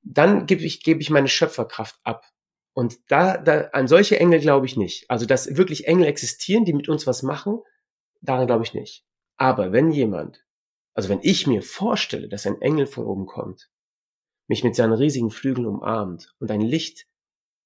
dann 0.05 0.47
gebe 0.47 0.63
ich, 0.63 0.83
gebe 0.83 1.01
ich 1.01 1.11
meine 1.11 1.29
Schöpferkraft 1.29 1.99
ab. 2.05 2.31
Und 2.75 2.99
da, 3.09 3.39
da, 3.39 3.69
an 3.73 3.89
solche 3.89 4.19
Engel 4.21 4.41
glaube 4.41 4.67
ich 4.67 4.77
nicht. 4.77 5.11
Also, 5.11 5.27
dass 5.27 5.57
wirklich 5.57 5.87
Engel 5.87 6.07
existieren, 6.07 6.65
die 6.65 6.73
mit 6.73 6.89
uns 6.89 7.07
was 7.07 7.23
machen, 7.23 7.61
daran 8.21 8.47
glaube 8.47 8.65
ich 8.65 8.75
nicht. 8.75 9.05
Aber 9.37 9.73
wenn 9.73 9.91
jemand, 9.91 10.45
also 10.95 11.09
wenn 11.09 11.21
ich 11.23 11.47
mir 11.47 11.63
vorstelle, 11.63 12.29
dass 12.29 12.47
ein 12.47 12.61
Engel 12.61 12.87
von 12.87 13.05
oben 13.07 13.27
kommt, 13.27 13.71
mich 14.47 14.63
mit 14.63 14.77
seinen 14.77 14.93
riesigen 14.93 15.31
Flügeln 15.31 15.67
umarmt 15.67 16.35
und 16.39 16.51
ein 16.51 16.61
Licht 16.61 17.07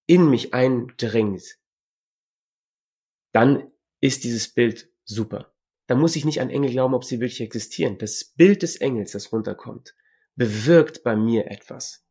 in 0.06 0.30
mich 0.30 0.54
eindringt, 0.54 1.58
dann 3.32 3.70
ist 4.00 4.24
dieses 4.24 4.52
Bild 4.54 4.90
super. 5.04 5.52
dann 5.88 5.98
muss 5.98 6.16
ich 6.16 6.26
nicht 6.26 6.40
an 6.42 6.50
Engel 6.50 6.70
glauben, 6.70 6.94
ob 6.94 7.02
sie 7.04 7.18
wirklich 7.18 7.40
existieren. 7.40 7.96
Das 7.96 8.24
Bild 8.24 8.62
des 8.62 8.76
Engels, 8.76 9.12
das 9.12 9.32
runterkommt, 9.32 9.96
bewirkt 10.36 11.02
bei 11.02 11.16
mir 11.16 11.50
etwas. 11.50 12.06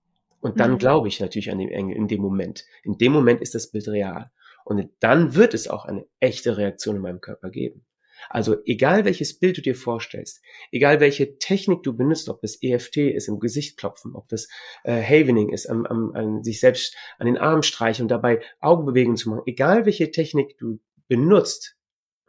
Und 0.47 0.60
dann 0.60 0.73
mhm. 0.73 0.77
glaube 0.77 1.07
ich 1.07 1.19
natürlich 1.19 1.51
an 1.51 1.60
den 1.60 1.69
Engel 1.69 1.95
in 1.95 2.07
dem 2.07 2.21
Moment. 2.21 2.65
In 2.83 2.97
dem 2.97 3.12
Moment 3.12 3.41
ist 3.41 3.55
das 3.55 3.71
Bild 3.71 3.88
real. 3.88 4.31
Und 4.63 4.89
dann 4.99 5.36
wird 5.36 5.53
es 5.53 5.67
auch 5.67 5.86
eine 5.86 6.05
echte 6.19 6.57
Reaktion 6.57 6.97
in 6.97 7.01
meinem 7.01 7.21
Körper 7.21 7.49
geben. 7.49 7.86
Also 8.29 8.57
egal 8.65 9.05
welches 9.05 9.38
Bild 9.38 9.57
du 9.57 9.62
dir 9.62 9.75
vorstellst, 9.75 10.41
egal 10.71 10.99
welche 10.99 11.38
Technik 11.38 11.83
du 11.83 11.95
benutzt, 11.95 12.29
ob 12.29 12.41
das 12.41 12.62
EFT 12.62 12.97
ist, 12.97 13.27
im 13.27 13.39
Gesicht 13.39 13.77
klopfen, 13.77 14.15
ob 14.15 14.27
das 14.27 14.47
äh, 14.83 15.01
Havening 15.01 15.49
ist, 15.49 15.67
am, 15.67 15.86
am, 15.86 16.12
an 16.13 16.43
sich 16.43 16.60
selbst 16.60 16.95
an 17.19 17.27
den 17.27 17.38
Arm 17.38 17.62
streichen 17.62 18.03
und 18.03 18.10
dabei 18.10 18.41
Augenbewegungen 18.60 19.17
zu 19.17 19.29
machen, 19.29 19.43
egal 19.45 19.86
welche 19.86 20.12
Technik 20.12 20.57
du 20.57 20.79
benutzt, 21.07 21.77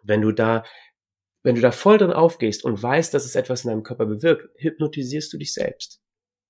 wenn 0.02 0.20
du 0.20 0.32
da 0.32 0.64
wenn 1.44 1.54
du 1.54 1.60
da 1.60 1.70
voll 1.70 1.98
drin 1.98 2.12
aufgehst 2.12 2.64
und 2.64 2.82
weißt, 2.82 3.14
dass 3.14 3.24
es 3.24 3.36
etwas 3.36 3.64
in 3.64 3.70
deinem 3.70 3.82
Körper 3.84 4.06
bewirkt, 4.06 4.50
hypnotisierst 4.58 5.32
du 5.32 5.38
dich 5.38 5.54
selbst. 5.54 6.02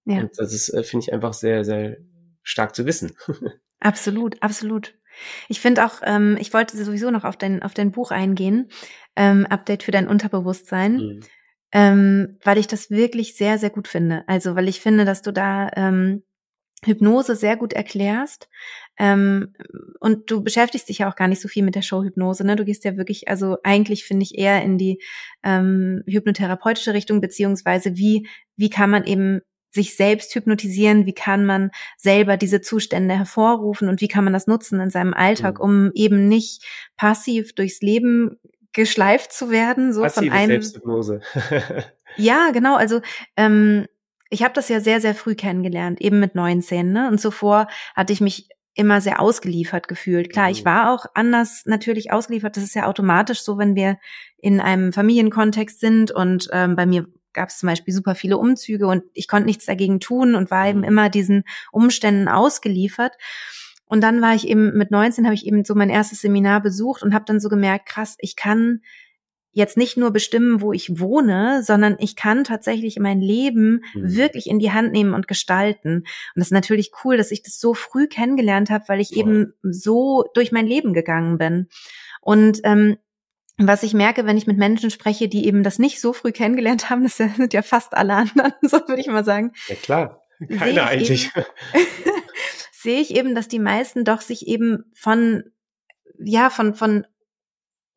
Ja. 0.09 0.21
Und 0.21 0.31
das 0.39 0.53
ist, 0.53 0.71
äh, 0.71 0.83
finde 0.83 1.05
ich, 1.05 1.13
einfach 1.13 1.35
sehr, 1.35 1.65
sehr 1.65 1.99
stark 2.43 2.75
zu 2.75 2.87
wissen. 2.87 3.13
Absolut, 3.81 4.43
absolut. 4.43 4.99
Ich 5.49 5.61
finde 5.61 5.87
auch, 5.87 6.01
ähm, 6.03 6.37
ich 6.41 6.53
wollte 6.53 6.77
sowieso 6.77 7.13
noch 7.13 7.23
auf 7.23 7.37
dein, 7.37 7.63
auf 7.63 7.75
dein 7.75 7.93
Buch 7.93 8.11
eingehen, 8.11 8.71
ähm, 9.15 9.47
Update 9.47 9.85
für 9.85 9.93
dein 9.93 10.09
Unterbewusstsein, 10.09 10.97
mhm. 10.97 11.21
ähm, 11.71 12.39
weil 12.43 12.59
ich 12.59 12.67
das 12.67 12.91
wirklich 12.91 13.37
sehr, 13.37 13.57
sehr 13.57 13.71
gut 13.71 13.87
finde. 13.87 14.25
Also, 14.27 14.57
weil 14.57 14.67
ich 14.67 14.81
finde, 14.81 15.05
dass 15.05 15.23
du 15.23 15.33
da 15.33 15.71
ähm, 15.77 16.25
Hypnose 16.85 17.37
sehr 17.37 17.57
gut 17.57 17.73
erklärst. 17.73 18.49
Ähm, 18.99 19.55
und 20.01 20.31
du 20.31 20.43
beschäftigst 20.43 20.89
dich 20.89 20.99
ja 20.99 21.11
auch 21.11 21.17
gar 21.17 21.29
nicht 21.29 21.41
so 21.41 21.49
viel 21.49 21.63
mit 21.63 21.75
der 21.75 21.83
Show-Hypnose. 21.83 22.45
Ne? 22.45 22.57
Du 22.57 22.65
gehst 22.65 22.85
ja 22.85 22.97
wirklich, 22.97 23.29
also 23.29 23.59
eigentlich 23.63 24.05
finde 24.05 24.25
ich 24.25 24.37
eher 24.37 24.63
in 24.63 24.79
die 24.79 25.01
ähm, 25.45 26.03
hypnotherapeutische 26.07 26.95
Richtung, 26.95 27.21
beziehungsweise 27.21 27.97
wie, 27.97 28.29
wie 28.57 28.71
kann 28.71 28.91
man 28.91 29.05
eben 29.05 29.41
sich 29.71 29.97
selbst 29.97 30.35
hypnotisieren, 30.35 31.07
wie 31.07 31.13
kann 31.13 31.45
man 31.45 31.71
selber 31.97 32.37
diese 32.37 32.61
Zustände 32.61 33.17
hervorrufen 33.17 33.89
und 33.89 34.01
wie 34.01 34.09
kann 34.09 34.25
man 34.25 34.33
das 34.33 34.47
nutzen 34.47 34.81
in 34.81 34.91
seinem 34.91 35.15
Alltag, 35.15 35.59
mhm. 35.59 35.65
um 35.65 35.91
eben 35.95 36.29
nicht 36.29 36.65
passiv 36.97 37.55
durchs 37.55 37.81
Leben 37.81 38.39
geschleift 38.73 39.33
zu 39.33 39.51
werden, 39.51 39.93
so 39.93 40.03
Passive 40.03 40.27
von 40.27 40.33
einem 40.33 40.63
Selbsthypnose. 40.63 41.21
ja, 42.17 42.51
genau, 42.53 42.77
also 42.77 43.01
ähm, 43.37 43.87
ich 44.31 44.43
habe 44.43 44.55
das 44.55 44.69
ja 44.69 44.81
sehr 44.81 45.01
sehr 45.01 45.15
früh 45.15 45.35
kennengelernt, 45.35 46.01
eben 46.01 46.21
mit 46.21 46.35
19, 46.35 46.93
ne? 46.93 47.09
Und 47.09 47.21
zuvor 47.21 47.67
hatte 47.95 48.13
ich 48.13 48.21
mich 48.21 48.49
immer 48.75 49.01
sehr 49.01 49.21
ausgeliefert 49.21 49.89
gefühlt. 49.89 50.31
Klar, 50.31 50.51
ich 50.51 50.63
mhm. 50.63 50.67
war 50.67 50.95
auch 50.95 51.07
anders 51.15 51.63
natürlich 51.67 52.13
ausgeliefert. 52.13 52.57
Das 52.57 52.63
ist 52.63 52.77
ja 52.77 52.87
automatisch 52.87 53.41
so, 53.41 53.59
wenn 53.59 53.75
wir 53.75 53.99
in 54.37 54.61
einem 54.61 54.93
Familienkontext 54.93 55.81
sind 55.81 56.13
und 56.13 56.49
ähm, 56.53 56.77
bei 56.77 56.87
mir 56.87 57.07
gab 57.39 57.49
es 57.51 57.59
zum 57.59 57.69
Beispiel 57.69 57.95
super 57.95 58.15
viele 58.15 58.37
Umzüge 58.37 58.87
und 58.89 59.05
ich 59.15 59.29
konnte 59.29 59.47
nichts 59.47 59.65
dagegen 59.65 60.01
tun 60.01 60.35
und 60.35 60.51
war 60.51 60.69
eben 60.69 60.81
mhm. 60.81 60.85
immer 60.85 61.09
diesen 61.09 61.45
Umständen 61.73 62.29
ausgeliefert. 62.29 63.17
Und 63.87 64.03
dann 64.03 64.21
war 64.21 64.35
ich 64.35 64.49
eben 64.49 64.77
mit 64.77 64.91
19 64.91 65.25
habe 65.25 65.35
ich 65.35 65.47
eben 65.47 65.65
so 65.65 65.75
mein 65.75 65.89
erstes 65.89 66.21
Seminar 66.21 66.61
besucht 66.61 67.03
und 67.03 67.15
habe 67.15 67.25
dann 67.25 67.41
so 67.41 67.49
gemerkt, 67.49 67.87
krass, 67.87 68.17
ich 68.19 68.37
kann 68.37 68.81
jetzt 69.53 69.77
nicht 69.77 69.97
nur 69.97 70.11
bestimmen, 70.11 70.61
wo 70.61 70.73
ich 70.73 71.01
wohne, 71.01 71.63
sondern 71.63 71.97
ich 71.99 72.17
kann 72.17 72.45
tatsächlich 72.45 72.99
mein 72.99 73.21
Leben 73.21 73.83
mhm. 73.95 74.17
wirklich 74.17 74.49
in 74.49 74.59
die 74.59 74.73
Hand 74.73 74.93
nehmen 74.93 75.15
und 75.15 75.27
gestalten. 75.27 75.99
Und 75.99 76.07
das 76.35 76.49
ist 76.49 76.53
natürlich 76.53 76.93
cool, 77.05 77.17
dass 77.17 77.31
ich 77.31 77.43
das 77.43 77.59
so 77.59 77.73
früh 77.73 78.09
kennengelernt 78.09 78.69
habe, 78.69 78.85
weil 78.89 79.01
ich 79.01 79.11
wow. 79.11 79.19
eben 79.19 79.55
so 79.63 80.25
durch 80.35 80.53
mein 80.53 80.67
Leben 80.67 80.93
gegangen 80.93 81.39
bin. 81.39 81.69
Und 82.21 82.61
ähm, 82.65 82.99
was 83.59 83.83
ich 83.83 83.93
merke, 83.93 84.25
wenn 84.25 84.39
ich 84.39 84.47
mit 84.47 84.57
Menschen 84.57 84.91
spreche, 84.91 85.29
die 85.29 85.47
eben 85.47 85.63
das 85.63 85.79
nicht 85.79 86.01
so 86.01 86.13
früh 86.13 86.33
kennengelernt 86.33 86.91
haben, 86.91 87.03
das 87.03 87.17
sind 87.17 87.53
ja 87.53 87.63
fast 87.63 87.95
alle 87.95 88.15
anderen, 88.15 88.53
so 88.63 88.79
würde 88.87 89.01
ich 89.01 89.09
mal 89.09 89.25
sagen. 89.25 89.53
Ja 89.69 89.75
klar, 89.75 90.23
keiner 90.59 90.87
eigentlich. 90.87 91.31
sehe 92.73 93.01
ich 93.01 93.15
eben, 93.17 93.35
dass 93.35 93.49
die 93.49 93.59
meisten 93.59 94.05
doch 94.05 94.21
sich 94.21 94.47
eben 94.47 94.85
von, 94.95 95.43
ja, 96.19 96.51
von, 96.51 96.75
von 96.75 97.05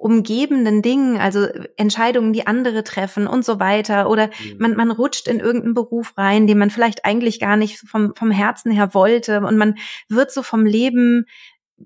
umgebenden 0.01 0.81
Dingen, 0.81 1.17
also 1.17 1.47
Entscheidungen, 1.77 2.33
die 2.33 2.47
andere 2.47 2.83
treffen 2.83 3.27
und 3.27 3.45
so 3.45 3.59
weiter. 3.59 4.09
Oder 4.09 4.27
mhm. 4.27 4.57
man, 4.57 4.75
man 4.75 4.89
rutscht 4.89 5.27
in 5.27 5.39
irgendeinen 5.39 5.75
Beruf 5.75 6.17
rein, 6.17 6.47
den 6.47 6.57
man 6.57 6.71
vielleicht 6.71 7.05
eigentlich 7.05 7.39
gar 7.39 7.55
nicht 7.55 7.77
vom, 7.77 8.15
vom 8.15 8.31
Herzen 8.31 8.71
her 8.71 8.95
wollte. 8.95 9.41
Und 9.41 9.57
man 9.57 9.75
wird 10.09 10.31
so 10.31 10.41
vom 10.41 10.65
Leben 10.65 11.27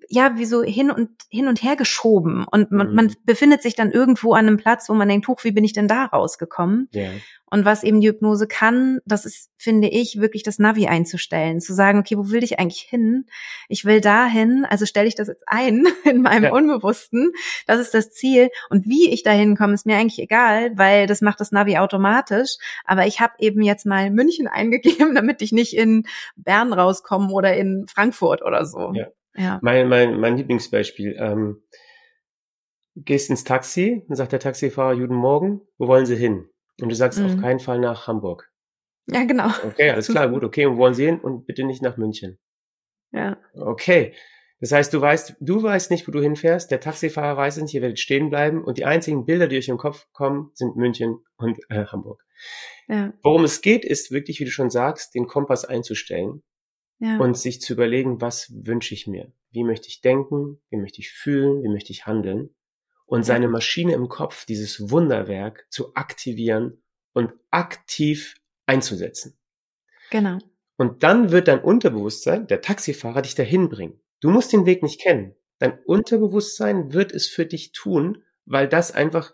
ja, 0.10 0.38
wie 0.38 0.46
so 0.46 0.64
hin 0.64 0.92
und 0.92 1.10
hin 1.30 1.48
und 1.48 1.64
her 1.64 1.76
geschoben 1.76 2.46
und 2.50 2.72
man, 2.72 2.90
mhm. 2.90 2.96
man 2.96 3.16
befindet 3.24 3.62
sich 3.62 3.76
dann 3.76 3.92
irgendwo 3.92 4.34
an 4.34 4.48
einem 4.48 4.58
Platz, 4.58 4.90
wo 4.90 4.94
man 4.94 5.10
denkt, 5.10 5.28
huch, 5.28 5.44
wie 5.44 5.52
bin 5.52 5.64
ich 5.64 5.74
denn 5.74 5.88
da 5.88 6.06
rausgekommen? 6.06 6.90
Ja. 6.92 7.10
Und 7.56 7.64
was 7.64 7.84
eben 7.84 8.02
die 8.02 8.10
Hypnose 8.10 8.48
kann, 8.48 9.00
das 9.06 9.24
ist, 9.24 9.52
finde 9.58 9.88
ich, 9.88 10.20
wirklich 10.20 10.44
das 10.44 10.58
Navi 10.58 10.88
einzustellen, 10.88 11.62
zu 11.62 11.74
sagen, 11.74 12.00
okay, 12.00 12.18
wo 12.18 12.32
will 12.32 12.44
ich 12.44 12.60
eigentlich 12.60 12.82
hin? 12.82 13.28
Ich 13.70 13.86
will 13.86 14.02
dahin, 14.02 14.66
also 14.66 14.86
stelle 14.86 15.08
ich 15.08 15.16
das 15.16 15.28
jetzt 15.28 15.44
ein 15.48 15.88
in 16.04 16.22
meinem 16.22 16.46
ja. 16.46 16.54
Unbewussten, 16.54 17.32
das 17.68 17.80
ist 17.80 17.94
das 17.94 18.12
Ziel. 18.12 18.50
Und 18.70 18.86
wie 18.88 19.10
ich 19.10 19.24
dahin 19.24 19.56
komme, 19.56 19.74
ist 19.74 19.86
mir 19.86 19.96
eigentlich 19.96 20.20
egal, 20.20 20.72
weil 20.76 21.08
das 21.08 21.22
macht 21.22 21.40
das 21.40 21.52
Navi 21.52 21.78
automatisch. 21.78 22.58
Aber 22.84 23.06
ich 23.06 23.22
habe 23.22 23.34
eben 23.40 23.62
jetzt 23.62 23.86
mal 23.86 24.10
München 24.10 24.48
eingegeben, 24.50 25.14
damit 25.14 25.42
ich 25.42 25.52
nicht 25.52 25.78
in 25.78 26.04
Bern 26.36 26.74
rauskomme 26.74 27.32
oder 27.32 27.56
in 27.56 27.86
Frankfurt 27.88 28.42
oder 28.42 28.66
so. 28.66 28.92
Ja. 28.94 29.08
Ja. 29.36 29.60
Mein, 29.62 29.90
mein, 29.90 30.20
mein 30.20 30.38
Lieblingsbeispiel. 30.38 31.16
Ähm, 31.20 31.62
gehst 32.96 33.30
ins 33.30 33.44
Taxi, 33.44 34.04
dann 34.08 34.16
sagt 34.16 34.32
der 34.32 34.40
Taxifahrer, 34.40 34.96
guten 34.96 35.16
Morgen, 35.16 35.62
wo 35.78 35.88
wollen 35.88 36.06
Sie 36.06 36.16
hin? 36.16 36.48
Und 36.82 36.90
du 36.90 36.96
sagst 36.96 37.20
mhm. 37.20 37.26
auf 37.26 37.42
keinen 37.42 37.60
Fall 37.60 37.80
nach 37.80 38.08
Hamburg. 38.08 38.52
Ja, 39.08 39.24
genau. 39.26 39.50
Okay, 39.64 39.90
alles 39.92 40.08
klar, 40.08 40.30
gut, 40.30 40.44
okay, 40.44 40.66
und 40.66 40.76
wo 40.76 40.80
wollen 40.80 40.94
Sie 40.94 41.06
hin? 41.06 41.20
Und 41.20 41.46
bitte 41.46 41.64
nicht 41.64 41.82
nach 41.82 41.98
München. 41.98 42.40
Ja. 43.12 43.38
Okay. 43.54 44.14
Das 44.62 44.72
heißt, 44.72 44.94
du 44.94 45.02
weißt, 45.02 45.36
du 45.42 45.62
weißt 45.62 45.92
nicht, 45.92 46.08
wo 46.08 46.12
du 46.12 46.22
hinfährst, 46.22 46.72
der 46.72 46.80
Taxifahrer 46.80 47.36
weiß 47.36 47.58
es 47.58 47.64
nicht, 47.64 47.74
ihr 47.74 47.82
werdet 47.82 48.00
stehen 48.00 48.30
bleiben 48.30 48.64
und 48.64 48.78
die 48.78 48.86
einzigen 48.86 49.26
Bilder, 49.26 49.48
die 49.48 49.58
euch 49.58 49.68
im 49.68 49.78
Kopf 49.78 50.08
kommen, 50.14 50.52
sind 50.54 50.78
München 50.78 51.20
und 51.36 51.60
äh, 51.70 51.86
Hamburg. 51.86 52.24
Ja. 52.88 53.14
Worum 53.22 53.44
es 53.44 53.62
geht, 53.62 53.84
ist 53.84 54.12
wirklich, 54.12 54.40
wie 54.40 54.46
du 54.46 54.52
schon 54.52 54.70
sagst, 54.70 55.14
den 55.14 55.28
Kompass 55.28 55.66
einzustellen 55.66 56.42
ja. 57.00 57.18
und 57.18 57.38
sich 57.38 57.62
zu 57.62 57.74
überlegen, 57.74 58.22
was 58.22 58.52
wünsche 58.66 58.94
ich 58.94 59.08
mir? 59.08 59.32
Wie 59.52 59.64
möchte 59.64 59.88
ich 59.88 60.02
denken? 60.02 60.60
Wie 60.70 60.78
möchte 60.78 61.02
ich 61.02 61.12
fühlen? 61.12 61.64
Wie 61.64 61.70
möchte 61.70 61.92
ich 61.92 62.06
handeln? 62.06 62.50
Und 63.06 63.24
seine 63.24 63.48
Maschine 63.48 63.94
im 63.94 64.10
Kopf, 64.10 64.46
dieses 64.46 64.90
Wunderwerk 64.90 65.66
zu 65.70 65.96
aktivieren 65.96 66.82
und 67.14 67.32
aktiv 67.52 68.36
einzusetzen. 68.66 69.38
Genau. 70.10 70.40
Und 70.78 71.04
dann 71.04 71.32
wird 71.32 71.48
dein 71.48 71.62
Unterbewusstsein, 71.62 72.48
der 72.48 72.62
Taxifahrer, 72.62 73.22
dich 73.22 73.36
dahin 73.36 73.70
bringen. 73.70 74.00
Du 74.20 74.30
musst 74.30 74.52
den 74.52 74.66
Weg 74.66 74.84
nicht 74.84 75.00
kennen. 75.00 75.36
Dein 75.60 75.80
Unterbewusstsein 75.86 76.94
wird 76.94 77.14
es 77.14 77.28
für 77.28 77.46
dich 77.46 77.72
tun, 77.72 78.24
weil 78.46 78.68
das 78.68 78.92
einfach 78.92 79.34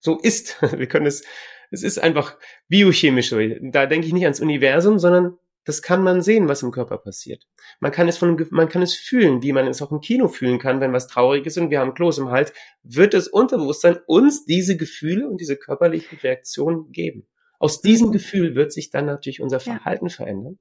so 0.00 0.18
ist. 0.18 0.62
Wir 0.76 0.86
können 0.86 1.06
es, 1.06 1.24
es 1.70 1.82
ist 1.82 1.98
einfach 1.98 2.38
biochemisch 2.68 3.28
so. 3.28 3.38
Da 3.62 3.86
denke 3.86 4.06
ich 4.06 4.12
nicht 4.12 4.24
ans 4.24 4.40
Universum, 4.40 4.98
sondern 4.98 5.38
das 5.68 5.82
kann 5.82 6.02
man 6.02 6.22
sehen, 6.22 6.48
was 6.48 6.62
im 6.62 6.70
Körper 6.70 6.96
passiert. 6.96 7.46
Man 7.78 7.92
kann 7.92 8.08
es 8.08 8.16
von, 8.16 8.42
man 8.50 8.70
kann 8.70 8.80
es 8.80 8.94
fühlen, 8.94 9.42
wie 9.42 9.52
man 9.52 9.66
es 9.66 9.82
auch 9.82 9.92
im 9.92 10.00
Kino 10.00 10.26
fühlen 10.26 10.58
kann, 10.58 10.80
wenn 10.80 10.94
was 10.94 11.08
traurig 11.08 11.44
ist 11.44 11.58
und 11.58 11.68
wir 11.68 11.80
haben 11.80 11.92
Kloß 11.92 12.16
im 12.16 12.30
Hals, 12.30 12.54
wird 12.82 13.12
das 13.12 13.28
Unterbewusstsein 13.28 13.98
uns 14.06 14.46
diese 14.46 14.78
Gefühle 14.78 15.28
und 15.28 15.42
diese 15.42 15.56
körperlichen 15.56 16.18
Reaktionen 16.20 16.90
geben. 16.90 17.28
Aus 17.58 17.82
diesem 17.82 18.12
Gefühl 18.12 18.54
wird 18.54 18.72
sich 18.72 18.88
dann 18.88 19.04
natürlich 19.04 19.42
unser 19.42 19.60
Verhalten 19.60 20.06
ja. 20.06 20.14
verändern. 20.14 20.58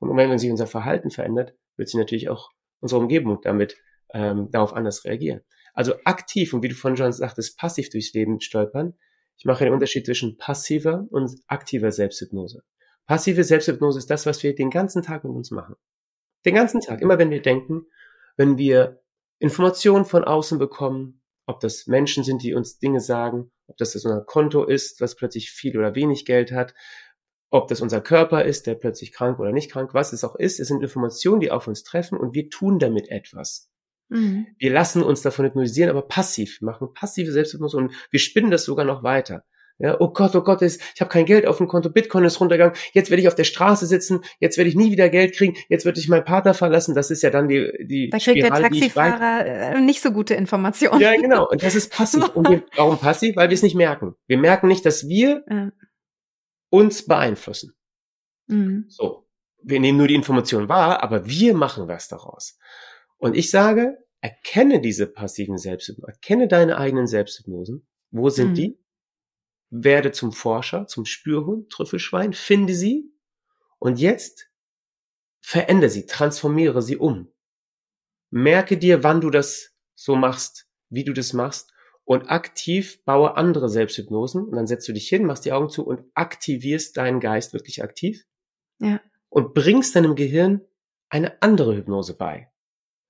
Und 0.00 0.14
wenn 0.14 0.38
sich 0.38 0.50
unser 0.50 0.66
Verhalten 0.66 1.10
verändert, 1.10 1.54
wird 1.78 1.88
sich 1.88 1.98
natürlich 1.98 2.28
auch 2.28 2.50
unsere 2.80 3.00
Umgebung 3.00 3.40
damit 3.40 3.78
ähm, 4.12 4.50
darauf 4.50 4.74
anders 4.74 5.06
reagieren. 5.06 5.40
Also 5.72 5.94
aktiv 6.04 6.52
und 6.52 6.62
wie 6.62 6.68
du 6.68 6.74
von 6.74 6.94
schon 6.94 7.10
sagtest, 7.10 7.58
passiv 7.58 7.88
durchs 7.88 8.12
Leben 8.12 8.40
stolpern. 8.42 8.98
Ich 9.38 9.46
mache 9.46 9.64
den 9.64 9.72
Unterschied 9.72 10.04
zwischen 10.04 10.36
passiver 10.36 11.06
und 11.10 11.30
aktiver 11.46 11.90
Selbsthypnose. 11.90 12.64
Passive 13.06 13.44
Selbsthypnose 13.44 13.98
ist 13.98 14.10
das, 14.10 14.26
was 14.26 14.42
wir 14.42 14.54
den 14.54 14.70
ganzen 14.70 15.02
Tag 15.02 15.24
mit 15.24 15.32
uns 15.32 15.50
machen. 15.50 15.76
Den 16.44 16.54
ganzen 16.54 16.80
Tag, 16.80 17.00
immer 17.00 17.18
wenn 17.18 17.30
wir 17.30 17.42
denken, 17.42 17.86
wenn 18.36 18.58
wir 18.58 19.02
Informationen 19.38 20.04
von 20.04 20.24
außen 20.24 20.58
bekommen, 20.58 21.22
ob 21.46 21.60
das 21.60 21.86
Menschen 21.86 22.24
sind, 22.24 22.42
die 22.42 22.54
uns 22.54 22.78
Dinge 22.78 23.00
sagen, 23.00 23.52
ob 23.68 23.76
das, 23.76 23.92
das 23.92 24.04
unser 24.04 24.24
Konto 24.24 24.64
ist, 24.64 25.00
was 25.00 25.16
plötzlich 25.16 25.50
viel 25.50 25.78
oder 25.78 25.94
wenig 25.94 26.24
Geld 26.24 26.52
hat, 26.52 26.74
ob 27.50 27.68
das 27.68 27.80
unser 27.80 28.00
Körper 28.00 28.44
ist, 28.44 28.66
der 28.66 28.74
plötzlich 28.74 29.12
krank 29.12 29.38
oder 29.38 29.52
nicht 29.52 29.70
krank, 29.70 29.94
was 29.94 30.12
es 30.12 30.24
auch 30.24 30.34
ist, 30.34 30.58
es 30.58 30.68
sind 30.68 30.82
Informationen, 30.82 31.40
die 31.40 31.50
auf 31.50 31.68
uns 31.68 31.84
treffen 31.84 32.18
und 32.18 32.34
wir 32.34 32.50
tun 32.50 32.78
damit 32.78 33.08
etwas. 33.08 33.70
Mhm. 34.08 34.46
Wir 34.58 34.72
lassen 34.72 35.02
uns 35.02 35.22
davon 35.22 35.46
hypnotisieren, 35.46 35.90
aber 35.90 36.02
passiv, 36.02 36.60
wir 36.60 36.66
machen 36.66 36.92
passive 36.92 37.30
Selbsthypnose 37.30 37.76
und 37.76 37.92
wir 38.10 38.20
spinnen 38.20 38.50
das 38.50 38.64
sogar 38.64 38.84
noch 38.84 39.02
weiter. 39.02 39.44
Ja, 39.78 40.00
oh 40.00 40.08
Gott, 40.08 40.34
oh 40.34 40.40
Gott, 40.40 40.62
ich 40.62 40.80
habe 41.00 41.10
kein 41.10 41.26
Geld 41.26 41.46
auf 41.46 41.58
dem 41.58 41.68
Konto, 41.68 41.90
Bitcoin 41.90 42.24
ist 42.24 42.40
runtergegangen, 42.40 42.74
jetzt 42.92 43.10
werde 43.10 43.20
ich 43.20 43.28
auf 43.28 43.34
der 43.34 43.44
Straße 43.44 43.86
sitzen, 43.86 44.20
jetzt 44.40 44.56
werde 44.56 44.70
ich 44.70 44.76
nie 44.76 44.90
wieder 44.90 45.10
Geld 45.10 45.34
kriegen, 45.34 45.54
jetzt 45.68 45.84
werde 45.84 46.00
ich 46.00 46.08
meinen 46.08 46.24
Partner 46.24 46.54
verlassen. 46.54 46.94
Das 46.94 47.10
ist 47.10 47.22
ja 47.22 47.28
dann 47.28 47.48
die 47.48 47.70
die 47.84 48.08
Da 48.08 48.18
kriegt 48.18 48.38
Spirale, 48.38 48.62
der 48.62 48.70
Taxifahrer 48.70 49.46
äh, 49.46 49.80
nicht 49.80 50.00
so 50.00 50.12
gute 50.12 50.34
Informationen. 50.34 51.00
Ja, 51.00 51.14
genau. 51.14 51.46
Und 51.48 51.62
das 51.62 51.74
ist 51.74 51.92
passiv. 51.92 52.26
Und 52.34 52.48
wir, 52.48 52.64
warum 52.74 52.98
passiv? 52.98 53.36
Weil 53.36 53.50
wir 53.50 53.54
es 53.54 53.62
nicht 53.62 53.74
merken. 53.74 54.14
Wir 54.26 54.38
merken 54.38 54.68
nicht, 54.68 54.86
dass 54.86 55.08
wir 55.08 55.44
ja. 55.50 55.70
uns 56.70 57.06
beeinflussen. 57.06 57.74
Mhm. 58.46 58.86
So. 58.88 59.26
Wir 59.62 59.80
nehmen 59.80 59.98
nur 59.98 60.08
die 60.08 60.14
Information 60.14 60.68
wahr, 60.68 61.02
aber 61.02 61.26
wir 61.26 61.52
machen 61.52 61.88
was 61.88 62.08
daraus. 62.08 62.56
Und 63.18 63.36
ich 63.36 63.50
sage, 63.50 63.98
erkenne 64.20 64.80
diese 64.80 65.06
passiven 65.06 65.58
Selbsthypnosen, 65.58 66.08
erkenne 66.08 66.48
deine 66.48 66.78
eigenen 66.78 67.08
Selbsthypnosen. 67.08 67.86
Wo 68.10 68.28
sind 68.30 68.50
mhm. 68.50 68.54
die? 68.54 68.78
Werde 69.70 70.12
zum 70.12 70.32
Forscher, 70.32 70.86
zum 70.86 71.04
Spürhund, 71.04 71.70
Trüffelschwein, 71.70 72.32
finde 72.32 72.74
sie 72.74 73.12
und 73.78 73.98
jetzt 73.98 74.50
verändere 75.40 75.90
sie, 75.90 76.06
transformiere 76.06 76.82
sie 76.82 76.96
um. 76.96 77.32
Merke 78.30 78.78
dir, 78.78 79.02
wann 79.02 79.20
du 79.20 79.30
das 79.30 79.74
so 79.94 80.16
machst, 80.16 80.68
wie 80.88 81.04
du 81.04 81.12
das 81.12 81.32
machst 81.32 81.72
und 82.04 82.30
aktiv 82.30 83.04
baue 83.04 83.36
andere 83.36 83.68
Selbsthypnosen 83.68 84.44
und 84.44 84.56
dann 84.56 84.66
setzt 84.66 84.86
du 84.88 84.92
dich 84.92 85.08
hin, 85.08 85.24
machst 85.24 85.44
die 85.44 85.52
Augen 85.52 85.68
zu 85.68 85.86
und 85.86 86.04
aktivierst 86.14 86.96
deinen 86.96 87.20
Geist 87.20 87.52
wirklich 87.52 87.82
aktiv. 87.82 88.24
Ja. 88.78 89.00
Und 89.28 89.54
bringst 89.54 89.96
deinem 89.96 90.14
Gehirn 90.14 90.62
eine 91.08 91.42
andere 91.42 91.76
Hypnose 91.76 92.16
bei. 92.16 92.50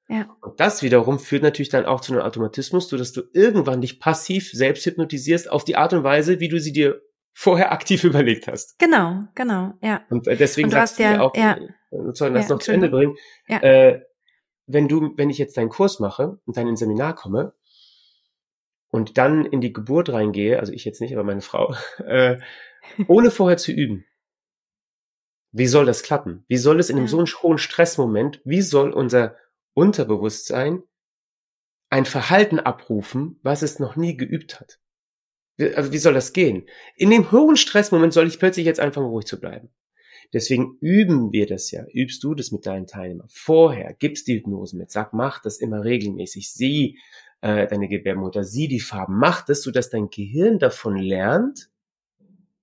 Ja. 0.08 0.36
Und 0.40 0.60
das 0.60 0.82
wiederum 0.82 1.18
führt 1.18 1.42
natürlich 1.42 1.68
dann 1.68 1.84
auch 1.84 2.00
zu 2.00 2.12
einem 2.12 2.22
Automatismus, 2.22 2.88
so 2.88 2.96
dass 2.96 3.12
du 3.12 3.22
irgendwann 3.32 3.80
dich 3.80 3.98
passiv 3.98 4.50
selbst 4.52 4.86
hypnotisierst 4.86 5.50
auf 5.50 5.64
die 5.64 5.76
Art 5.76 5.92
und 5.92 6.04
Weise, 6.04 6.38
wie 6.38 6.48
du 6.48 6.60
sie 6.60 6.72
dir 6.72 7.02
vorher 7.32 7.72
aktiv 7.72 8.04
überlegt 8.04 8.46
hast. 8.46 8.78
Genau, 8.78 9.24
genau, 9.34 9.74
ja. 9.82 10.04
Und 10.08 10.28
äh, 10.28 10.36
deswegen 10.36 10.66
und 10.66 10.72
du 10.72 10.76
sagst 10.76 10.98
du 10.98 11.02
ja, 11.02 11.20
auch, 11.20 11.34
ja. 11.36 11.58
soll 12.12 12.32
das 12.32 12.48
ja, 12.48 12.54
noch 12.54 12.62
zu 12.62 12.72
Ende 12.72 12.88
bringen, 12.88 13.16
ja. 13.48 13.60
äh, 13.62 14.02
wenn 14.66 14.88
du, 14.88 15.12
wenn 15.16 15.30
ich 15.30 15.38
jetzt 15.38 15.56
deinen 15.56 15.68
Kurs 15.68 16.00
mache 16.00 16.38
und 16.44 16.56
dann 16.56 16.68
ins 16.68 16.80
Seminar 16.80 17.14
komme 17.14 17.54
und 18.88 19.18
dann 19.18 19.44
in 19.44 19.60
die 19.60 19.72
Geburt 19.72 20.10
reingehe, 20.10 20.58
also 20.58 20.72
ich 20.72 20.84
jetzt 20.84 21.00
nicht, 21.00 21.14
aber 21.14 21.24
meine 21.24 21.40
Frau, 21.40 21.74
äh, 22.06 22.38
ohne 23.08 23.32
vorher 23.32 23.56
zu 23.56 23.72
üben, 23.72 24.04
wie 25.52 25.66
soll 25.66 25.86
das 25.86 26.02
klappen? 26.02 26.44
Wie 26.48 26.58
soll 26.58 26.78
es 26.78 26.90
in 26.90 26.98
einem 26.98 27.08
so 27.08 27.16
einen 27.18 27.26
hohen 27.26 27.58
Stressmoment, 27.58 28.40
wie 28.44 28.60
soll 28.60 28.90
unser 28.90 29.36
Unterbewusstsein 29.76 30.82
ein 31.90 32.06
Verhalten 32.06 32.58
abrufen, 32.58 33.38
was 33.42 33.62
es 33.62 33.78
noch 33.78 33.94
nie 33.94 34.16
geübt 34.16 34.58
hat. 34.58 34.80
Also 35.58 35.92
wie 35.92 35.98
soll 35.98 36.14
das 36.14 36.32
gehen? 36.32 36.66
In 36.96 37.10
dem 37.10 37.30
hohen 37.30 37.56
Stressmoment 37.56 38.12
soll 38.12 38.26
ich 38.26 38.38
plötzlich 38.38 38.66
jetzt 38.66 38.80
anfangen, 38.80 39.08
ruhig 39.08 39.26
zu 39.26 39.38
bleiben. 39.38 39.70
Deswegen 40.32 40.78
üben 40.80 41.30
wir 41.32 41.46
das 41.46 41.70
ja. 41.70 41.84
Übst 41.92 42.24
du 42.24 42.34
das 42.34 42.50
mit 42.50 42.66
deinen 42.66 42.86
Teilnehmern? 42.86 43.28
Vorher 43.30 43.94
gibst 43.94 44.26
die 44.26 44.36
Hypnose 44.36 44.76
mit. 44.76 44.90
Sag, 44.90 45.12
mach 45.12 45.40
das 45.42 45.58
immer 45.58 45.84
regelmäßig. 45.84 46.50
Sieh 46.50 46.98
äh, 47.42 47.66
deine 47.66 47.88
Gebärmutter, 47.88 48.44
sieh 48.44 48.68
die 48.68 48.80
Farben. 48.80 49.18
Mach 49.18 49.44
das, 49.44 49.62
sodass 49.62 49.90
dein 49.90 50.08
Gehirn 50.08 50.58
davon 50.58 50.96
lernt, 50.96 51.70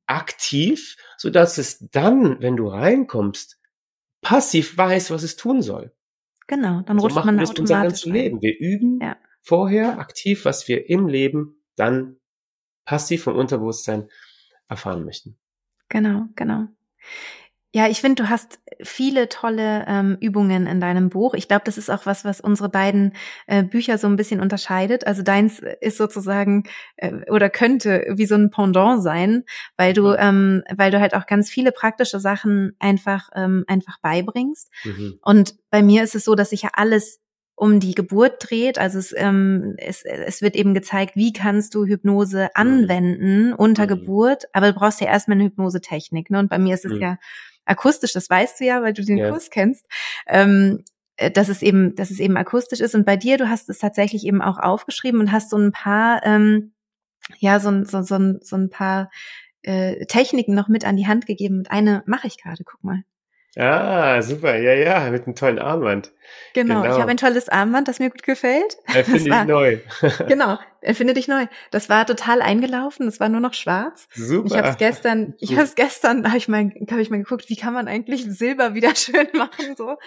aktiv, 0.07 0.97
sodass 1.17 1.57
es 1.57 1.87
dann, 1.91 2.41
wenn 2.41 2.57
du 2.57 2.67
reinkommst, 2.67 3.59
passiv 4.21 4.77
weiß, 4.77 5.11
was 5.11 5.23
es 5.23 5.35
tun 5.35 5.61
soll. 5.61 5.93
Genau, 6.47 6.81
dann 6.81 6.99
so 6.99 7.07
rutscht 7.07 7.25
man 7.25 7.37
wir 7.37 7.43
automatisch 7.43 7.59
unser 7.59 7.81
ganzes 7.81 8.05
Leben. 8.05 8.41
Wir 8.41 8.59
üben 8.59 8.99
ja. 9.01 9.17
vorher 9.41 9.99
aktiv, 9.99 10.45
was 10.45 10.67
wir 10.67 10.89
im 10.89 11.07
Leben 11.07 11.63
dann 11.75 12.17
passiv 12.85 13.23
vom 13.23 13.35
Unterbewusstsein 13.35 14.09
erfahren 14.67 15.05
möchten. 15.05 15.37
Genau, 15.89 16.25
genau. 16.35 16.67
Ja, 17.75 17.87
ich 17.87 18.01
finde, 18.01 18.21
du 18.21 18.29
hast 18.29 18.59
viele 18.83 19.29
tolle 19.29 19.85
ähm, 19.87 20.15
Übungen 20.21 20.67
in 20.67 20.79
deinem 20.79 21.09
Buch. 21.09 21.33
Ich 21.33 21.47
glaube, 21.47 21.63
das 21.65 21.79
ist 21.79 21.89
auch 21.89 22.05
was, 22.05 22.23
was 22.23 22.39
unsere 22.39 22.69
beiden 22.69 23.13
äh, 23.47 23.63
Bücher 23.63 23.97
so 23.97 24.05
ein 24.05 24.15
bisschen 24.15 24.41
unterscheidet. 24.41 25.07
Also 25.07 25.23
deins 25.23 25.59
ist 25.81 25.97
sozusagen 25.97 26.65
äh, 26.97 27.11
oder 27.31 27.49
könnte 27.49 28.05
wie 28.11 28.27
so 28.27 28.35
ein 28.35 28.51
Pendant 28.51 29.01
sein, 29.01 29.43
weil 29.75 29.93
du, 29.93 30.09
mhm. 30.09 30.17
ähm, 30.19 30.63
weil 30.75 30.91
du 30.91 30.99
halt 30.99 31.15
auch 31.15 31.25
ganz 31.25 31.49
viele 31.49 31.71
praktische 31.71 32.19
Sachen 32.19 32.75
einfach 32.77 33.29
ähm, 33.35 33.63
einfach 33.67 33.97
beibringst. 34.01 34.69
Mhm. 34.83 35.17
Und 35.23 35.55
bei 35.71 35.81
mir 35.81 36.03
ist 36.03 36.13
es 36.13 36.25
so, 36.25 36.35
dass 36.35 36.51
sich 36.51 36.61
ja 36.61 36.69
alles 36.73 37.21
um 37.55 37.79
die 37.79 37.95
Geburt 37.95 38.35
dreht. 38.39 38.77
Also 38.77 38.99
es, 38.99 39.15
ähm, 39.17 39.73
es, 39.77 40.03
es 40.05 40.43
wird 40.43 40.55
eben 40.55 40.75
gezeigt, 40.75 41.15
wie 41.15 41.33
kannst 41.33 41.73
du 41.73 41.85
Hypnose 41.85 42.43
mhm. 42.43 42.49
anwenden 42.53 43.53
unter 43.53 43.85
mhm. 43.85 43.87
Geburt, 43.87 44.43
aber 44.53 44.67
du 44.67 44.77
brauchst 44.77 45.01
ja 45.01 45.07
erstmal 45.07 45.37
eine 45.37 45.45
Hypnosetechnik. 45.45 46.29
Ne? 46.29 46.37
Und 46.37 46.49
bei 46.49 46.59
mir 46.59 46.75
ist 46.75 46.85
es 46.85 46.93
mhm. 46.93 47.01
ja 47.01 47.17
akustisch, 47.65 48.13
das 48.13 48.29
weißt 48.29 48.59
du 48.59 48.65
ja, 48.65 48.81
weil 48.81 48.93
du 48.93 49.03
den 49.03 49.17
ja. 49.17 49.29
Kurs 49.29 49.49
kennst. 49.49 49.85
Ähm, 50.27 50.83
äh, 51.17 51.31
dass 51.31 51.49
es 51.49 51.61
eben, 51.61 51.95
dass 51.95 52.11
es 52.11 52.19
eben 52.19 52.37
akustisch 52.37 52.79
ist. 52.79 52.95
Und 52.95 53.05
bei 53.05 53.17
dir, 53.17 53.37
du 53.37 53.49
hast 53.49 53.69
es 53.69 53.79
tatsächlich 53.79 54.25
eben 54.25 54.41
auch 54.41 54.57
aufgeschrieben 54.57 55.19
und 55.19 55.31
hast 55.31 55.49
so 55.49 55.57
ein 55.57 55.71
paar, 55.71 56.25
ähm, 56.25 56.73
ja, 57.39 57.59
so, 57.59 57.83
so, 57.83 58.01
so, 58.01 58.39
so 58.41 58.55
ein 58.55 58.69
paar 58.69 59.11
äh, 59.61 60.05
Techniken 60.05 60.55
noch 60.55 60.67
mit 60.67 60.85
an 60.85 60.97
die 60.97 61.07
Hand 61.07 61.25
gegeben. 61.25 61.59
Und 61.59 61.71
eine 61.71 62.03
mache 62.05 62.27
ich 62.27 62.41
gerade, 62.41 62.63
guck 62.63 62.83
mal. 62.83 63.03
Ah, 63.55 64.21
super, 64.23 64.57
ja, 64.57 64.73
ja, 64.73 65.11
mit 65.11 65.25
einem 65.25 65.35
tollen 65.35 65.59
Armband. 65.59 66.11
Genau, 66.53 66.81
genau. 66.81 66.95
ich 66.95 67.01
habe 67.01 67.11
ein 67.11 67.17
tolles 67.17 67.49
Armband, 67.49 67.87
das 67.87 67.99
mir 67.99 68.09
gut 68.09 68.23
gefällt. 68.23 68.77
Erfinde 68.93 69.23
dich 69.23 69.45
neu. 69.45 69.77
genau, 70.27 70.57
erfinde 70.81 71.13
dich 71.13 71.27
neu. 71.27 71.45
Das 71.69 71.87
war 71.87 72.05
total 72.07 72.41
eingelaufen, 72.41 73.07
es 73.07 73.19
war 73.19 73.29
nur 73.29 73.41
noch 73.41 73.53
schwarz. 73.53 74.07
Super. 74.13 74.47
Ich 74.47 74.57
habe 74.57 74.69
es 74.69 74.77
gestern, 74.77 75.35
ich 75.39 75.51
habe 75.51 75.63
es 75.63 75.75
gestern, 75.75 76.27
habe 76.27 76.37
ich 76.37 76.47
mal, 76.47 76.71
habe 76.89 77.01
ich 77.01 77.11
mal 77.11 77.17
geguckt, 77.17 77.49
wie 77.49 77.55
kann 77.55 77.73
man 77.73 77.87
eigentlich 77.87 78.25
Silber 78.25 78.73
wieder 78.73 78.95
schön 78.95 79.27
machen 79.33 79.75
so. 79.77 79.97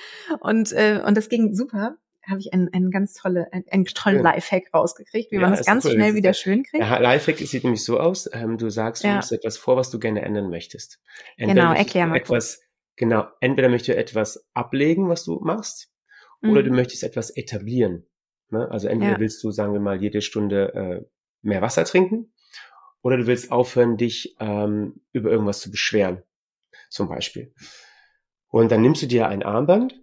Und 0.40 0.72
äh, 0.72 1.00
und 1.04 1.16
das 1.16 1.28
ging 1.28 1.54
super 1.54 1.96
habe 2.28 2.40
ich 2.40 2.52
einen, 2.52 2.72
einen 2.72 2.90
ganz 2.90 3.14
tolle, 3.14 3.46
einen, 3.52 3.64
einen 3.70 3.84
tollen 3.84 4.22
Lifehack 4.22 4.74
rausgekriegt, 4.74 5.30
wie 5.30 5.36
ja, 5.36 5.42
man 5.42 5.52
das 5.52 5.64
ganz 5.64 5.84
cool. 5.84 5.92
schnell 5.92 6.14
wieder 6.14 6.34
schön 6.34 6.64
kriegt. 6.64 6.82
Ja, 6.82 6.98
Lifehack 6.98 7.38
sieht 7.38 7.64
nämlich 7.64 7.84
so 7.84 8.00
aus, 8.00 8.28
ähm, 8.32 8.58
du 8.58 8.68
sagst, 8.68 9.04
du 9.04 9.08
ja. 9.08 9.14
nimmst 9.14 9.32
etwas 9.32 9.56
vor, 9.56 9.76
was 9.76 9.90
du 9.90 9.98
gerne 9.98 10.22
ändern 10.22 10.50
möchtest. 10.50 11.00
Entweder 11.36 11.62
genau, 11.62 11.74
erklär 11.74 12.06
mal. 12.06 12.16
Etwas, 12.16 12.62
Genau, 12.96 13.26
entweder 13.40 13.68
möchtest 13.68 13.88
du 13.88 13.96
etwas 13.96 14.48
ablegen, 14.54 15.08
was 15.08 15.24
du 15.24 15.38
machst, 15.40 15.92
mhm. 16.40 16.50
oder 16.50 16.62
du 16.62 16.70
mhm. 16.70 16.76
möchtest 16.76 17.04
etwas 17.04 17.30
etablieren. 17.30 18.06
Ne? 18.50 18.70
Also 18.70 18.88
entweder 18.88 19.12
ja. 19.12 19.20
willst 19.20 19.42
du, 19.44 19.50
sagen 19.50 19.72
wir 19.72 19.80
mal, 19.80 20.00
jede 20.00 20.22
Stunde 20.22 20.74
äh, 20.74 21.04
mehr 21.42 21.62
Wasser 21.62 21.84
trinken, 21.84 22.32
oder 23.02 23.18
du 23.18 23.26
willst 23.26 23.52
aufhören, 23.52 23.96
dich 23.96 24.34
ähm, 24.40 25.00
über 25.12 25.30
irgendwas 25.30 25.60
zu 25.60 25.70
beschweren, 25.70 26.22
zum 26.90 27.08
Beispiel. 27.08 27.54
Und 28.48 28.72
dann 28.72 28.80
nimmst 28.80 29.02
du 29.02 29.06
dir 29.06 29.28
ein 29.28 29.42
Armband. 29.42 30.00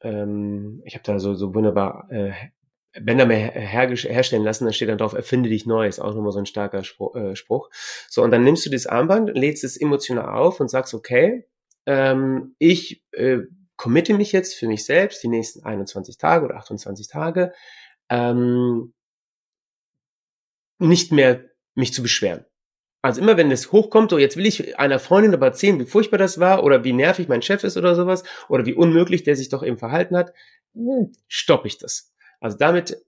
Ähm, 0.00 0.82
ich 0.84 0.94
habe 0.94 1.04
da 1.04 1.18
so, 1.18 1.34
so 1.34 1.54
wunderbar 1.54 2.10
äh, 2.10 2.32
Bänder 3.00 3.26
mehr 3.26 3.52
her 3.52 3.88
herstellen 3.88 4.42
lassen, 4.42 4.66
da 4.66 4.72
steht 4.72 4.88
dann 4.88 4.98
drauf, 4.98 5.14
erfinde 5.14 5.48
dich 5.48 5.64
neu, 5.64 5.86
ist 5.86 5.98
auch 5.98 6.14
nochmal 6.14 6.32
so 6.32 6.40
ein 6.40 6.46
starker 6.46 6.84
Spruch, 6.84 7.14
äh, 7.14 7.36
Spruch. 7.36 7.70
So, 8.08 8.22
und 8.22 8.30
dann 8.30 8.44
nimmst 8.44 8.66
du 8.66 8.70
das 8.70 8.86
Armband, 8.86 9.30
lädst 9.34 9.64
es 9.64 9.78
emotional 9.78 10.28
auf 10.28 10.60
und 10.60 10.68
sagst, 10.68 10.92
okay, 10.92 11.46
ähm, 11.86 12.54
ich 12.58 13.02
äh, 13.12 13.40
committe 13.76 14.14
mich 14.14 14.32
jetzt 14.32 14.54
für 14.54 14.68
mich 14.68 14.84
selbst 14.84 15.22
die 15.22 15.28
nächsten 15.28 15.64
21 15.64 16.18
Tage 16.18 16.44
oder 16.44 16.56
28 16.56 17.08
Tage, 17.08 17.52
ähm, 18.08 18.94
nicht 20.78 21.12
mehr 21.12 21.44
mich 21.74 21.92
zu 21.92 22.02
beschweren. 22.02 22.44
Also 23.04 23.20
immer 23.20 23.36
wenn 23.36 23.50
es 23.50 23.72
hochkommt, 23.72 24.10
so 24.10 24.18
jetzt 24.18 24.36
will 24.36 24.46
ich 24.46 24.78
einer 24.78 25.00
Freundin 25.00 25.34
aber 25.34 25.46
erzählen, 25.46 25.80
wie 25.80 25.86
furchtbar 25.86 26.18
das 26.18 26.38
war 26.38 26.62
oder 26.62 26.84
wie 26.84 26.92
nervig 26.92 27.26
mein 27.26 27.42
Chef 27.42 27.64
ist 27.64 27.76
oder 27.76 27.96
sowas 27.96 28.22
oder 28.48 28.64
wie 28.64 28.74
unmöglich 28.74 29.24
der 29.24 29.34
sich 29.34 29.48
doch 29.48 29.64
eben 29.64 29.78
verhalten 29.78 30.16
hat, 30.16 30.32
hm, 30.74 31.12
stoppe 31.26 31.66
ich 31.66 31.78
das. 31.78 32.14
Also 32.38 32.56
damit, 32.58 33.04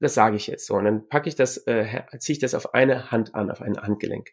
das 0.00 0.14
sage 0.14 0.36
ich 0.36 0.46
jetzt 0.46 0.66
so 0.66 0.74
und 0.76 0.84
dann 0.86 1.08
packe 1.08 1.28
ich 1.28 1.34
das, 1.34 1.58
äh, 1.66 2.02
ziehe 2.18 2.34
ich 2.34 2.40
das 2.40 2.54
auf 2.54 2.72
eine 2.72 3.10
Hand 3.10 3.34
an, 3.34 3.50
auf 3.50 3.60
ein 3.60 3.76
Handgelenk. 3.76 4.30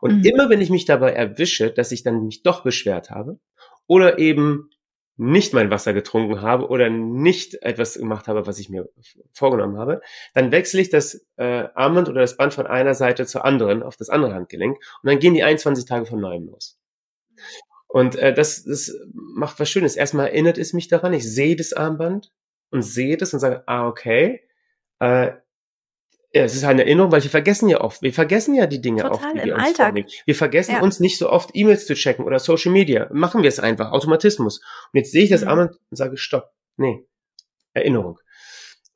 Und 0.00 0.18
mhm. 0.18 0.24
immer 0.24 0.50
wenn 0.50 0.60
ich 0.60 0.70
mich 0.70 0.84
dabei 0.84 1.12
erwische, 1.12 1.70
dass 1.70 1.92
ich 1.92 2.02
dann 2.02 2.24
mich 2.24 2.42
doch 2.42 2.62
beschwert 2.62 3.10
habe 3.10 3.38
oder 3.86 4.18
eben 4.18 4.70
nicht 5.16 5.52
mein 5.52 5.70
Wasser 5.70 5.92
getrunken 5.92 6.40
habe 6.40 6.68
oder 6.68 6.88
nicht 6.88 7.62
etwas 7.62 7.94
gemacht 7.94 8.26
habe, 8.26 8.46
was 8.46 8.58
ich 8.58 8.70
mir 8.70 8.88
vorgenommen 9.32 9.76
habe, 9.76 10.00
dann 10.32 10.50
wechsle 10.50 10.80
ich 10.80 10.88
das 10.88 11.26
äh, 11.36 11.68
Armband 11.74 12.08
oder 12.08 12.22
das 12.22 12.38
Band 12.38 12.54
von 12.54 12.66
einer 12.66 12.94
Seite 12.94 13.26
zur 13.26 13.44
anderen 13.44 13.82
auf 13.82 13.98
das 13.98 14.08
andere 14.08 14.32
Handgelenk 14.32 14.76
und 14.76 15.10
dann 15.10 15.18
gehen 15.18 15.34
die 15.34 15.42
21 15.42 15.84
Tage 15.84 16.06
von 16.06 16.20
neuem 16.20 16.46
los. 16.46 16.78
Und 17.86 18.16
äh, 18.16 18.32
das, 18.32 18.64
das 18.64 18.96
macht 19.12 19.60
was 19.60 19.68
Schönes. 19.68 19.96
Erstmal 19.96 20.28
erinnert 20.28 20.56
es 20.56 20.72
mich 20.72 20.88
daran, 20.88 21.12
ich 21.12 21.30
sehe 21.30 21.56
das 21.56 21.74
Armband 21.74 22.32
und 22.70 22.80
sehe 22.82 23.18
das 23.18 23.34
und 23.34 23.40
sage, 23.40 23.64
ah, 23.66 23.88
okay, 23.88 24.40
äh, 25.00 25.32
ja, 26.32 26.44
es 26.44 26.54
ist 26.54 26.62
halt 26.62 26.74
eine 26.74 26.84
Erinnerung, 26.84 27.10
weil 27.10 27.22
wir 27.22 27.30
vergessen 27.30 27.68
ja 27.68 27.80
oft. 27.80 28.02
Wir 28.02 28.12
vergessen 28.12 28.54
ja 28.54 28.66
die 28.66 28.80
Dinge 28.80 29.02
Total, 29.02 29.14
oft, 29.14 29.34
die 29.34 29.38
im 29.38 29.44
wir 29.46 29.54
uns 29.54 29.64
Alltag. 29.64 29.86
Vornehmen. 29.86 30.08
Wir 30.26 30.34
vergessen 30.34 30.72
ja. 30.72 30.80
uns 30.80 31.00
nicht 31.00 31.18
so 31.18 31.28
oft 31.28 31.50
E-Mails 31.54 31.86
zu 31.86 31.94
checken 31.94 32.24
oder 32.24 32.38
Social 32.38 32.72
Media. 32.72 33.08
Machen 33.12 33.42
wir 33.42 33.48
es 33.48 33.58
einfach, 33.58 33.90
Automatismus. 33.90 34.60
Und 34.92 34.98
jetzt 34.98 35.10
sehe 35.10 35.24
ich 35.24 35.30
das 35.30 35.42
mhm. 35.42 35.48
einmal 35.48 35.66
und 35.68 35.96
sage, 35.96 36.16
stopp. 36.16 36.52
Nee, 36.76 37.04
Erinnerung. 37.74 38.18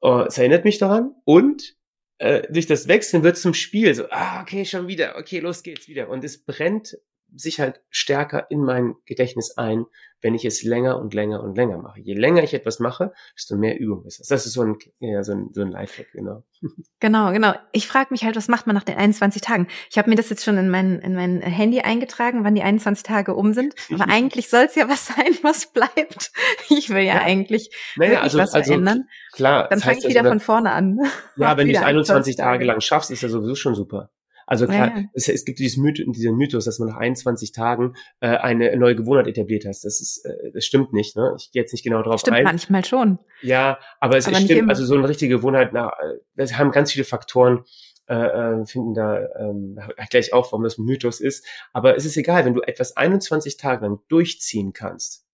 Uh, 0.03 0.25
es 0.29 0.39
erinnert 0.39 0.65
mich 0.65 0.79
daran 0.79 1.13
und 1.25 1.77
äh, 2.19 2.43
durch 2.53 2.67
das 2.67 2.89
Wechseln 2.89 3.25
wird 3.25 3.37
zum 3.37 3.55
Spiel 3.55 3.95
so, 3.95 4.05
ah, 4.11 4.43
okay, 4.43 4.65
schon 4.65 4.87
wieder, 4.87 5.17
okay, 5.17 5.41
los 5.41 5.63
geht's 5.63 5.89
wieder. 5.89 6.09
Und 6.09 6.23
es 6.25 6.45
brennt 6.45 6.97
sich 7.37 7.61
halt 7.61 7.81
stärker 7.91 8.51
in 8.51 8.63
mein 8.65 8.95
Gedächtnis 9.07 9.57
ein, 9.57 9.87
wenn 10.25 10.35
ich 10.35 10.47
es 10.47 10.63
länger 10.63 10.99
und 10.99 11.13
länger 11.13 11.43
und 11.43 11.55
länger 11.55 11.77
mache. 11.77 12.01
Je 12.01 12.15
länger 12.15 12.43
ich 12.43 12.55
etwas 12.55 12.81
mache, 12.81 13.13
desto 13.37 13.57
mehr 13.57 13.79
Übung 13.79 14.07
ist 14.07 14.21
es. 14.21 14.29
Das 14.29 14.47
ist 14.47 14.55
so 14.55 14.63
ein, 14.63 14.79
ja, 14.99 15.23
so 15.23 15.33
ein, 15.33 15.51
so 15.53 15.61
ein 15.61 15.71
Lifehack, 15.71 16.13
genau. 16.13 16.45
Genau, 17.01 17.31
genau. 17.33 17.53
Ich 17.73 17.87
frage 17.87 18.09
mich 18.11 18.25
halt, 18.25 18.35
was 18.35 18.49
macht 18.49 18.67
man 18.67 18.75
nach 18.75 18.85
den 18.85 18.97
21 18.97 19.43
Tagen? 19.43 19.69
Ich 19.91 19.99
habe 19.99 20.09
mir 20.09 20.17
das 20.17 20.31
jetzt 20.31 20.43
schon 20.43 20.57
in 20.57 20.71
mein, 20.71 20.99
in 21.01 21.15
mein 21.15 21.43
Handy 21.43 21.81
eingetragen, 21.81 22.43
wann 22.43 22.55
die 22.55 22.63
21 22.63 23.03
Tage 23.03 23.35
um 23.35 23.53
sind. 23.53 23.75
Aber 23.93 24.05
eigentlich 24.09 24.49
soll 24.49 24.65
es 24.65 24.75
ja 24.75 24.89
was 24.89 25.09
sein, 25.09 25.37
was 25.43 25.67
bleibt. 25.67 26.33
Ich 26.71 26.89
will 26.89 27.03
ja, 27.03 27.17
ja. 27.17 27.21
eigentlich 27.21 27.71
naja, 27.97 28.23
also, 28.23 28.39
was 28.39 28.55
also, 28.55 28.69
verändern. 28.69 29.09
Klar. 29.33 29.69
Dann 29.69 29.81
fange 29.81 29.99
ich 29.99 30.09
wieder 30.09 30.21
also, 30.21 30.31
von 30.31 30.41
vorne 30.41 30.73
an. 30.73 31.01
Ja, 31.37 31.55
wenn 31.59 31.69
du 31.69 31.75
es 31.75 31.83
21 31.83 32.37
Tage 32.37 32.65
lang 32.65 32.81
schaffst, 32.81 33.11
ist 33.11 33.21
ja 33.23 33.29
sowieso 33.29 33.57
schon 33.57 33.75
super. 33.75 34.11
Also 34.47 34.67
klar, 34.67 34.89
ja, 34.89 34.99
ja. 34.99 35.05
Es, 35.13 35.29
es, 35.29 35.45
gibt 35.45 35.59
dieses 35.59 35.77
Myth, 35.77 36.03
diesen 36.07 36.37
Mythos, 36.37 36.65
dass 36.65 36.79
man 36.79 36.89
nach 36.89 36.97
21 36.97 37.53
Tagen 37.53 37.95
äh, 38.21 38.29
eine 38.29 38.77
neue 38.77 38.97
Gewohnheit 38.97 39.27
etabliert 39.27 39.65
hast. 39.67 39.85
Das 39.85 40.01
ist, 40.01 40.25
äh, 40.25 40.53
das 40.53 40.65
stimmt 40.65 40.93
nicht. 40.93 41.17
Ne? 41.17 41.35
Ich 41.39 41.51
gehe 41.53 41.63
jetzt 41.63 41.73
nicht 41.73 41.85
genau 41.85 42.03
darauf 42.03 42.21
stimmt 42.21 42.37
ein. 42.37 42.41
Stimmt 42.47 42.53
manchmal 42.53 42.85
schon. 42.85 43.19
Ja, 43.43 43.79
aber 44.01 44.17
es 44.17 44.27
aber 44.27 44.37
stimmt. 44.37 44.69
Also 44.69 44.85
so 44.85 44.95
eine 44.95 45.09
richtige 45.09 45.37
Gewohnheit, 45.37 45.71
na, 45.73 45.93
das 46.35 46.57
haben 46.59 46.71
ganz 46.71 46.93
viele 46.93 47.05
Faktoren. 47.05 47.65
Äh, 48.07 48.17
äh, 48.17 48.67
finden 48.67 48.93
da 48.93 49.19
ähm, 49.39 49.79
gleich 50.11 50.35
auf, 50.35 50.53
warum 50.53 50.63
das 50.63 50.77
ein 50.77 50.85
Mythos 50.85 51.21
ist. 51.21 51.47
Aber 51.73 51.97
es 51.97 52.05
ist 52.05 52.19
egal, 52.19 52.45
wenn 52.45 52.53
du 52.53 52.61
etwas 52.61 52.99
21 52.99 53.57
Tage 53.57 53.87
lang 53.87 54.01
durchziehen 54.09 54.75
kannst, 54.75 55.25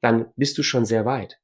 dann 0.00 0.26
bist 0.36 0.56
du 0.56 0.62
schon 0.62 0.84
sehr 0.84 1.04
weit. 1.06 1.40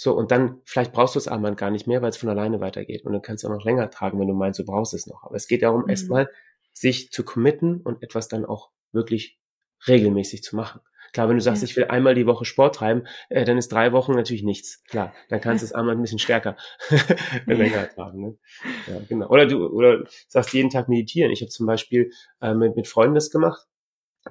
So, 0.00 0.16
und 0.16 0.30
dann, 0.30 0.60
vielleicht 0.64 0.92
brauchst 0.92 1.16
du 1.16 1.18
das 1.18 1.26
Armband 1.26 1.56
gar 1.56 1.72
nicht 1.72 1.88
mehr, 1.88 2.00
weil 2.02 2.10
es 2.10 2.16
von 2.16 2.28
alleine 2.28 2.60
weitergeht. 2.60 3.04
Und 3.04 3.12
dann 3.12 3.20
kannst 3.20 3.42
du 3.42 3.48
auch 3.48 3.52
noch 3.52 3.64
länger 3.64 3.90
tragen, 3.90 4.20
wenn 4.20 4.28
du 4.28 4.34
meinst, 4.34 4.60
du 4.60 4.64
brauchst 4.64 4.94
es 4.94 5.08
noch. 5.08 5.24
Aber 5.24 5.34
es 5.34 5.48
geht 5.48 5.62
darum, 5.62 5.82
mhm. 5.82 5.90
erstmal 5.90 6.30
sich 6.72 7.10
zu 7.10 7.24
committen 7.24 7.80
und 7.80 8.00
etwas 8.00 8.28
dann 8.28 8.44
auch 8.44 8.70
wirklich 8.92 9.40
regelmäßig 9.88 10.44
zu 10.44 10.54
machen. 10.54 10.80
Klar, 11.12 11.28
wenn 11.28 11.34
du 11.34 11.42
sagst, 11.42 11.62
ja. 11.62 11.68
ich 11.68 11.76
will 11.76 11.86
einmal 11.86 12.14
die 12.14 12.26
Woche 12.26 12.44
Sport 12.44 12.76
treiben, 12.76 13.08
äh, 13.28 13.44
dann 13.44 13.58
ist 13.58 13.72
drei 13.72 13.90
Wochen 13.90 14.12
natürlich 14.12 14.44
nichts. 14.44 14.84
Klar, 14.84 15.12
dann 15.30 15.40
kannst 15.40 15.62
du 15.62 15.66
es 15.66 15.72
einmal 15.74 15.96
ein 15.96 16.00
bisschen 16.00 16.20
stärker 16.20 16.56
länger 17.46 17.88
tragen. 17.92 18.20
Ne? 18.20 18.38
Ja, 18.86 19.00
genau. 19.08 19.28
Oder 19.30 19.46
du 19.46 19.66
oder 19.66 20.04
sagst 20.28 20.52
jeden 20.52 20.70
Tag 20.70 20.88
meditieren. 20.88 21.32
Ich 21.32 21.40
habe 21.40 21.50
zum 21.50 21.66
Beispiel 21.66 22.12
äh, 22.40 22.54
mit, 22.54 22.76
mit 22.76 22.86
Freunden 22.86 23.16
das 23.16 23.30
gemacht. 23.30 23.66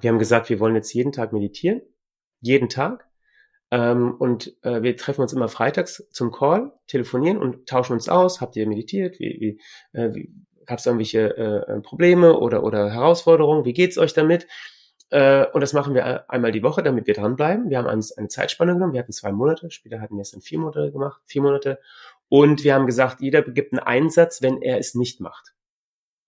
Wir 0.00 0.08
haben 0.08 0.18
gesagt, 0.18 0.48
wir 0.48 0.60
wollen 0.60 0.76
jetzt 0.76 0.94
jeden 0.94 1.12
Tag 1.12 1.34
meditieren, 1.34 1.82
jeden 2.40 2.70
Tag. 2.70 3.07
Ähm, 3.70 4.14
und 4.18 4.56
äh, 4.62 4.82
wir 4.82 4.96
treffen 4.96 5.20
uns 5.20 5.32
immer 5.32 5.48
freitags 5.48 6.08
zum 6.10 6.32
Call, 6.32 6.72
telefonieren 6.86 7.38
und 7.38 7.68
tauschen 7.68 7.92
uns 7.92 8.08
aus. 8.08 8.40
Habt 8.40 8.56
ihr 8.56 8.66
meditiert? 8.66 9.18
Wie, 9.18 9.36
wie, 9.40 9.98
äh, 9.98 10.14
wie 10.14 10.32
Gab 10.68 10.80
es 10.80 10.86
irgendwelche 10.86 11.34
äh, 11.34 11.80
Probleme 11.80 12.38
oder, 12.38 12.62
oder 12.62 12.90
Herausforderungen? 12.92 13.64
Wie 13.64 13.72
geht's 13.72 13.96
euch 13.96 14.12
damit? 14.12 14.46
Äh, 15.08 15.46
und 15.46 15.62
das 15.62 15.72
machen 15.72 15.94
wir 15.94 16.30
einmal 16.30 16.52
die 16.52 16.62
Woche, 16.62 16.82
damit 16.82 17.06
wir 17.06 17.14
dranbleiben. 17.14 17.70
Wir 17.70 17.78
haben 17.78 17.86
uns 17.86 18.12
eine 18.12 18.28
Zeitspanne 18.28 18.74
genommen. 18.74 18.92
Wir 18.92 19.00
hatten 19.00 19.12
zwei 19.12 19.32
Monate. 19.32 19.70
Später 19.70 19.98
hatten 20.02 20.16
wir 20.16 20.20
es 20.20 20.32
dann 20.32 20.42
vier 20.42 20.58
Monate 20.58 20.92
gemacht. 20.92 21.22
Vier 21.24 21.40
Monate. 21.40 21.80
Und 22.28 22.64
wir 22.64 22.74
haben 22.74 22.84
gesagt, 22.84 23.22
jeder 23.22 23.40
gibt 23.40 23.72
einen 23.72 23.78
Einsatz, 23.78 24.42
wenn 24.42 24.60
er 24.60 24.76
es 24.76 24.94
nicht 24.94 25.20
macht. 25.20 25.54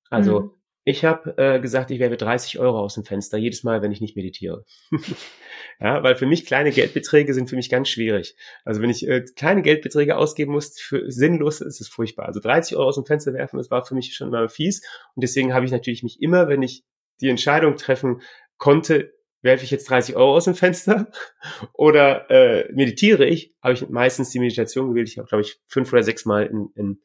Also 0.08 0.40
mhm. 0.40 0.50
Ich 0.84 1.04
habe 1.04 1.34
äh, 1.36 1.60
gesagt, 1.60 1.90
ich 1.90 1.98
werfe 2.00 2.16
30 2.16 2.58
Euro 2.58 2.80
aus 2.80 2.94
dem 2.94 3.04
Fenster 3.04 3.36
jedes 3.36 3.64
Mal, 3.64 3.82
wenn 3.82 3.92
ich 3.92 4.00
nicht 4.00 4.16
meditiere. 4.16 4.64
ja, 5.80 6.02
weil 6.02 6.16
für 6.16 6.24
mich 6.24 6.46
kleine 6.46 6.70
Geldbeträge 6.70 7.34
sind 7.34 7.50
für 7.50 7.56
mich 7.56 7.68
ganz 7.68 7.90
schwierig. 7.90 8.34
Also 8.64 8.80
wenn 8.80 8.88
ich 8.88 9.06
äh, 9.06 9.22
kleine 9.36 9.60
Geldbeträge 9.60 10.16
ausgeben 10.16 10.52
muss, 10.52 10.80
für 10.80 11.10
sinnlos 11.10 11.60
ist 11.60 11.82
es 11.82 11.88
furchtbar. 11.88 12.26
Also 12.26 12.40
30 12.40 12.76
Euro 12.76 12.88
aus 12.88 12.94
dem 12.94 13.04
Fenster 13.04 13.34
werfen, 13.34 13.58
das 13.58 13.70
war 13.70 13.84
für 13.84 13.94
mich 13.94 14.14
schon 14.14 14.30
mal 14.30 14.48
fies. 14.48 14.82
Und 15.14 15.22
deswegen 15.22 15.52
habe 15.52 15.66
ich 15.66 15.72
natürlich 15.72 16.02
mich 16.02 16.22
immer, 16.22 16.48
wenn 16.48 16.62
ich 16.62 16.82
die 17.20 17.28
Entscheidung 17.28 17.76
treffen 17.76 18.22
konnte, 18.56 19.12
werfe 19.42 19.64
ich 19.64 19.70
jetzt 19.70 19.88
30 19.90 20.16
Euro 20.16 20.34
aus 20.34 20.44
dem 20.44 20.54
Fenster 20.54 21.10
oder 21.74 22.30
äh, 22.30 22.72
meditiere 22.72 23.26
ich, 23.26 23.54
habe 23.62 23.74
ich 23.74 23.88
meistens 23.88 24.30
die 24.30 24.38
Meditation 24.38 24.88
gewählt. 24.88 25.08
Ich 25.08 25.18
habe, 25.18 25.28
glaube 25.28 25.42
ich, 25.42 25.60
fünf 25.66 25.92
oder 25.92 26.02
sechs 26.02 26.24
Mal 26.24 26.46
in, 26.46 26.70
in, 26.74 27.02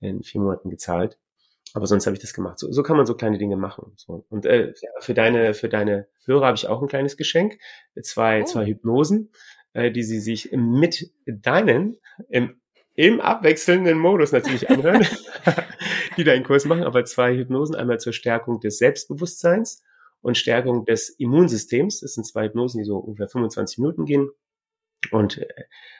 in 0.00 0.22
vier 0.22 0.42
Monaten 0.42 0.68
gezahlt. 0.68 1.18
Aber 1.74 1.88
sonst 1.88 2.06
habe 2.06 2.14
ich 2.14 2.22
das 2.22 2.32
gemacht. 2.32 2.60
So, 2.60 2.70
so 2.70 2.84
kann 2.84 2.96
man 2.96 3.04
so 3.04 3.14
kleine 3.14 3.36
Dinge 3.36 3.56
machen. 3.56 3.92
So. 3.96 4.24
Und 4.30 4.46
äh, 4.46 4.72
für 5.00 5.12
deine 5.12 5.54
für 5.54 5.68
deine 5.68 6.06
Hörer 6.24 6.46
habe 6.46 6.56
ich 6.56 6.68
auch 6.68 6.80
ein 6.80 6.88
kleines 6.88 7.16
Geschenk, 7.16 7.58
zwei 8.00 8.42
oh. 8.42 8.44
zwei 8.44 8.64
Hypnosen, 8.64 9.32
äh, 9.72 9.90
die 9.90 10.04
sie 10.04 10.20
sich 10.20 10.52
mit 10.52 11.10
deinen 11.26 11.98
im 12.28 12.60
im 12.94 13.20
abwechselnden 13.20 13.98
Modus 13.98 14.30
natürlich 14.30 14.70
anhören, 14.70 15.04
die 16.16 16.22
deinen 16.22 16.44
Kurs 16.44 16.64
machen, 16.64 16.84
aber 16.84 17.04
zwei 17.04 17.34
Hypnosen, 17.34 17.74
einmal 17.74 17.98
zur 17.98 18.12
Stärkung 18.12 18.60
des 18.60 18.78
Selbstbewusstseins 18.78 19.82
und 20.22 20.38
Stärkung 20.38 20.84
des 20.84 21.08
Immunsystems. 21.10 22.00
Das 22.00 22.14
sind 22.14 22.24
zwei 22.24 22.44
Hypnosen, 22.44 22.78
die 22.78 22.84
so 22.84 22.98
ungefähr 22.98 23.28
25 23.28 23.78
Minuten 23.78 24.04
gehen 24.04 24.30
und 25.10 25.38
äh, 25.38 25.48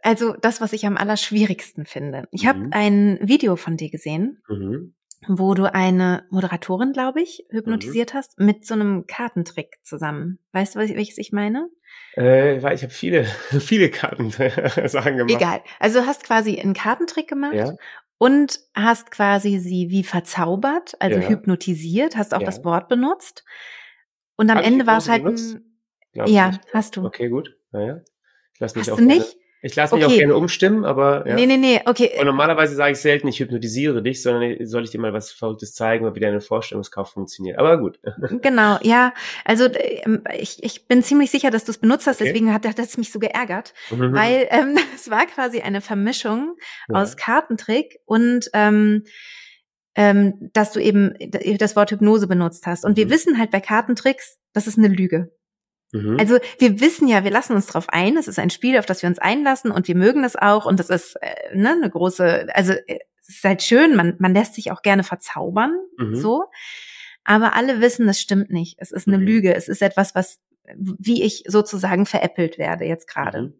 also 0.02 0.34
das, 0.34 0.62
was 0.62 0.74
ich 0.74 0.86
am 0.86 0.98
allerschwierigsten 0.98 1.86
finde. 1.86 2.28
Ich 2.32 2.44
mhm. 2.44 2.48
habe 2.48 2.68
ein 2.72 3.20
Video 3.22 3.56
von 3.56 3.78
dir 3.78 3.90
gesehen, 3.90 4.42
mhm. 4.48 4.96
wo 5.28 5.54
du 5.54 5.74
eine 5.74 6.26
Moderatorin, 6.30 6.94
glaube 6.94 7.22
ich, 7.22 7.46
hypnotisiert 7.50 8.14
mhm. 8.14 8.18
hast 8.18 8.40
mit 8.40 8.66
so 8.66 8.74
einem 8.74 9.06
Kartentrick 9.08 9.78
zusammen. 9.84 10.40
Weißt 10.52 10.76
du, 10.76 10.80
welches 10.80 11.18
ich 11.18 11.32
meine? 11.32 11.70
Äh, 12.16 12.58
ich 12.58 12.84
habe 12.84 12.94
viele, 12.94 13.26
viele 13.60 13.90
Kartensachen 13.90 15.18
gemacht. 15.18 15.36
Egal. 15.36 15.62
Also 15.80 16.02
du 16.02 16.06
hast 16.06 16.24
quasi 16.24 16.60
einen 16.60 16.74
Kartentrick 16.74 17.28
gemacht 17.28 17.56
ja. 17.56 17.74
und 18.18 18.60
hast 18.74 19.12
quasi 19.12 19.60
sie 19.60 19.90
wie 19.90 20.04
verzaubert, 20.04 20.96
also 21.00 21.20
ja. 21.20 21.28
hypnotisiert, 21.28 22.18
hast 22.18 22.34
auch 22.34 22.42
ja. 22.42 22.46
das 22.46 22.64
Wort 22.64 22.88
benutzt. 22.90 23.44
Und 24.36 24.50
am 24.52 24.58
Ende 24.58 24.86
war 24.86 25.00
es 25.00 25.10
halt 25.10 25.26
ein. 25.26 25.64
Ja, 26.14 26.60
hast 26.74 26.96
du. 26.96 27.06
Okay, 27.06 27.30
gut. 27.30 27.56
Naja. 27.72 28.02
Ich 28.54 28.60
lass 28.60 28.76
mich 28.76 28.88
hast 28.88 28.94
auch 28.94 28.98
du 28.98 29.06
nicht? 29.06 29.38
Ich 29.62 29.76
lasse 29.76 29.96
mich 29.96 30.06
okay. 30.06 30.14
auch 30.14 30.18
gerne 30.18 30.36
umstimmen, 30.36 30.86
aber 30.86 31.28
ja. 31.28 31.34
Nee, 31.34 31.48
nee, 31.48 31.58
nee, 31.58 31.82
okay. 31.86 32.12
Und 32.20 32.26
normalerweise 32.28 32.76
sage 32.76 32.92
ich 32.92 33.00
selten, 33.00 33.28
ich 33.28 33.40
hypnotisiere 33.40 34.04
dich, 34.04 34.22
sondern 34.22 34.64
soll 34.66 34.84
ich 34.84 34.92
dir 34.92 35.00
mal 35.00 35.14
was 35.14 35.32
Verrücktes 35.32 35.74
zeigen, 35.74 36.14
wie 36.14 36.20
deine 36.20 36.42
Vorstellungskauf 36.42 37.10
funktioniert. 37.12 37.58
Aber 37.58 37.78
gut. 37.78 38.00
Genau, 38.42 38.78
ja. 38.82 39.14
Also 39.46 39.68
ähm, 39.74 40.24
ich, 40.38 40.64
ich 40.64 40.88
bin 40.88 41.02
ziemlich 41.02 41.32
sicher, 41.32 41.50
dass 41.50 41.66
du 41.66 41.72
es 41.72 41.80
benutzt 41.80 42.08
hast, 42.08 42.22
okay. 42.22 42.30
deswegen 42.30 42.54
hat, 42.54 42.68
hat 42.68 42.78
es 42.78 42.98
mich 42.98 43.12
so 43.12 43.20
geärgert. 43.20 43.74
Mhm. 43.90 44.14
Weil 44.14 44.48
ähm, 44.52 44.78
es 44.96 45.10
war 45.10 45.26
quasi 45.26 45.62
eine 45.62 45.82
Vermischung 45.82 46.56
ja. 46.90 47.02
aus 47.02 47.18
Kartentrick 47.18 48.00
und 48.06 48.50
ähm, 48.54 49.04
ähm, 49.96 50.52
dass 50.54 50.72
du 50.72 50.80
eben 50.80 51.16
das 51.58 51.76
Wort 51.76 51.92
Hypnose 51.92 52.28
benutzt 52.28 52.68
hast. 52.68 52.86
Und 52.86 52.92
mhm. 52.92 52.98
wir 52.98 53.10
wissen 53.10 53.40
halt 53.40 53.50
bei 53.50 53.60
Kartentricks, 53.60 54.38
das 54.54 54.68
ist 54.68 54.78
eine 54.78 54.88
Lüge. 54.88 55.32
Mhm. 55.92 56.18
Also 56.20 56.38
wir 56.60 56.80
wissen 56.80 57.08
ja, 57.08 57.24
wir 57.24 57.32
lassen 57.32 57.54
uns 57.54 57.68
drauf 57.68 57.86
ein. 57.90 58.18
Es 58.18 58.28
ist 58.28 58.40
ein 58.40 58.50
Spiel, 58.50 58.78
auf 58.78 58.86
das 58.86 59.02
wir 59.02 59.10
uns 59.10 59.20
einlassen 59.20 59.72
und 59.72 59.88
wir 59.88 59.96
mögen 59.96 60.24
es 60.24 60.36
auch. 60.36 60.66
Und 60.66 60.80
das 60.80 60.90
ist 60.90 61.16
äh, 61.22 61.56
ne, 61.56 61.72
eine 61.72 61.90
große, 61.90 62.48
also 62.54 62.74
äh, 62.74 63.00
es 63.22 63.30
ist 63.30 63.44
halt 63.44 63.62
schön, 63.62 63.96
man, 63.96 64.16
man 64.20 64.34
lässt 64.34 64.56
sich 64.56 64.72
auch 64.72 64.82
gerne 64.82 65.04
verzaubern, 65.04 65.76
mhm. 65.98 66.16
so. 66.16 66.46
Aber 67.24 67.56
alle 67.56 67.82
wissen, 67.82 68.08
das 68.08 68.22
stimmt 68.22 68.52
nicht. 68.52 68.78
Es 68.80 68.92
ist 68.92 69.08
eine 69.08 69.18
mhm. 69.18 69.26
Lüge. 69.26 69.54
Es 69.54 69.68
ist 69.68 69.82
etwas, 69.82 70.16
was, 70.16 70.40
wie 70.76 71.24
ich 71.24 71.44
sozusagen 71.48 72.06
veräppelt 72.06 72.58
werde 72.58 72.86
jetzt 72.86 73.08
gerade. 73.08 73.42
Mhm. 73.42 73.54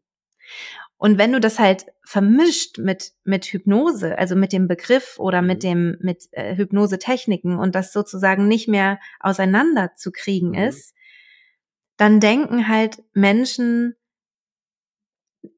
Und 1.00 1.20
wenn 1.20 1.32
du 1.32 1.40
das 1.40 1.60
halt 1.60 1.86
vermischt 2.04 2.80
mit, 2.80 3.12
mit 3.24 3.46
Hypnose, 3.46 4.18
also 4.18 4.36
mit 4.36 4.52
dem 4.52 4.68
Begriff 4.68 5.20
oder 5.20 5.42
mit 5.42 5.58
mhm. 5.64 5.68
dem, 5.68 5.98
mit 6.00 6.28
äh, 6.32 6.56
Hypnose-Techniken 6.56 7.60
und 7.60 7.76
das 7.76 7.94
sozusagen 7.94 8.48
nicht 8.48 8.68
mehr 8.68 9.00
auseinander 9.20 9.92
zu 9.96 10.12
kriegen 10.12 10.50
mhm. 10.50 10.70
ist, 10.70 10.96
dann 11.98 12.20
denken 12.20 12.68
halt 12.68 13.04
Menschen, 13.14 13.96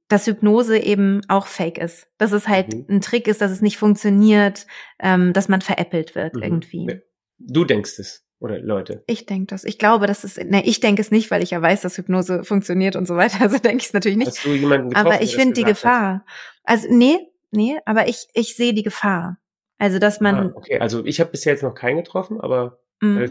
dass 0.07 0.25
Hypnose 0.25 0.77
eben 0.77 1.21
auch 1.27 1.47
fake 1.47 1.77
ist. 1.77 2.07
Dass 2.17 2.31
es 2.31 2.47
halt 2.47 2.73
mhm. 2.73 2.85
ein 2.89 3.01
Trick 3.01 3.27
ist, 3.27 3.41
dass 3.41 3.51
es 3.51 3.61
nicht 3.61 3.77
funktioniert, 3.77 4.65
ähm, 4.99 5.33
dass 5.33 5.47
man 5.47 5.61
veräppelt 5.61 6.15
wird 6.15 6.35
mhm. 6.35 6.43
irgendwie. 6.43 7.01
Du 7.37 7.63
denkst 7.63 7.99
es. 7.99 8.25
Oder 8.41 8.57
Leute? 8.59 9.03
Ich 9.05 9.25
denke 9.25 9.47
das. 9.47 9.65
Ich 9.65 9.77
glaube, 9.77 10.07
das 10.07 10.23
ist, 10.23 10.41
ne, 10.41 10.65
ich 10.65 10.79
denke 10.79 11.01
es 11.01 11.11
nicht, 11.11 11.29
weil 11.29 11.43
ich 11.43 11.51
ja 11.51 11.61
weiß, 11.61 11.81
dass 11.81 11.97
Hypnose 11.97 12.45
funktioniert 12.45 12.95
und 12.95 13.05
so 13.05 13.17
weiter. 13.17 13.37
Also 13.41 13.57
denke 13.57 13.81
ich 13.81 13.87
es 13.87 13.93
natürlich 13.93 14.17
nicht. 14.17 14.29
Hast 14.29 14.45
du 14.45 14.53
jemanden 14.53 14.89
getroffen, 14.89 15.07
aber 15.07 15.21
ich 15.21 15.35
finde 15.35 15.53
die 15.53 15.65
Gefahr. 15.65 16.13
Hat? 16.13 16.21
Also 16.63 16.87
nee, 16.89 17.17
nee, 17.51 17.77
aber 17.85 18.07
ich, 18.07 18.27
ich 18.33 18.55
sehe 18.55 18.73
die 18.73 18.83
Gefahr. 18.83 19.39
Also, 19.77 19.99
dass 19.99 20.19
man. 20.19 20.35
Ah, 20.35 20.51
okay, 20.55 20.79
also 20.79 21.05
ich 21.05 21.19
habe 21.19 21.31
bisher 21.31 21.53
jetzt 21.53 21.63
noch 21.63 21.73
keinen 21.73 21.97
getroffen, 21.97 22.39
aber, 22.39 22.79
mhm. 23.01 23.23
äh, 23.23 23.29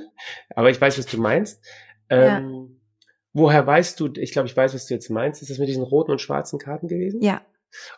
aber 0.54 0.70
ich 0.70 0.80
weiß, 0.80 0.98
was 0.98 1.06
du 1.06 1.18
meinst. 1.18 1.64
Ähm, 2.10 2.68
ja. 2.70 2.77
Woher 3.32 3.66
weißt 3.66 4.00
du, 4.00 4.12
ich 4.16 4.32
glaube, 4.32 4.48
ich 4.48 4.56
weiß, 4.56 4.74
was 4.74 4.86
du 4.86 4.94
jetzt 4.94 5.10
meinst. 5.10 5.42
Ist 5.42 5.50
das 5.50 5.58
mit 5.58 5.68
diesen 5.68 5.82
roten 5.82 6.10
und 6.10 6.20
schwarzen 6.20 6.58
Karten 6.58 6.88
gewesen? 6.88 7.22
Ja. 7.22 7.42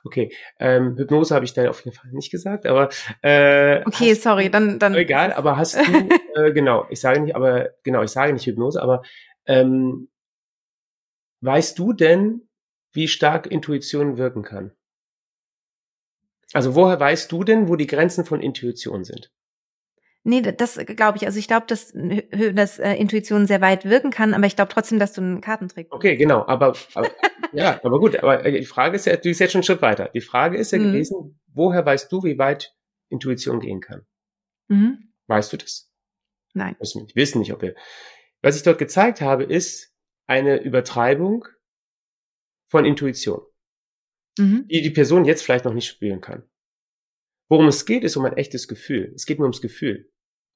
Okay, 0.03 0.33
ähm, 0.59 0.97
Hypnose 0.97 1.35
habe 1.35 1.45
ich 1.45 1.55
dann 1.55 1.69
auf 1.69 1.85
jeden 1.85 1.97
Fall 1.97 2.11
nicht 2.11 2.31
gesagt, 2.31 2.67
aber 2.67 2.89
äh, 3.23 3.83
okay, 3.87 4.15
sorry, 4.15 4.51
dann 4.51 4.81
dann 4.81 4.95
egal. 4.97 5.33
Aber 5.33 5.57
hast 5.57 5.77
du 5.77 5.81
äh, 6.35 6.53
genau? 6.53 6.87
Ich 6.91 7.01
sage 7.01 7.21
nicht, 7.21 7.37
aber 7.37 7.71
genau, 7.85 8.03
ich 8.03 8.11
sage 8.11 8.33
nicht 8.33 8.47
Hypnose, 8.47 8.83
aber 8.83 9.03
ähm, 9.47 10.09
weißt 11.43 11.79
du 11.79 11.93
denn, 11.93 12.49
wie 12.93 13.07
stark 13.07 13.47
Intuition 13.47 14.19
wirken 14.19 14.43
kann? 14.43 14.73
Also 16.53 16.75
woher 16.75 16.99
weißt 16.99 17.31
du 17.31 17.45
denn, 17.45 17.69
wo 17.69 17.77
die 17.77 17.87
Grenzen 17.87 18.25
von 18.25 18.41
Intuition 18.41 19.05
sind? 19.05 19.31
Nee, 20.23 20.43
das 20.43 20.79
glaube 20.85 21.17
ich. 21.17 21.27
Also 21.27 21.39
ich 21.39 21.49
glaube, 21.49 21.67
dass, 21.67 21.93
dass 21.95 22.79
äh, 22.79 22.95
Intuition 22.95 23.47
sehr 23.47 23.61
weit 23.63 23.87
wirken 23.87 24.11
kann, 24.11 24.35
aber 24.35 24.47
ich 24.47 24.55
glaube 24.55 24.71
trotzdem, 24.73 24.99
dass 24.99 25.15
du 25.15 25.23
einen 25.23 25.41
Kartentrick 25.41 25.89
Okay, 25.91 26.17
genau. 26.17 26.47
Aber, 26.47 26.75
aber 26.95 27.11
ja, 27.53 27.81
aber 27.83 27.99
gut. 27.99 28.17
Aber 28.17 28.45
äh, 28.45 28.61
die 28.61 28.67
Frage 28.67 28.97
ist 28.97 29.07
ja, 29.07 29.17
du 29.17 29.23
bist 29.23 29.41
jetzt 29.41 29.53
schon 29.53 29.61
einen 29.61 29.65
Schritt 29.65 29.83
weiter. 29.83 30.11
Die 30.13 30.21
Frage 30.21 30.59
ist 30.59 30.73
ja 30.73 30.79
mhm. 30.79 30.93
gewesen, 30.93 31.41
woher 31.55 31.87
weißt 31.87 32.13
du, 32.13 32.23
wie 32.23 32.39
weit 32.39 32.75
Intuition 33.09 33.61
gehen 33.61 33.81
kann? 33.81 34.07
Mhm. 34.69 35.11
Weißt 35.27 35.53
du 35.53 35.57
das? 35.57 35.91
Nein. 36.53 36.77
Wir 36.79 37.03
nicht 37.03 37.17
wissen 37.17 37.39
nicht, 37.39 37.53
ob 37.53 37.63
wir. 37.63 37.75
Was 38.43 38.57
ich 38.57 38.63
dort 38.63 38.79
gezeigt 38.79 39.21
habe, 39.21 39.45
ist 39.45 39.95
eine 40.27 40.61
Übertreibung 40.61 41.47
von 42.69 42.85
Intuition, 42.85 43.41
mhm. 44.39 44.67
die 44.69 44.83
die 44.83 44.91
Person 44.91 45.25
jetzt 45.25 45.43
vielleicht 45.43 45.65
noch 45.65 45.75
nicht 45.75 45.89
spüren 45.89 46.21
kann. 46.21 46.50
Worum 47.51 47.67
es 47.67 47.85
geht, 47.85 48.05
ist 48.05 48.17
um 48.17 48.25
ein 48.25 48.37
echtes 48.37 48.69
Gefühl. 48.69 49.13
Es 49.17 49.27
geht 49.27 49.39
nur 49.39 49.47
ums 49.47 49.61
Gefühl. 49.61 50.09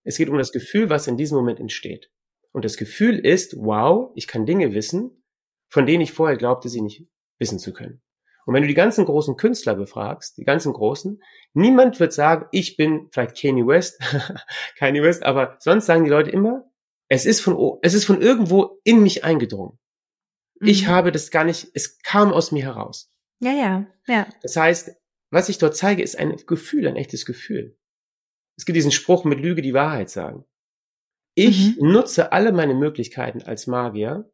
Es 0.05 0.17
geht 0.17 0.29
um 0.29 0.39
das 0.39 0.53
Gefühl, 0.53 0.91
was 0.91 1.09
in 1.09 1.17
diesem 1.17 1.37
Moment 1.37 1.59
entsteht. 1.59 2.13
Und 2.53 2.65
das 2.65 2.77
Gefühl 2.77 3.19
ist, 3.19 3.57
wow, 3.57 4.13
ich 4.15 4.29
kann 4.29 4.47
Dinge 4.47 4.75
wissen, 4.75 5.25
von 5.69 5.87
denen 5.87 6.03
ich 6.03 6.13
vorher 6.13 6.37
glaubte, 6.37 6.69
sie 6.69 6.81
nicht 6.81 7.09
wissen 7.41 7.59
zu 7.59 7.73
können. 7.73 8.01
Und 8.47 8.55
wenn 8.55 8.63
du 8.63 8.69
die 8.69 8.75
ganzen 8.75 9.07
großen 9.07 9.37
Künstler 9.37 9.75
befragst, 9.75 10.37
die 10.37 10.45
ganzen 10.45 10.73
großen, 10.73 11.21
niemand 11.53 11.99
wird 11.99 12.13
sagen, 12.13 12.47
ich 12.53 12.77
bin 12.77 13.09
vielleicht 13.11 13.41
Kanye 13.41 13.67
West, 13.67 14.01
Kanye 14.79 15.03
West, 15.03 15.25
aber 15.25 15.57
sonst 15.59 15.87
sagen 15.87 16.05
die 16.05 16.11
Leute 16.11 16.31
immer, 16.31 16.71
es 17.09 17.27
ist 17.27 17.41
von, 17.41 17.79
es 17.83 17.95
ist 17.95 18.05
von 18.05 18.23
irgendwo 18.23 18.79
in 18.85 19.03
mich 19.03 19.25
eingedrungen. 19.25 19.81
Mhm. 20.61 20.69
Ich 20.69 20.87
habe 20.87 21.11
das 21.11 21.33
gar 21.33 21.43
nicht, 21.43 21.73
es 21.75 21.99
kam 22.03 22.33
aus 22.33 22.53
mir 22.53 22.63
heraus. 22.63 23.11
Ja, 23.41 23.51
ja, 23.51 23.87
ja. 24.07 24.29
Das 24.43 24.57
heißt, 24.57 24.93
was 25.31 25.49
ich 25.49 25.59
dort 25.59 25.77
zeige, 25.77 26.03
ist 26.03 26.19
ein 26.19 26.37
Gefühl, 26.47 26.87
ein 26.87 26.97
echtes 26.97 27.27
Gefühl. 27.27 27.77
Es 28.57 28.65
gibt 28.65 28.77
diesen 28.77 28.93
Spruch 28.93 29.25
mit 29.25 29.41
Lüge 29.41 29.63
die 29.63 29.75
Wahrheit 29.75 30.11
sagen. 30.11 30.45
Ich 31.35 31.77
mhm. 31.81 31.93
nutze 31.93 32.33
alle 32.33 32.53
meine 32.53 32.75
Möglichkeiten 32.75 33.43
als 33.43 33.67
Magier, 33.67 34.31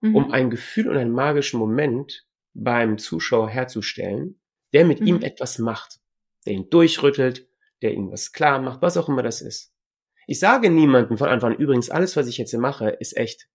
mhm. 0.00 0.14
um 0.14 0.30
ein 0.30 0.50
Gefühl 0.50 0.88
und 0.88 0.96
einen 0.96 1.12
magischen 1.12 1.58
Moment 1.58 2.26
beim 2.54 2.98
Zuschauer 2.98 3.48
herzustellen, 3.48 4.40
der 4.72 4.84
mit 4.84 5.00
mhm. 5.00 5.06
ihm 5.06 5.22
etwas 5.22 5.58
macht, 5.58 5.98
der 6.46 6.54
ihn 6.54 6.70
durchrüttelt, 6.70 7.48
der 7.82 7.92
ihm 7.92 8.10
was 8.10 8.32
klar 8.32 8.60
macht, 8.60 8.82
was 8.82 8.96
auch 8.96 9.08
immer 9.08 9.22
das 9.22 9.42
ist. 9.42 9.72
Ich 10.26 10.38
sage 10.38 10.70
niemandem 10.70 11.18
von 11.18 11.28
Anfang 11.28 11.52
an, 11.52 11.58
übrigens, 11.58 11.90
alles, 11.90 12.16
was 12.16 12.26
ich 12.26 12.38
jetzt 12.38 12.50
hier 12.50 12.58
mache, 12.58 12.90
ist 12.90 13.16
echt. 13.16 13.48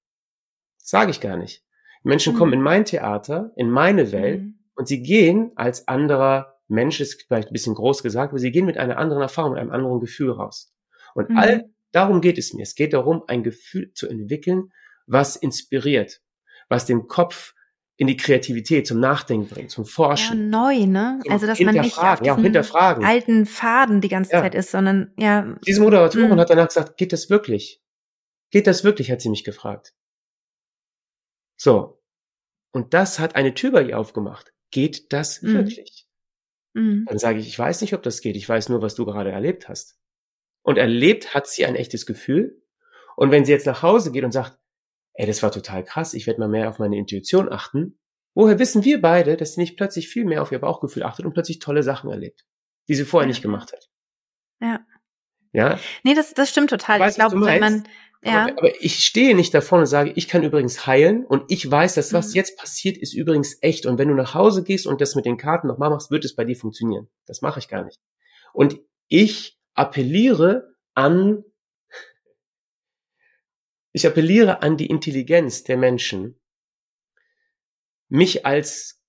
Das 0.79 0.89
sage 0.89 1.11
ich 1.11 1.21
gar 1.21 1.37
nicht. 1.37 1.63
Menschen 2.03 2.35
kommen 2.35 2.51
mhm. 2.51 2.57
in 2.57 2.61
mein 2.61 2.85
Theater, 2.85 3.51
in 3.55 3.69
meine 3.69 4.11
Welt, 4.11 4.41
mhm. 4.41 4.59
und 4.75 4.87
sie 4.87 5.01
gehen 5.01 5.51
als 5.55 5.87
anderer 5.87 6.50
Mensch 6.71 6.99
ist 6.99 7.25
vielleicht 7.27 7.49
ein 7.49 7.53
bisschen 7.53 7.75
groß 7.75 8.01
gesagt, 8.01 8.31
aber 8.31 8.39
sie 8.39 8.51
gehen 8.51 8.65
mit 8.65 8.77
einer 8.77 8.97
anderen 8.97 9.21
Erfahrung, 9.21 9.51
mit 9.51 9.61
einem 9.61 9.71
anderen 9.71 9.99
Gefühl 9.99 10.31
raus. 10.31 10.73
Und 11.13 11.29
mhm. 11.29 11.37
all 11.37 11.69
darum 11.91 12.21
geht 12.21 12.37
es 12.37 12.53
mir. 12.53 12.63
Es 12.63 12.75
geht 12.75 12.93
darum, 12.93 13.23
ein 13.27 13.43
Gefühl 13.43 13.91
zu 13.93 14.07
entwickeln, 14.07 14.71
was 15.05 15.35
inspiriert, 15.35 16.21
was 16.69 16.85
den 16.85 17.07
Kopf 17.07 17.53
in 17.97 18.07
die 18.07 18.17
Kreativität, 18.17 18.87
zum 18.87 18.99
Nachdenken 18.99 19.47
bringt, 19.47 19.69
zum 19.69 19.85
Forschen. 19.85 20.51
Ja, 20.51 20.59
neu, 20.59 20.87
ne? 20.87 21.19
Also, 21.29 21.45
dass 21.45 21.59
man 21.59 21.75
nicht 21.75 21.97
auf 21.99 22.21
ja, 22.25 22.35
hinterfragen. 22.35 23.05
alten 23.05 23.45
Faden 23.45 24.01
die 24.01 24.07
ganze 24.07 24.31
ja. 24.31 24.41
Zeit 24.41 24.55
ist, 24.55 24.71
sondern, 24.71 25.13
ja. 25.17 25.55
Diese 25.67 25.81
Moderatorin 25.81 26.29
mh. 26.29 26.37
hat 26.37 26.49
danach 26.49 26.67
gesagt, 26.67 26.97
geht 26.97 27.13
das 27.13 27.29
wirklich? 27.29 27.79
Geht 28.49 28.65
das 28.65 28.83
wirklich, 28.83 29.11
hat 29.11 29.21
sie 29.21 29.29
mich 29.29 29.43
gefragt. 29.43 29.93
So. 31.57 32.01
Und 32.71 32.93
das 32.93 33.19
hat 33.19 33.35
eine 33.35 33.53
Tür 33.53 33.71
bei 33.71 33.83
ihr 33.83 33.99
aufgemacht. 33.99 34.51
Geht 34.71 35.13
das 35.13 35.41
mhm. 35.41 35.53
wirklich? 35.53 36.07
Mhm. 36.73 37.05
Dann 37.07 37.17
sage 37.17 37.39
ich, 37.39 37.47
ich 37.47 37.57
weiß 37.57 37.81
nicht, 37.81 37.93
ob 37.93 38.03
das 38.03 38.21
geht. 38.21 38.35
Ich 38.35 38.47
weiß 38.47 38.69
nur, 38.69 38.81
was 38.81 38.95
du 38.95 39.05
gerade 39.05 39.31
erlebt 39.31 39.69
hast. 39.69 39.99
Und 40.63 40.77
erlebt 40.77 41.33
hat 41.33 41.47
sie 41.47 41.65
ein 41.65 41.75
echtes 41.75 42.05
Gefühl. 42.05 42.61
Und 43.15 43.31
wenn 43.31 43.45
sie 43.45 43.51
jetzt 43.51 43.65
nach 43.65 43.83
Hause 43.83 44.11
geht 44.11 44.23
und 44.23 44.31
sagt, 44.31 44.57
ey, 45.13 45.27
das 45.27 45.43
war 45.43 45.51
total 45.51 45.83
krass, 45.83 46.13
ich 46.13 46.27
werde 46.27 46.39
mal 46.39 46.49
mehr 46.49 46.69
auf 46.69 46.79
meine 46.79 46.97
Intuition 46.97 47.51
achten, 47.51 47.99
woher 48.33 48.59
wissen 48.59 48.83
wir 48.83 49.01
beide, 49.01 49.37
dass 49.37 49.53
sie 49.53 49.61
nicht 49.61 49.77
plötzlich 49.77 50.07
viel 50.07 50.25
mehr 50.25 50.41
auf 50.41 50.51
ihr 50.51 50.59
Bauchgefühl 50.59 51.03
achtet 51.03 51.25
und 51.25 51.33
plötzlich 51.33 51.59
tolle 51.59 51.83
Sachen 51.83 52.09
erlebt, 52.09 52.45
die 52.87 52.95
sie 52.95 53.05
vorher 53.05 53.27
ja. 53.27 53.29
nicht 53.29 53.41
gemacht 53.41 53.73
hat? 53.73 53.89
Ja. 54.61 54.85
Ja? 55.53 55.79
Nee, 56.03 56.13
das, 56.13 56.33
das 56.33 56.49
stimmt 56.49 56.69
total. 56.69 56.99
Weißt, 56.99 57.17
ich 57.17 57.23
glaube, 57.23 57.45
wenn 57.45 57.59
man, 57.59 57.83
ja. 58.23 58.43
Aber, 58.43 58.57
aber, 58.57 58.83
ich 58.83 59.03
stehe 59.03 59.35
nicht 59.35 59.53
davon 59.53 59.79
und 59.79 59.87
sage, 59.87 60.13
ich 60.15 60.27
kann 60.27 60.43
übrigens 60.43 60.85
heilen 60.85 61.25
und 61.25 61.43
ich 61.49 61.69
weiß, 61.69 61.95
dass 61.95 62.13
was 62.13 62.29
mhm. 62.29 62.35
jetzt 62.35 62.57
passiert, 62.57 62.97
ist 62.97 63.13
übrigens 63.13 63.57
echt. 63.61 63.85
Und 63.85 63.97
wenn 63.97 64.09
du 64.09 64.13
nach 64.13 64.35
Hause 64.35 64.63
gehst 64.63 64.85
und 64.85 65.01
das 65.01 65.15
mit 65.15 65.25
den 65.25 65.37
Karten 65.37 65.67
nochmal 65.67 65.89
machst, 65.89 66.11
wird 66.11 66.25
es 66.25 66.35
bei 66.35 66.45
dir 66.45 66.55
funktionieren. 66.55 67.09
Das 67.25 67.41
mache 67.41 67.59
ich 67.59 67.67
gar 67.67 67.83
nicht. 67.83 67.99
Und 68.53 68.79
ich 69.07 69.59
appelliere 69.73 70.75
an, 70.93 71.43
ich 73.91 74.05
appelliere 74.05 74.61
an 74.61 74.77
die 74.77 74.87
Intelligenz 74.87 75.63
der 75.63 75.77
Menschen, 75.77 76.39
mich 78.07 78.45
als 78.45 79.01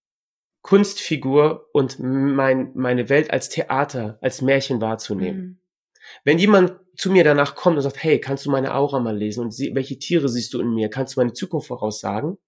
Kunstfigur 0.63 1.69
und 1.73 1.99
mein, 1.99 2.71
meine 2.75 3.09
Welt 3.09 3.31
als 3.31 3.49
Theater, 3.49 4.19
als 4.23 4.41
Märchen 4.41 4.81
wahrzunehmen. 4.81 5.41
Mhm. 5.41 5.59
Wenn 6.25 6.39
jemand 6.39 6.82
zu 6.97 7.11
mir 7.11 7.25
danach 7.25 7.55
kommt 7.55 7.77
und 7.77 7.83
sagt, 7.83 8.03
hey, 8.03 8.21
kannst 8.21 8.47
du 8.47 8.51
meine 8.51 8.75
Aura 8.75 9.01
mal 9.01 9.17
lesen 9.17 9.45
und 9.45 9.53
sie, 9.53 9.75
welche 9.75 9.99
Tiere 9.99 10.29
siehst 10.29 10.53
du 10.55 10.61
in 10.61 10.75
mir? 10.75 10.91
Kannst 10.91 11.17
du 11.17 11.21
meine 11.21 11.33
Zukunft 11.33 11.69
voraussagen? 11.69 12.39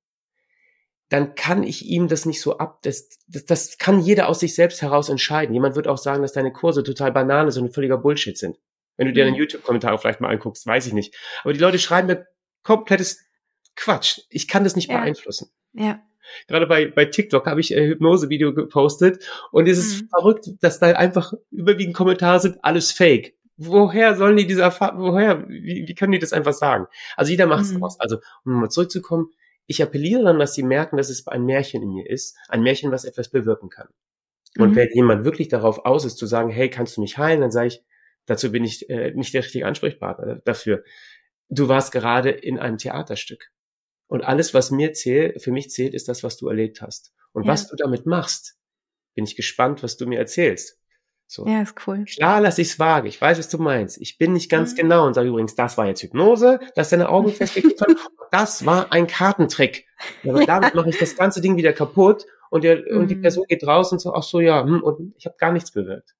Dann 1.09 1.35
kann 1.35 1.63
ich 1.63 1.85
ihm 1.87 2.09
das 2.09 2.27
nicht 2.27 2.41
so 2.41 2.59
ab, 2.59 2.81
das, 2.83 3.09
das, 3.27 3.45
das 3.45 3.79
kann 3.79 4.01
jeder 4.01 4.29
aus 4.29 4.41
sich 4.41 4.55
selbst 4.55 4.83
heraus 4.83 5.09
entscheiden. 5.09 5.55
Jemand 5.55 5.77
wird 5.77 5.87
auch 5.87 5.99
sagen, 5.99 6.23
dass 6.23 6.33
deine 6.33 6.53
Kurse 6.53 6.83
total 6.83 7.13
Banane 7.13 7.53
sind 7.53 7.65
und 7.65 7.75
völliger 7.75 7.99
Bullshit 7.99 8.37
sind. 8.37 8.59
Wenn 8.97 9.07
du 9.07 9.13
dir 9.13 9.25
einen 9.25 9.35
mhm. 9.35 9.41
YouTube-Kommentar 9.41 9.97
vielleicht 9.99 10.21
mal 10.21 10.31
anguckst, 10.31 10.67
weiß 10.67 10.87
ich 10.87 10.93
nicht. 10.93 11.15
Aber 11.43 11.53
die 11.53 11.61
Leute 11.61 11.79
schreiben 11.79 12.07
mir 12.07 12.27
komplettes 12.63 13.21
Quatsch. 13.77 14.21
Ich 14.31 14.49
kann 14.49 14.65
das 14.65 14.77
nicht 14.77 14.91
ja. 14.91 14.99
beeinflussen. 14.99 15.51
Ja. 15.73 16.03
Gerade 16.49 16.67
bei, 16.67 16.87
bei 16.87 17.05
TikTok 17.05 17.47
habe 17.47 17.61
ich 17.61 17.77
ein 17.77 17.85
Hypnose-Video 17.85 18.55
gepostet 18.55 19.23
und 19.53 19.69
es 19.69 19.79
ist 19.79 20.03
mhm. 20.03 20.09
verrückt, 20.09 20.51
dass 20.61 20.81
da 20.81 20.87
einfach 20.93 21.35
überwiegend 21.51 21.95
Kommentare 21.95 22.41
sind, 22.41 22.59
alles 22.63 22.93
fake 22.93 23.35
woher 23.57 24.17
sollen 24.17 24.37
die 24.37 24.47
diese 24.47 24.63
Erfahrung, 24.63 25.01
woher, 25.01 25.49
wie, 25.49 25.85
wie 25.87 25.95
können 25.95 26.13
die 26.13 26.19
das 26.19 26.33
einfach 26.33 26.53
sagen? 26.53 26.87
Also 27.17 27.31
jeder 27.31 27.47
macht 27.47 27.65
es 27.65 27.73
mhm. 27.73 27.81
draus. 27.81 27.99
Also, 28.01 28.19
um 28.45 28.61
mal 28.61 28.71
zurückzukommen, 28.71 29.31
ich 29.67 29.83
appelliere 29.83 30.25
dann, 30.25 30.39
dass 30.39 30.55
sie 30.55 30.63
merken, 30.63 30.97
dass 30.97 31.09
es 31.09 31.27
ein 31.27 31.45
Märchen 31.45 31.83
in 31.83 31.93
mir 31.95 32.09
ist, 32.09 32.37
ein 32.49 32.63
Märchen, 32.63 32.91
was 32.91 33.05
etwas 33.05 33.31
bewirken 33.31 33.71
kann. 33.71 33.89
Und 34.59 34.71
mhm. 34.71 34.77
wenn 34.77 34.89
jemand 34.93 35.25
wirklich 35.25 35.49
darauf 35.49 35.85
aus 35.85 36.05
ist, 36.05 36.19
zu 36.19 36.27
sagen, 36.27 36.51
hey, 36.51 36.69
kannst 36.71 36.97
du 36.97 37.01
mich 37.01 37.19
heilen, 37.19 37.41
dann 37.41 37.51
sage 37.51 37.69
ich, 37.69 37.83
dazu 38.27 38.53
bin 38.53 38.65
ich 38.65 38.89
äh, 38.91 39.13
nicht 39.13 39.35
der 39.35 39.43
richtige 39.43 39.67
Ansprechpartner 39.67 40.37
dafür. 40.45 40.85
Du 41.49 41.69
warst 41.69 41.93
gerade 41.93 42.31
in 42.31 42.59
einem 42.59 42.79
Theaterstück. 42.79 43.51
Und 44.07 44.23
alles, 44.23 44.55
was 44.55 44.71
mir 44.71 44.93
zählt, 44.93 45.43
für 45.43 45.51
mich 45.51 45.71
zählt, 45.71 45.95
ist 45.95 46.09
das, 46.09 46.23
was 46.23 46.37
du 46.37 46.49
erlebt 46.49 46.83
hast. 46.83 47.13
Und 47.33 47.45
ja. 47.45 47.53
was 47.53 47.69
du 47.69 47.77
damit 47.77 48.07
machst, 48.07 48.57
bin 49.15 49.25
ich 49.25 49.37
gespannt, 49.37 49.83
was 49.83 49.97
du 49.97 50.07
mir 50.07 50.19
erzählst. 50.19 50.79
So. 51.27 51.47
Ja, 51.47 51.63
ist 51.63 51.75
cool. 51.87 52.05
Klar 52.05 52.41
lass 52.41 52.59
ich's 52.59 52.79
vage. 52.79 53.09
Ich 53.09 53.21
weiß, 53.21 53.39
was 53.39 53.49
du 53.49 53.59
meinst. 53.59 54.01
Ich 54.01 54.19
bin 54.19 54.35
nicht 54.35 54.51
ganz 54.51 54.73
mhm. 54.73 54.77
genau 54.77 55.07
und 55.07 55.15
sage 55.15 55.29
übrigens, 55.29 55.55
das 55.55 55.79
war 55.79 55.87
jetzt 55.87 56.03
Hypnose, 56.03 56.61
dass 56.75 56.91
deine 56.91 57.09
Augen 57.09 57.33
festgelegt 57.33 57.81
haben. 57.81 57.97
Das 58.31 58.67
war 58.67 58.93
ein 58.93 59.07
Kartentrick. 59.07 59.87
Aber 60.25 60.45
damit 60.45 60.75
mache 60.75 60.91
ich 60.91 60.99
das 60.99 61.17
ganze 61.17 61.41
Ding 61.41 61.57
wieder 61.57 61.73
kaputt 61.73 62.27
und, 62.51 62.65
der, 62.65 62.79
mhm. 62.79 63.01
und 63.01 63.11
die 63.11 63.17
mhm. 63.17 63.23
Person 63.23 63.45
geht 63.49 63.67
raus 63.67 63.93
und 63.93 64.01
so, 64.01 64.13
ach 64.15 64.23
so, 64.23 64.41
ja, 64.41 64.63
hm, 64.63 64.83
und 64.83 65.15
ich 65.17 65.27
habe 65.27 65.37
gar 65.39 65.53
nichts 65.53 65.73
bewirkt. 65.73 66.15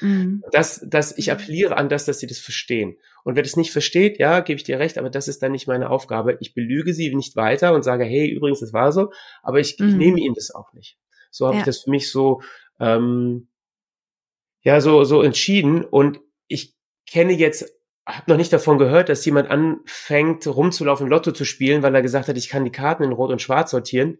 Mhm. 0.00 0.44
Das, 0.52 0.84
das, 0.86 1.16
ich 1.16 1.32
appelliere 1.32 1.76
an 1.76 1.88
das, 1.88 2.04
dass 2.04 2.20
sie 2.20 2.26
das 2.26 2.38
verstehen. 2.38 2.96
Und 3.24 3.34
wer 3.34 3.42
das 3.42 3.56
nicht 3.56 3.72
versteht, 3.72 4.18
ja, 4.18 4.40
gebe 4.40 4.56
ich 4.56 4.64
dir 4.64 4.78
recht, 4.78 4.98
aber 4.98 5.10
das 5.10 5.28
ist 5.28 5.42
dann 5.42 5.52
nicht 5.52 5.66
meine 5.66 5.90
Aufgabe. 5.90 6.38
Ich 6.40 6.54
belüge 6.54 6.92
sie 6.94 7.14
nicht 7.14 7.36
weiter 7.36 7.74
und 7.74 7.82
sage, 7.82 8.04
hey, 8.04 8.28
übrigens, 8.28 8.60
das 8.60 8.72
war 8.72 8.92
so, 8.92 9.10
aber 9.42 9.58
ich, 9.58 9.80
ich 9.80 9.80
mhm. 9.80 9.96
nehme 9.96 10.20
ihnen 10.20 10.34
das 10.34 10.54
auch 10.54 10.72
nicht. 10.72 10.98
So 11.30 11.46
habe 11.46 11.56
ja. 11.56 11.60
ich 11.60 11.66
das 11.66 11.80
für 11.80 11.90
mich 11.90 12.10
so 12.10 12.40
ähm, 12.80 13.47
ja 14.62 14.80
so 14.80 15.04
so 15.04 15.22
entschieden 15.22 15.84
und 15.84 16.20
ich 16.46 16.74
kenne 17.10 17.32
jetzt 17.32 17.72
habe 18.06 18.30
noch 18.30 18.38
nicht 18.38 18.52
davon 18.52 18.78
gehört, 18.78 19.10
dass 19.10 19.24
jemand 19.26 19.50
anfängt 19.50 20.46
rumzulaufen, 20.46 21.08
Lotto 21.08 21.30
zu 21.32 21.44
spielen, 21.44 21.82
weil 21.82 21.94
er 21.94 22.00
gesagt 22.00 22.28
hat, 22.28 22.38
ich 22.38 22.48
kann 22.48 22.64
die 22.64 22.72
Karten 22.72 23.02
in 23.04 23.12
Rot 23.12 23.30
und 23.30 23.42
Schwarz 23.42 23.70
sortieren. 23.70 24.16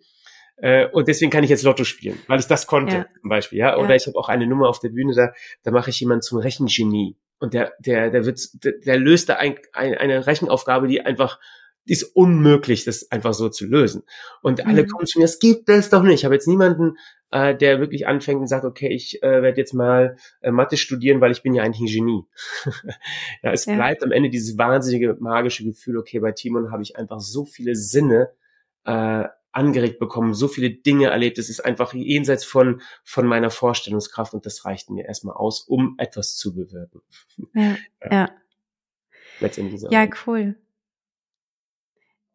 Äh, 0.59 0.89
und 0.89 1.09
deswegen 1.09 1.30
kann 1.30 1.43
ich 1.43 1.49
jetzt 1.49 1.62
Lotto 1.62 1.84
spielen, 1.84 2.18
weil 2.26 2.39
ich 2.39 2.47
das 2.47 2.66
konnte, 2.66 2.97
Ja. 2.97 3.07
zum 3.20 3.30
Beispiel, 3.30 3.59
ja. 3.61 3.78
Oder 3.78 3.91
Ja. 3.91 3.95
ich 3.95 4.07
habe 4.07 4.18
auch 4.18 4.28
eine 4.28 4.47
Nummer 4.47 4.68
auf 4.68 4.80
der 4.80 4.91
Bühne, 4.91 5.14
da, 5.14 5.32
da 5.62 5.70
mache 5.70 5.89
ich 5.89 6.01
jemanden 6.01 6.20
zum 6.20 6.36
Rechengenie. 6.39 7.16
Und 7.39 7.55
der, 7.55 7.72
der, 7.78 8.11
der 8.11 8.26
wird, 8.26 8.41
der, 8.62 8.72
der 8.72 8.99
löst 8.99 9.30
da 9.30 9.36
ein, 9.36 9.57
ein, 9.72 9.95
eine 9.95 10.26
Rechenaufgabe, 10.26 10.86
die 10.89 11.01
einfach, 11.01 11.39
ist 11.91 12.03
unmöglich, 12.16 12.84
das 12.84 13.11
einfach 13.11 13.34
so 13.34 13.49
zu 13.49 13.66
lösen. 13.66 14.03
Und 14.43 14.66
alle 14.66 14.82
Mhm. 14.82 14.89
kommen 14.89 15.07
zu 15.07 15.18
mir, 15.18 15.24
das 15.24 15.39
gibt 15.39 15.68
es 15.68 15.91
doch 15.91 16.03
nicht. 16.03 16.14
Ich 16.20 16.24
habe 16.24 16.34
jetzt 16.34 16.49
niemanden, 16.49 16.97
äh, 17.30 17.55
der 17.57 17.80
wirklich 17.80 18.07
anfängt 18.07 18.41
und 18.41 18.47
sagt, 18.47 18.64
okay, 18.64 18.89
ich 18.89 19.22
äh, 19.22 19.43
werde 19.43 19.59
jetzt 19.59 19.74
mal 19.74 20.16
äh, 20.41 20.51
Mathe 20.51 20.76
studieren, 20.76 21.20
weil 21.20 21.32
ich 21.32 21.43
bin 21.43 21.55
ja 21.55 21.62
eigentlich 21.62 21.80
ein 21.91 21.95
Genie. 21.95 22.22
ja, 23.43 23.53
es 23.53 23.66
Ja. 23.66 23.74
bleibt 23.76 24.03
am 24.03 24.12
Ende 24.12 24.30
dieses 24.30 24.57
wahnsinnige 24.59 25.16
magische 25.20 25.64
Gefühl, 25.64 25.99
okay, 25.99 26.20
bei 26.20 26.32
Timon 26.32 26.70
habe 26.70 26.82
ich 26.82 26.97
einfach 26.97 27.20
so 27.20 27.45
viele 27.45 27.74
Sinne 27.74 28.30
äh, 28.84 29.24
angeregt 29.53 29.99
bekommen, 29.99 30.34
so 30.34 30.47
viele 30.47 30.70
Dinge 30.70 31.09
erlebt. 31.09 31.39
Es 31.39 31.49
ist 31.51 31.61
einfach 31.64 31.93
jenseits 31.93 32.45
von, 32.45 32.80
von 33.03 33.26
meiner 33.26 33.51
Vorstellungskraft 33.51 34.32
und 34.34 34.47
das 34.47 34.64
reicht 34.64 34.89
mir 34.91 35.05
erstmal 35.07 35.34
aus, 35.36 35.62
um 35.62 35.97
etwas 35.99 36.36
zu 36.36 36.55
bewirken. 36.55 37.01
Ja, 37.55 37.76
Ja. 38.05 38.11
ja. 38.12 38.30
Letztendlich. 39.41 39.82
Ja, 39.91 40.07
cool. 40.26 40.57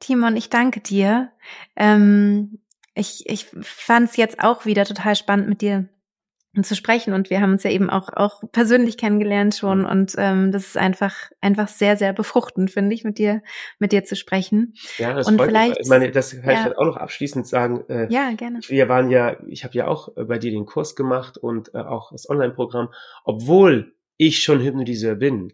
Timon, 0.03 0.35
ich 0.35 0.49
danke 0.49 0.79
dir. 0.81 1.31
Ähm, 1.75 2.59
ich 2.95 3.23
ich 3.27 3.47
fand 3.61 4.09
es 4.09 4.17
jetzt 4.17 4.39
auch 4.43 4.65
wieder 4.65 4.85
total 4.85 5.15
spannend, 5.15 5.49
mit 5.49 5.61
dir 5.61 5.89
zu 6.61 6.75
sprechen 6.75 7.13
und 7.15 7.31
wir 7.31 7.41
haben 7.41 7.53
uns 7.53 7.63
ja 7.63 7.71
eben 7.71 7.89
auch 7.89 8.09
auch 8.15 8.43
persönlich 8.51 8.95
kennengelernt 8.97 9.55
schon 9.55 9.79
Mhm. 9.79 9.85
und 9.85 10.13
ähm, 10.19 10.51
das 10.51 10.67
ist 10.67 10.77
einfach 10.77 11.31
einfach 11.41 11.67
sehr 11.67 11.97
sehr 11.97 12.13
befruchtend 12.13 12.69
finde 12.69 12.93
ich 12.93 13.03
mit 13.03 13.17
dir 13.17 13.41
mit 13.79 13.91
dir 13.91 14.03
zu 14.03 14.15
sprechen 14.15 14.75
ja, 14.99 15.13
das 15.15 15.25
und 15.27 15.37
freut 15.37 15.47
vielleicht- 15.49 15.69
mich. 15.71 15.79
Ich 15.79 15.87
meine, 15.89 16.11
das 16.11 16.29
kann 16.29 16.51
ich 16.51 16.57
ja. 16.59 16.63
dann 16.65 16.73
auch 16.73 16.85
noch 16.85 16.97
abschließend 16.97 17.47
sagen. 17.47 17.83
Äh, 17.89 18.05
ja 18.13 18.31
gerne 18.33 18.59
wir 18.67 18.87
waren 18.87 19.09
ja, 19.09 19.37
ich 19.47 19.63
habe 19.63 19.73
ja 19.73 19.87
auch 19.87 20.15
äh, 20.15 20.25
bei 20.25 20.37
dir 20.37 20.51
den 20.51 20.67
Kurs 20.67 20.95
gemacht 20.95 21.39
und 21.39 21.73
äh, 21.73 21.79
auch 21.79 22.11
das 22.11 22.29
Online-Programm, 22.29 22.89
obwohl 23.23 23.95
ich 24.17 24.43
schon 24.43 24.61
Hypnotiseur 24.61 25.15
bin, 25.15 25.53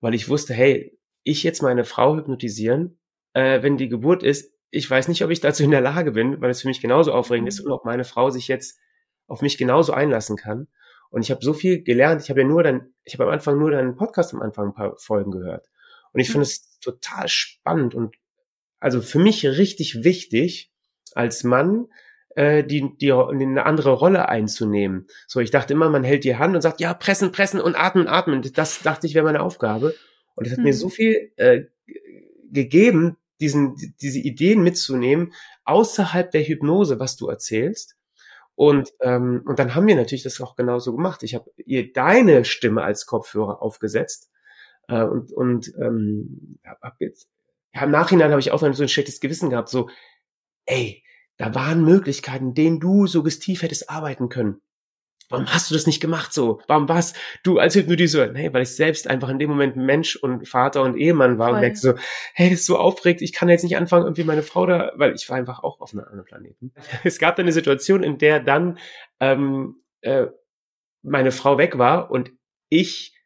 weil 0.00 0.14
ich 0.14 0.28
wusste, 0.28 0.52
hey, 0.52 0.98
ich 1.22 1.44
jetzt 1.44 1.62
meine 1.62 1.84
Frau 1.84 2.16
hypnotisieren, 2.16 2.98
äh, 3.34 3.62
wenn 3.62 3.76
die 3.76 3.88
Geburt 3.88 4.22
ist, 4.22 4.52
ich 4.70 4.88
weiß 4.88 5.08
nicht, 5.08 5.24
ob 5.24 5.30
ich 5.30 5.40
dazu 5.40 5.64
in 5.64 5.70
der 5.72 5.80
Lage 5.80 6.12
bin, 6.12 6.40
weil 6.40 6.50
es 6.50 6.62
für 6.62 6.68
mich 6.68 6.80
genauso 6.80 7.12
aufregend 7.12 7.44
Mhm. 7.44 7.48
ist 7.48 7.60
und 7.60 7.72
ob 7.72 7.84
meine 7.84 8.04
Frau 8.04 8.30
sich 8.30 8.48
jetzt 8.48 8.78
auf 9.26 9.42
mich 9.42 9.58
genauso 9.58 9.92
einlassen 9.92 10.36
kann. 10.36 10.68
Und 11.10 11.22
ich 11.22 11.30
habe 11.32 11.44
so 11.44 11.52
viel 11.52 11.82
gelernt. 11.82 12.22
Ich 12.22 12.30
habe 12.30 12.42
ja 12.42 12.46
nur 12.46 12.62
dann, 12.62 12.92
ich 13.04 13.14
habe 13.14 13.24
am 13.24 13.30
Anfang 13.30 13.58
nur 13.58 13.72
deinen 13.72 13.96
Podcast 13.96 14.32
am 14.32 14.42
Anfang 14.42 14.68
ein 14.68 14.74
paar 14.74 14.96
Folgen 14.98 15.32
gehört. 15.32 15.68
Und 16.12 16.20
ich 16.20 16.28
Mhm. 16.28 16.32
finde 16.32 16.42
es 16.44 16.78
total 16.80 17.28
spannend 17.28 17.94
und 17.94 18.14
also 18.78 19.00
für 19.02 19.18
mich 19.18 19.44
richtig 19.46 20.04
wichtig 20.04 20.72
als 21.14 21.42
Mann, 21.44 21.86
äh, 22.36 22.62
die, 22.64 22.96
die 22.96 23.12
eine 23.12 23.66
andere 23.66 23.90
Rolle 23.90 24.28
einzunehmen. 24.28 25.08
So, 25.26 25.40
ich 25.40 25.50
dachte 25.50 25.72
immer, 25.74 25.90
man 25.90 26.04
hält 26.04 26.22
die 26.24 26.36
Hand 26.36 26.54
und 26.54 26.62
sagt, 26.62 26.80
ja, 26.80 26.94
pressen, 26.94 27.32
pressen 27.32 27.60
und 27.60 27.74
atmen, 27.74 28.06
atmen. 28.06 28.40
Das 28.54 28.80
dachte 28.82 29.06
ich 29.08 29.14
wäre 29.14 29.24
meine 29.24 29.42
Aufgabe. 29.42 29.94
Und 30.36 30.46
es 30.46 30.52
hat 30.52 30.58
Mhm. 30.58 30.64
mir 30.64 30.74
so 30.74 30.88
viel 30.88 31.32
äh, 31.36 31.64
gegeben, 32.52 33.16
diesen, 33.40 33.94
diese 34.00 34.18
Ideen 34.18 34.62
mitzunehmen, 34.62 35.32
außerhalb 35.64 36.30
der 36.30 36.44
Hypnose, 36.44 37.00
was 37.00 37.16
du 37.16 37.28
erzählst. 37.28 37.96
Und, 38.54 38.92
ähm, 39.00 39.42
und 39.46 39.58
dann 39.58 39.74
haben 39.74 39.86
wir 39.86 39.96
natürlich 39.96 40.22
das 40.22 40.40
auch 40.40 40.54
genauso 40.54 40.94
gemacht. 40.94 41.22
Ich 41.22 41.34
habe 41.34 41.50
ihr 41.56 41.92
deine 41.92 42.44
Stimme 42.44 42.82
als 42.82 43.06
Kopfhörer 43.06 43.62
aufgesetzt 43.62 44.30
äh, 44.88 45.02
und, 45.02 45.32
und 45.32 45.72
ähm, 45.80 46.58
hab 46.64 47.00
jetzt, 47.00 47.28
ja, 47.72 47.84
im 47.84 47.90
Nachhinein 47.90 48.30
habe 48.30 48.40
ich 48.40 48.50
auch 48.50 48.60
so 48.60 48.66
ein 48.66 48.88
schlechtes 48.88 49.20
Gewissen 49.20 49.50
gehabt, 49.50 49.70
so, 49.70 49.88
ey, 50.66 51.02
da 51.38 51.54
waren 51.54 51.84
Möglichkeiten, 51.84 52.52
denen 52.52 52.80
du 52.80 53.06
suggestiv 53.06 53.62
hättest 53.62 53.88
arbeiten 53.88 54.28
können. 54.28 54.60
Warum 55.30 55.46
hast 55.46 55.70
du 55.70 55.74
das 55.74 55.86
nicht 55.86 56.00
gemacht 56.00 56.32
so? 56.32 56.60
Warum 56.66 56.88
warst 56.88 57.16
du 57.44 57.58
als 57.58 57.76
Hypnotiseur? 57.76 58.26
Nee, 58.26 58.52
weil 58.52 58.62
ich 58.62 58.74
selbst 58.74 59.08
einfach 59.08 59.28
in 59.28 59.38
dem 59.38 59.48
Moment 59.48 59.76
Mensch 59.76 60.16
und 60.16 60.46
Vater 60.46 60.82
und 60.82 60.96
Ehemann 60.96 61.38
war 61.38 61.48
Voll. 61.48 61.54
und 61.54 61.60
merkte 61.60 61.80
so, 61.80 61.94
hey, 62.34 62.50
das 62.50 62.60
ist 62.60 62.66
so 62.66 62.78
aufregend, 62.78 63.22
ich 63.22 63.32
kann 63.32 63.48
jetzt 63.48 63.62
nicht 63.62 63.76
anfangen, 63.76 64.04
irgendwie 64.04 64.24
meine 64.24 64.42
Frau 64.42 64.66
da, 64.66 64.92
weil 64.96 65.14
ich 65.14 65.28
war 65.30 65.36
einfach 65.36 65.62
auch 65.62 65.80
auf 65.80 65.92
einem 65.92 66.04
anderen 66.04 66.24
Planeten. 66.24 66.72
Es 67.04 67.18
gab 67.18 67.36
dann 67.36 67.44
eine 67.44 67.52
Situation, 67.52 68.02
in 68.02 68.18
der 68.18 68.40
dann 68.40 68.78
ähm, 69.20 69.76
äh, 70.00 70.26
meine 71.02 71.32
Frau 71.32 71.58
weg 71.58 71.78
war 71.78 72.10
und 72.10 72.32
ich 72.68 73.16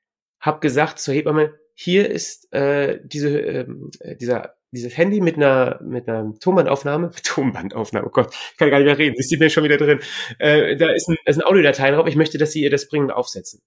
habe 0.40 0.60
gesagt 0.60 0.98
zur 0.98 1.14
Hebamme, 1.14 1.54
hier 1.74 2.10
ist 2.10 2.52
äh, 2.52 3.00
diese, 3.02 3.38
ähm, 3.40 3.90
äh, 4.00 4.14
dieser, 4.16 4.56
dieses 4.74 4.96
Handy 4.96 5.20
mit 5.20 5.36
einer, 5.36 5.80
mit 5.82 6.08
einer 6.08 6.34
Tonbandaufnahme, 6.38 7.12
Tonbandaufnahme, 7.24 8.06
oh 8.06 8.10
Gott, 8.10 8.34
ich 8.52 8.56
kann 8.58 8.70
gar 8.70 8.78
nicht 8.78 8.86
mehr 8.86 8.98
reden, 8.98 9.16
sie 9.16 9.22
sieht 9.22 9.40
mir 9.40 9.50
schon 9.50 9.64
wieder 9.64 9.76
drin. 9.76 10.00
Äh, 10.38 10.76
da 10.76 10.90
ist 10.90 11.08
ein, 11.08 11.16
ist 11.24 11.38
ein 11.38 11.44
Audiodatei 11.44 11.92
drauf, 11.92 12.06
ich 12.06 12.16
möchte, 12.16 12.38
dass 12.38 12.52
sie 12.52 12.62
ihr 12.62 12.70
das 12.70 12.88
bringen 12.88 13.06
und 13.06 13.12
aufsetzen. 13.12 13.62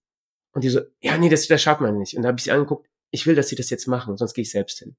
Und 0.54 0.64
die 0.64 0.70
so, 0.70 0.82
ja, 1.00 1.18
nee, 1.18 1.30
das, 1.30 1.48
das 1.48 1.62
schafft 1.62 1.82
man 1.82 1.98
nicht. 1.98 2.16
Und 2.16 2.24
da 2.24 2.30
habe 2.30 2.38
ich 2.38 2.44
sie 2.44 2.52
angeguckt, 2.52 2.88
ich 3.12 3.26
will, 3.26 3.36
dass 3.36 3.48
sie 3.48 3.56
das 3.56 3.70
jetzt 3.70 3.88
machen, 3.88 4.18
sonst 4.18 4.34
gehe 4.34 4.42
ich 4.42 4.52
selbst 4.52 4.80
hin. 4.80 4.96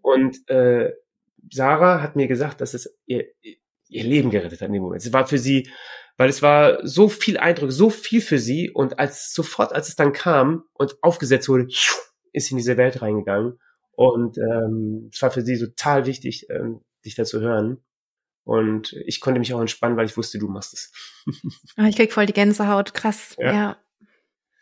Und 0.00 0.48
äh, 0.48 0.92
Sarah 1.50 2.00
hat 2.00 2.16
mir 2.16 2.26
gesagt, 2.26 2.60
dass 2.60 2.74
es 2.74 2.96
ihr, 3.06 3.26
ihr 3.88 4.04
Leben 4.04 4.30
gerettet 4.30 4.60
hat 4.60 4.68
in 4.68 4.74
dem 4.74 4.82
Moment. 4.82 5.04
Es 5.04 5.12
war 5.12 5.26
für 5.26 5.38
sie, 5.38 5.68
weil 6.16 6.30
es 6.30 6.42
war 6.42 6.86
so 6.86 7.08
viel 7.08 7.38
Eindruck, 7.38 7.72
so 7.72 7.90
viel 7.90 8.20
für 8.20 8.38
sie 8.38 8.70
und 8.70 8.98
als 8.98 9.32
sofort, 9.32 9.72
als 9.72 9.88
es 9.88 9.96
dann 9.96 10.12
kam 10.12 10.64
und 10.72 10.96
aufgesetzt 11.02 11.48
wurde, 11.48 11.66
ist 12.32 12.46
sie 12.46 12.52
in 12.52 12.58
diese 12.58 12.76
Welt 12.76 13.02
reingegangen 13.02 13.58
und 13.92 14.38
ähm, 14.38 15.10
es 15.12 15.20
war 15.22 15.30
für 15.30 15.42
sie 15.42 15.58
total 15.58 16.06
wichtig, 16.06 16.46
ähm, 16.50 16.80
dich 17.04 17.14
da 17.14 17.24
zu 17.24 17.40
hören 17.40 17.78
und 18.44 18.92
ich 19.06 19.20
konnte 19.20 19.38
mich 19.40 19.54
auch 19.54 19.60
entspannen, 19.60 19.96
weil 19.96 20.06
ich 20.06 20.16
wusste, 20.16 20.38
du 20.38 20.48
machst 20.48 20.72
es. 20.74 20.92
Ah, 21.76 21.86
ich 21.88 21.96
krieg 21.96 22.12
voll 22.12 22.26
die 22.26 22.32
Gänsehaut 22.32 22.94
krass 22.94 23.36
Ja. 23.38 23.52
ja 23.52 23.76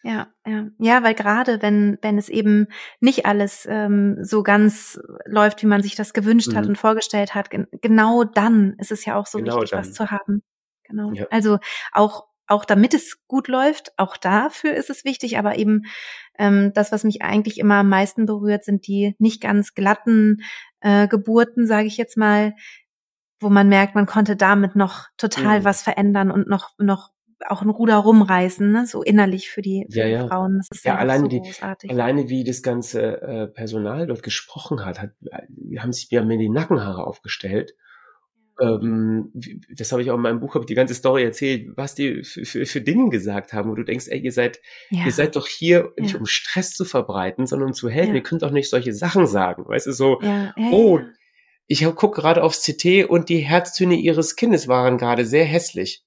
ja 0.02 0.28
ja 0.46 0.66
ja 0.78 1.02
weil 1.02 1.14
gerade 1.14 1.60
wenn 1.62 1.98
wenn 2.02 2.16
es 2.18 2.28
eben 2.30 2.68
nicht 3.00 3.26
alles 3.26 3.66
ähm, 3.68 4.16
so 4.24 4.42
ganz 4.42 4.98
läuft 5.26 5.62
wie 5.62 5.66
man 5.66 5.82
sich 5.82 5.94
das 5.94 6.14
gewünscht 6.14 6.54
hat 6.54 6.64
Mhm. 6.64 6.70
und 6.70 6.76
vorgestellt 6.76 7.34
hat 7.34 7.50
gen 7.50 7.66
genau 7.82 8.24
dann 8.24 8.74
ist 8.78 8.92
es 8.92 9.04
ja 9.04 9.16
auch 9.16 9.26
so 9.26 9.38
Genau 9.38 9.56
wichtig 9.60 9.72
was 9.76 9.88
dann. 9.88 9.94
zu 9.94 10.10
haben 10.10 10.42
genau 10.84 11.12
Ja. 11.12 11.26
also 11.30 11.58
auch 11.92 12.29
auch 12.50 12.64
damit 12.64 12.94
es 12.94 13.18
gut 13.26 13.48
läuft 13.48 13.92
auch 13.96 14.16
dafür 14.16 14.74
ist 14.74 14.90
es 14.90 15.04
wichtig 15.04 15.38
aber 15.38 15.56
eben 15.58 15.82
ähm, 16.38 16.72
das 16.74 16.92
was 16.92 17.04
mich 17.04 17.22
eigentlich 17.22 17.58
immer 17.58 17.76
am 17.76 17.88
meisten 17.88 18.26
berührt 18.26 18.64
sind 18.64 18.86
die 18.86 19.14
nicht 19.18 19.40
ganz 19.40 19.74
glatten 19.74 20.42
äh, 20.80 21.08
Geburten 21.08 21.66
sage 21.66 21.86
ich 21.86 21.96
jetzt 21.96 22.16
mal 22.16 22.54
wo 23.40 23.48
man 23.48 23.68
merkt 23.68 23.94
man 23.94 24.06
konnte 24.06 24.36
damit 24.36 24.76
noch 24.76 25.06
total 25.16 25.60
Mhm. 25.60 25.64
was 25.64 25.82
verändern 25.82 26.30
und 26.30 26.48
noch 26.48 26.70
noch 26.78 27.10
auch 27.48 27.62
ein 27.62 27.70
Ruder 27.70 27.96
rumreißen, 27.96 28.70
ne? 28.70 28.84
so 28.86 29.02
innerlich 29.02 29.48
für 29.48 29.62
die, 29.62 29.86
für 29.90 30.00
Ja, 30.00 30.04
die 30.04 30.10
ja. 30.12 30.26
Frauen. 30.28 30.58
Das 30.58 30.68
ist 30.76 30.84
Ja, 30.84 30.92
einfach 30.92 31.04
alleine 31.04 31.22
so 31.22 31.28
die- 31.28 31.40
großartig. 31.40 31.90
Alleine 31.90 32.28
wie 32.28 32.44
das 32.44 32.62
ganze 32.62 33.22
äh, 33.22 33.46
Personal 33.46 34.06
dort 34.06 34.22
gesprochen 34.22 34.84
hat, 34.84 35.00
hat 35.00 35.12
die 35.48 35.80
haben 35.80 35.94
sich 35.94 36.10
mir 36.10 36.36
die 36.36 36.50
Nackenhaare 36.50 37.06
aufgestellt. 37.06 37.72
Ähm, 38.60 39.32
das 39.76 39.92
habe 39.92 40.02
ich 40.02 40.10
auch 40.10 40.16
in 40.16 40.22
meinem 40.22 40.40
Buch, 40.40 40.54
habe 40.54 40.64
ich 40.64 40.68
die 40.68 40.74
ganze 40.74 40.94
Story 40.94 41.22
erzählt, 41.24 41.70
was 41.76 41.94
die 41.94 42.22
für, 42.24 42.44
für, 42.44 42.66
für 42.66 42.80
Dinge 42.80 43.08
gesagt 43.10 43.52
haben, 43.52 43.70
wo 43.70 43.74
du 43.74 43.84
denkst, 43.84 44.06
ey, 44.08 44.20
ihr 44.20 44.32
seid, 44.32 44.60
ja. 44.90 45.04
ihr 45.06 45.12
seid 45.12 45.36
doch 45.36 45.46
hier 45.46 45.92
nicht 45.98 46.12
Ja. 46.14 46.18
um 46.20 46.26
Stress 46.26 46.72
zu 46.72 46.84
verbreiten, 46.84 47.46
sondern 47.46 47.68
um 47.68 47.74
zu 47.74 47.88
helfen. 47.88 48.10
Ja. 48.10 48.16
Ihr 48.16 48.22
könnt 48.22 48.42
doch 48.42 48.50
nicht 48.50 48.68
solche 48.70 48.92
Sachen 48.92 49.26
sagen, 49.26 49.66
weißt 49.66 49.86
du, 49.86 49.92
so, 49.92 50.20
oh, 50.70 51.00
ich 51.66 51.84
gucke 51.94 52.20
gerade 52.20 52.42
aufs 52.42 52.64
CT 52.64 53.04
und 53.08 53.28
die 53.28 53.38
Herztöne 53.38 53.94
ihres 53.94 54.36
Kindes 54.36 54.66
waren 54.68 54.98
gerade 54.98 55.24
sehr 55.24 55.44
hässlich. 55.44 56.04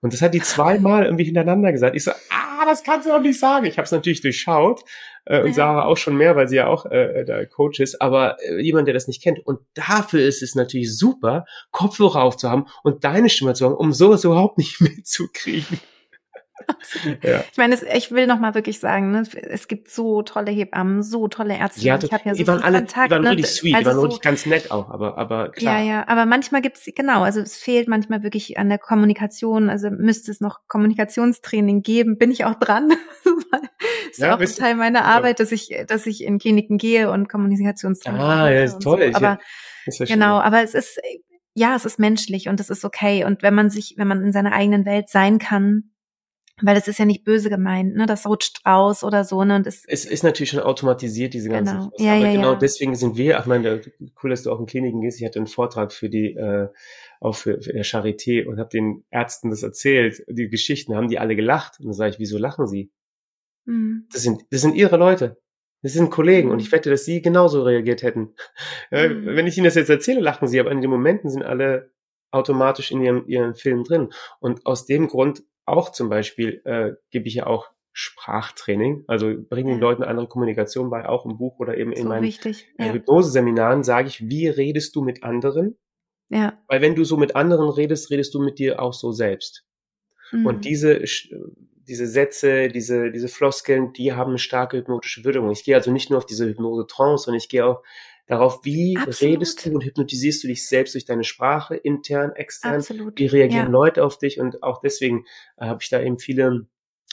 Und 0.00 0.12
das 0.12 0.22
hat 0.22 0.34
die 0.34 0.40
zweimal 0.40 1.04
irgendwie 1.04 1.24
hintereinander 1.24 1.72
gesagt. 1.72 1.96
Ich 1.96 2.04
so, 2.04 2.10
ah, 2.10 2.51
das 2.72 2.82
kannst 2.82 3.06
du 3.06 3.10
doch 3.12 3.20
nicht 3.20 3.38
sagen. 3.38 3.66
Ich 3.66 3.76
habe 3.76 3.84
es 3.84 3.92
natürlich 3.92 4.20
durchschaut 4.22 4.82
äh, 5.24 5.40
und 5.40 5.48
Ja. 5.48 5.54
Sarah 5.54 5.84
auch 5.84 5.96
schon 5.96 6.16
mehr, 6.16 6.34
weil 6.36 6.48
sie 6.48 6.56
ja 6.56 6.66
auch 6.66 6.86
äh, 6.86 7.24
der 7.24 7.46
Coach 7.46 7.80
ist. 7.80 8.00
Aber 8.00 8.36
äh, 8.42 8.60
jemand, 8.60 8.86
der 8.88 8.94
das 8.94 9.06
nicht 9.08 9.22
kennt. 9.22 9.38
Und 9.46 9.60
dafür 9.74 10.20
ist 10.26 10.42
es 10.42 10.54
natürlich 10.54 10.96
super, 10.96 11.44
Kopfhörer 11.70 12.22
aufzuhaben 12.22 12.66
und 12.82 13.04
deine 13.04 13.28
Stimme 13.28 13.54
zu 13.54 13.66
haben, 13.66 13.74
um 13.74 13.92
sowas 13.92 14.24
überhaupt 14.24 14.58
nicht 14.58 14.80
mitzukriegen. 14.80 15.80
Ja. 17.22 17.44
Ich 17.52 17.58
meine, 17.58 17.74
es, 17.74 17.82
ich 17.82 18.10
will 18.10 18.26
noch 18.26 18.38
mal 18.38 18.54
wirklich 18.54 18.78
sagen, 18.80 19.10
ne, 19.12 19.22
es 19.48 19.68
gibt 19.68 19.90
so 19.90 20.22
tolle 20.22 20.50
Hebammen, 20.50 21.02
so 21.02 21.28
tolle 21.28 21.56
Ärzte. 21.56 21.80
Ja, 21.82 21.98
ich 22.02 22.12
habe 22.12 22.22
ja 22.24 22.34
so 22.34 22.38
die 22.42 22.46
waren 22.46 22.62
alle, 22.62 22.78
Kontakt. 22.78 23.06
die 23.10 23.14
waren 23.14 23.22
ne, 23.22 23.30
richtig 23.30 23.46
sweet, 23.46 23.74
also 23.76 23.80
die 23.82 23.86
waren 23.86 24.00
so, 24.00 24.06
richtig 24.06 24.22
ganz 24.22 24.46
nett 24.46 24.70
auch, 24.70 24.90
aber, 24.90 25.18
aber 25.18 25.50
klar. 25.50 25.78
Ja, 25.80 25.84
ja, 25.84 26.08
aber 26.08 26.26
manchmal 26.26 26.62
gibt's 26.62 26.88
genau, 26.94 27.22
also 27.22 27.40
es 27.40 27.56
fehlt 27.56 27.88
manchmal 27.88 28.22
wirklich 28.22 28.58
an 28.58 28.68
der 28.68 28.78
Kommunikation, 28.78 29.68
also 29.70 29.90
müsste 29.90 30.30
es 30.30 30.40
noch 30.40 30.60
Kommunikationstraining 30.68 31.82
geben, 31.82 32.18
bin 32.18 32.30
ich 32.30 32.44
auch 32.44 32.54
dran. 32.54 32.92
ist 34.10 34.18
Ja, 34.18 34.34
auch 34.34 34.38
du- 34.38 34.46
Teil 34.46 34.74
meiner 34.76 35.04
Arbeit, 35.04 35.40
dass 35.40 35.52
ich, 35.52 35.74
dass 35.86 36.06
ich 36.06 36.24
in 36.24 36.38
Kliniken 36.38 36.78
gehe 36.78 37.10
und 37.10 37.28
Kommunikationstraining 37.28 38.20
Ah, 38.20 38.50
ja, 38.50 38.62
ist 38.64 38.80
toll. 38.82 39.10
So. 39.12 39.16
Aber 39.16 39.38
Ist 39.86 39.98
ja 39.98 40.06
genau, 40.06 40.38
aber 40.40 40.62
es 40.62 40.74
ist, 40.74 41.00
ja, 41.54 41.74
es 41.76 41.84
ist 41.84 41.98
menschlich 41.98 42.48
und 42.48 42.60
es 42.60 42.70
ist 42.70 42.84
okay. 42.84 43.24
Und 43.24 43.42
wenn 43.42 43.54
man 43.54 43.70
sich, 43.70 43.94
wenn 43.98 44.08
man 44.08 44.22
in 44.22 44.32
seiner 44.32 44.52
eigenen 44.52 44.84
Welt 44.86 45.08
sein 45.08 45.38
kann, 45.38 45.90
Weil 46.62 46.76
es 46.76 46.88
ist 46.88 46.98
ja 46.98 47.04
nicht 47.04 47.24
böse 47.24 47.50
gemeint, 47.50 47.94
ne? 47.96 48.06
Das 48.06 48.26
rutscht 48.26 48.64
raus 48.66 49.04
oder 49.04 49.24
so, 49.24 49.42
ne? 49.44 49.56
Und 49.56 49.66
es, 49.66 49.84
es 49.86 50.04
ist 50.04 50.22
natürlich 50.22 50.50
schon 50.50 50.60
automatisiert, 50.60 51.34
diese 51.34 51.48
ganzen 51.48 51.74
Genau. 51.76 51.88
Flossen. 51.88 52.06
Ja, 52.06 52.14
Aber 52.14 52.26
ja, 52.26 52.32
genau 52.32 52.52
ja. 52.52 52.58
deswegen 52.58 52.94
sind 52.94 53.16
wir, 53.16 53.38
ach 53.38 53.46
meine, 53.46 53.80
cool, 54.22 54.30
dass 54.30 54.42
du 54.42 54.50
auch 54.52 54.60
in 54.60 54.66
Kliniken 54.66 55.00
gehst. 55.00 55.20
Ich 55.20 55.26
hatte 55.26 55.38
einen 55.38 55.46
Vortrag 55.46 55.92
für 55.92 56.08
die, 56.08 56.34
äh, 56.34 56.68
auch 57.20 57.34
für, 57.34 57.60
für 57.60 57.72
der 57.72 57.84
Charité 57.84 58.46
und 58.46 58.58
habe 58.58 58.68
den 58.70 59.04
Ärzten 59.10 59.50
das 59.50 59.62
erzählt, 59.62 60.24
die 60.28 60.48
Geschichten, 60.48 60.94
haben 60.94 61.08
die 61.08 61.18
alle 61.18 61.36
gelacht. 61.36 61.78
Und 61.80 61.86
dann 61.86 61.94
sage 61.94 62.10
ich, 62.12 62.18
wieso 62.18 62.38
lachen 62.38 62.66
sie? 62.66 62.90
Hm. 63.66 64.06
Das 64.12 64.22
sind, 64.22 64.44
das 64.50 64.60
sind 64.60 64.74
ihre 64.74 64.96
Leute. 64.96 65.38
Das 65.84 65.92
sind 65.94 66.10
Kollegen 66.10 66.48
und 66.50 66.56
Mhm. 66.58 66.62
ich 66.62 66.70
wette, 66.72 66.90
dass 66.90 67.04
sie 67.04 67.22
genauso 67.22 67.62
reagiert 67.64 68.02
hätten. 68.02 68.34
Äh, 68.90 69.08
Mhm. 69.08 69.26
Wenn 69.36 69.46
ich 69.48 69.56
ihnen 69.56 69.64
das 69.64 69.74
jetzt 69.74 69.90
erzähle, 69.90 70.20
lachen 70.20 70.46
sie, 70.46 70.60
aber 70.60 70.70
in 70.70 70.80
den 70.80 70.90
Momenten 70.90 71.28
sind 71.28 71.42
alle 71.42 71.90
automatisch 72.30 72.92
in 72.92 73.02
ihrem, 73.02 73.24
ihren 73.26 73.54
Film 73.54 73.84
drin. 73.84 74.10
Und 74.40 74.64
aus 74.64 74.86
dem 74.86 75.08
Grund 75.08 75.42
auch 75.64 75.90
zum 75.92 76.08
Beispiel 76.08 76.60
äh, 76.64 76.92
gebe 77.10 77.28
ich 77.28 77.34
ja 77.34 77.46
auch 77.46 77.70
Sprachtraining, 77.92 79.04
also 79.06 79.34
bringe 79.36 79.72
den. 79.72 79.80
Leuten 79.80 80.02
andere 80.02 80.26
Kommunikation 80.26 80.88
bei, 80.88 81.06
auch 81.06 81.26
im 81.26 81.36
Buch 81.36 81.58
oder 81.58 81.76
eben 81.76 81.92
in 81.92 82.04
so 82.04 82.08
meinen 82.08 82.22
wichtig. 82.22 82.68
äh, 82.78 82.86
Ja. 82.86 82.92
Hypnoseseminaren 82.92 83.84
sage 83.84 84.08
ich, 84.08 84.28
wie 84.28 84.48
redest 84.48 84.96
du 84.96 85.02
mit 85.02 85.22
anderen? 85.22 85.76
ja. 86.30 86.58
Weil 86.68 86.80
wenn 86.80 86.94
du 86.94 87.04
so 87.04 87.18
mit 87.18 87.36
anderen 87.36 87.68
redest, 87.68 88.10
redest 88.10 88.32
du 88.34 88.40
mit 88.40 88.58
dir 88.58 88.80
auch 88.80 88.94
so 88.94 89.12
selbst. 89.12 89.66
Mhm. 90.30 90.46
Und 90.46 90.64
diese, 90.64 91.02
diese 91.86 92.06
Sätze, 92.06 92.68
diese, 92.68 93.10
diese 93.10 93.28
Floskeln, 93.28 93.92
die 93.92 94.14
haben 94.14 94.30
eine 94.30 94.38
starke 94.38 94.78
hypnotische 94.78 95.22
Wirkung. 95.24 95.50
Ich 95.50 95.64
gehe 95.64 95.76
also 95.76 95.92
nicht 95.92 96.08
nur 96.08 96.18
auf 96.18 96.26
diese 96.26 96.46
Hypnose-Trance, 96.46 97.24
sondern 97.24 97.38
ich 97.38 97.50
gehe 97.50 97.66
auch 97.66 97.82
darauf, 98.26 98.60
wie 98.64 98.96
Absolut. 98.96 99.20
redest 99.34 99.66
du 99.66 99.74
und 99.74 99.84
hypnotisierst 99.84 100.42
du 100.44 100.48
dich 100.48 100.66
selbst 100.66 100.94
durch 100.94 101.04
deine 101.04 101.24
Sprache, 101.24 101.74
intern, 101.76 102.32
extern. 102.32 102.76
Absolut. 102.76 103.18
Wie 103.18 103.26
reagieren 103.26 103.66
Ja. 103.66 103.70
Leute 103.72 104.04
auf 104.04 104.18
dich? 104.18 104.40
Und 104.40 104.62
auch 104.62 104.80
deswegen 104.80 105.24
äh, 105.58 105.66
habe 105.66 105.80
ich 105.82 105.90
da 105.90 106.00
eben 106.00 106.18
viele 106.18 106.66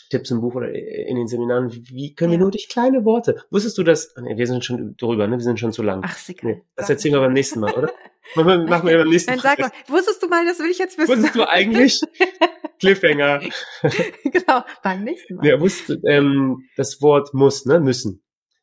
Tipps 0.09 0.31
im 0.31 0.41
Buch 0.41 0.55
oder 0.55 0.73
in 0.73 1.15
den 1.17 1.27
Seminaren. 1.27 1.69
Wie 1.71 2.15
können 2.15 2.31
wir 2.31 2.39
nur 2.39 2.49
durch 2.51 2.67
kleine 2.69 3.05
Worte? 3.05 3.43
Wusstest 3.51 3.77
du 3.77 3.83
das? 3.83 4.15
Ah, 4.15 4.21
Nee, 4.21 4.37
wir 4.37 4.47
sind 4.47 4.65
schon 4.65 4.95
drüber, 4.97 5.27
ne? 5.27 5.37
Wir 5.37 5.43
sind 5.43 5.59
schon 5.59 5.71
zu 5.71 5.83
lang. 5.83 6.01
Ach, 6.03 6.17
egal. 6.29 6.51
Nee, 6.53 6.61
das 6.75 6.89
erzählen 6.89 7.13
wir 7.13 7.19
mal. 7.19 7.27
beim 7.27 7.33
nächsten 7.33 7.59
Mal, 7.59 7.73
oder? 7.73 7.91
Machen 8.35 8.47
wir, 8.47 8.57
machen 8.67 8.87
wir 8.87 8.97
beim 8.99 9.09
nächsten 9.09 9.31
Dann 9.31 9.39
sag 9.39 9.57
mal, 9.59 9.71
wusstest 9.87 10.21
du 10.21 10.27
mal, 10.27 10.45
das 10.45 10.59
will 10.59 10.69
ich 10.69 10.77
jetzt 10.77 10.99
wissen. 10.99 11.09
Wusstest 11.17 11.35
du 11.35 11.49
eigentlich? 11.49 11.99
Cliffhanger. 12.79 13.41
genau, 14.23 14.61
beim 14.83 15.03
nächsten 15.03 15.35
Mal. 15.35 15.45
Ja, 15.47 15.59
wusste, 15.59 15.99
ähm, 16.07 16.63
das 16.77 17.01
Wort 17.01 17.33
muss, 17.33 17.65
ne, 17.65 17.79
müssen. 17.79 18.21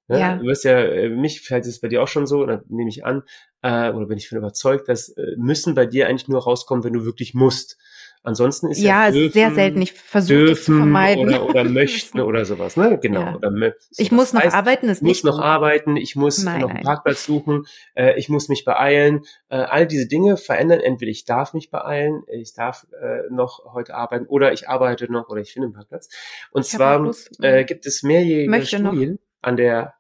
Ne? 0.09 0.21
Ja. 0.21 0.37
Du 0.37 0.45
wirst 0.45 0.65
ja, 0.65 0.79
äh, 0.79 1.09
mich, 1.09 1.41
vielleicht 1.41 1.67
ist 1.67 1.75
es 1.75 1.81
bei 1.81 1.89
dir 1.89 2.03
auch 2.03 2.09
schon 2.09 2.27
so, 2.27 2.39
oder 2.39 2.63
nehme 2.69 2.89
ich 2.89 3.05
an, 3.05 3.23
äh, 3.63 3.91
oder 3.91 4.07
bin 4.07 4.19
ich 4.19 4.29
von 4.29 4.39
überzeugt, 4.39 4.89
dass 4.89 5.09
äh, 5.11 5.23
müssen 5.37 5.75
bei 5.75 5.87
dir 5.87 6.09
eigentlich 6.09 6.29
nur 6.29 6.43
rauskommen, 6.43 6.85
wenn 6.85 6.93
du 6.93 7.05
wirklich 7.05 7.35
musst. 7.35 7.77
Ansonsten 8.23 8.69
ist 8.69 8.81
ja, 8.81 9.05
ja, 9.05 9.09
es 9.09 9.15
ist 9.15 9.33
sehr 9.35 9.43
dürfen, 9.51 9.55
selten. 9.55 9.83
Ich 9.83 9.93
versuche 9.93 10.35
es 10.35 10.65
zu 10.65 10.73
dürfen 10.73 10.77
vermeiden. 10.79 11.25
oder, 11.29 11.49
oder 11.49 11.63
möchten 11.71 12.19
oder 12.21 12.45
sowas, 12.45 12.77
ne? 12.77 12.99
Genau. 13.01 13.21
Ja. 13.21 13.37
Oder 13.37 13.51
mö- 13.51 13.73
ich 13.97 14.11
muss 14.11 14.33
noch 14.33 14.43
heißt, 14.43 14.55
arbeiten, 14.55 14.89
ist 14.89 14.99
ich 14.99 15.07
muss 15.07 15.23
noch 15.23 15.37
gut. 15.37 15.45
arbeiten, 15.45 15.97
ich 15.97 16.17
muss 16.17 16.43
Nein, 16.43 16.61
noch 16.61 16.69
einen 16.71 16.77
nein. 16.79 16.85
Parkplatz 16.85 17.25
suchen, 17.25 17.67
äh, 17.95 18.19
ich 18.19 18.29
muss 18.29 18.49
mich 18.49 18.65
beeilen. 18.65 19.23
Äh, 19.49 19.59
all 19.59 19.87
diese 19.87 20.09
Dinge 20.09 20.37
verändern 20.37 20.81
entweder 20.81 21.11
ich 21.13 21.25
darf 21.25 21.55
mich 21.55 21.71
beeilen, 21.71 22.25
ich 22.29 22.53
darf 22.53 22.89
äh, 23.01 23.23
noch 23.31 23.73
heute 23.73 23.95
arbeiten 23.95 24.27
oder 24.27 24.53
ich 24.53 24.69
arbeite 24.69 25.11
noch 25.11 25.29
oder 25.29 25.41
ich 25.41 25.53
finde 25.53 25.67
einen 25.67 25.75
Parkplatz. 25.75 26.09
Und 26.51 26.63
Ich 26.65 26.73
zwar 26.73 26.99
Lust. 26.99 27.31
äh, 27.45 27.65
gibt 27.65 27.87
es 27.87 28.03
mehrjährige 28.03 28.51
Möchte 28.51 28.81
noch. 28.81 28.91
Studien 28.91 29.21
an 29.41 29.57
der 29.57 29.95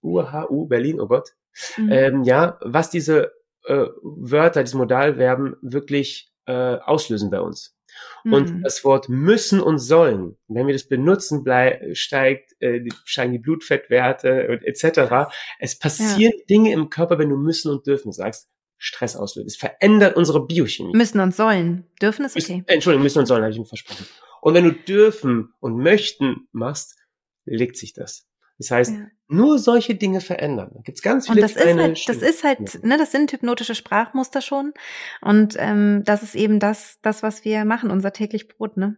FUHU 0.00 0.66
Berlin, 0.66 1.00
oh 1.00 1.06
Gott, 1.08 1.30
Mhm. 1.76 1.92
ähm, 1.92 2.22
ja, 2.24 2.58
was 2.62 2.90
diese 2.90 3.32
äh, 3.66 3.86
Wörter, 4.02 4.62
diese 4.64 4.76
Modalverben 4.78 5.56
wirklich 5.60 6.32
äh, 6.46 6.76
auslösen 6.78 7.28
bei 7.30 7.40
uns. 7.40 7.76
Und 8.24 8.50
Mhm. 8.54 8.62
das 8.62 8.82
Wort 8.84 9.08
müssen 9.10 9.60
und 9.60 9.78
sollen, 9.78 10.38
wenn 10.46 10.66
wir 10.66 10.72
das 10.72 10.88
benutzen, 10.88 11.42
blei 11.44 11.90
steigt, 11.92 12.54
äh, 12.60 12.80
die- 12.80 12.92
steigen 13.04 13.32
die 13.32 13.38
Blutfettwerte 13.38 14.48
und 14.48 14.64
etc. 14.64 15.28
Es 15.58 15.78
passieren 15.78 16.32
Dinge 16.48 16.72
im 16.72 16.88
Körper, 16.88 17.18
wenn 17.18 17.28
du 17.28 17.36
müssen 17.36 17.70
und 17.70 17.86
dürfen 17.86 18.12
sagst, 18.12 18.48
Stress 18.78 19.16
auslöst. 19.16 19.48
Es 19.48 19.56
verändert 19.56 20.16
unsere 20.16 20.46
Biochemie. 20.46 20.96
müssen 20.96 21.20
und 21.20 21.34
sollen. 21.34 21.84
Dürfen 22.00 22.24
ist 22.24 22.36
Müssen- 22.36 22.60
okay. 22.60 22.64
äh, 22.68 22.74
Entschuldigung, 22.74 23.02
müssen 23.02 23.18
und 23.18 23.26
sollen, 23.26 23.42
habe 23.42 23.52
ich 23.52 23.58
mir 23.58 23.64
versprochen. 23.66 24.06
Und 24.40 24.54
wenn 24.54 24.64
du 24.64 24.72
dürfen 24.72 25.52
und 25.60 25.76
möchten 25.78 26.46
machst, 26.52 26.96
legt 27.44 27.76
sich 27.76 27.92
das. 27.92 28.27
Das 28.58 28.70
heißt, 28.70 28.92
Ja. 28.94 29.06
nur 29.28 29.58
solche 29.58 29.94
Dinge 29.94 30.20
verändern. 30.20 30.70
Da 30.74 30.80
gibt's 30.82 31.02
ganz 31.02 31.28
Und 31.28 31.34
viele 31.34 31.42
das 31.46 31.52
ist 31.56 31.62
kleine 31.62 31.82
halt, 31.82 31.92
das 31.92 32.00
Stimmen. 32.00 32.22
ist 32.22 32.44
halt, 32.44 32.84
ne, 32.84 32.98
das 32.98 33.12
sind 33.12 33.32
hypnotische 33.32 33.74
Sprachmuster 33.74 34.40
schon. 34.40 34.74
Und 35.20 35.54
ähm, 35.58 36.02
das 36.04 36.22
ist 36.22 36.34
eben 36.34 36.58
das, 36.58 36.98
das, 37.02 37.22
was 37.22 37.44
wir 37.44 37.64
machen, 37.64 37.90
unser 37.90 38.12
täglich 38.12 38.48
Brot, 38.48 38.76
ne? 38.76 38.96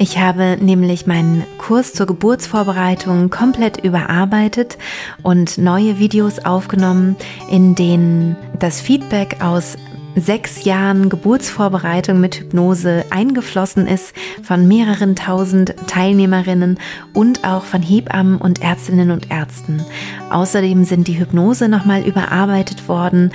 Ich 0.02 0.18
habe 0.18 0.58
nämlich 0.60 1.06
meinen 1.06 1.44
Kurs 1.58 1.92
zur 1.92 2.06
Geburtsvorbereitung 2.06 3.30
komplett 3.30 3.84
überarbeitet 3.84 4.76
und 5.22 5.58
neue 5.58 6.00
Videos 6.00 6.40
aufgenommen, 6.40 7.14
in 7.48 7.76
denen 7.76 8.36
das 8.58 8.80
Feedback 8.80 9.36
aus 9.40 9.76
sechs 10.16 10.64
Jahren 10.64 11.08
Geburtsvorbereitung 11.08 12.20
mit 12.20 12.34
Hypnose 12.34 13.04
eingeflossen 13.10 13.86
ist 13.86 14.12
von 14.42 14.66
mehreren 14.66 15.14
tausend 15.14 15.74
Teilnehmerinnen 15.86 16.80
und 17.14 17.44
auch 17.44 17.62
von 17.62 17.80
Hebammen 17.80 18.38
und 18.38 18.60
Ärztinnen 18.60 19.12
und 19.12 19.30
Ärzten. 19.30 19.84
Außerdem 20.30 20.84
sind 20.84 21.06
die 21.06 21.18
Hypnose 21.20 21.68
nochmal 21.68 22.02
überarbeitet 22.02 22.88
worden. 22.88 23.30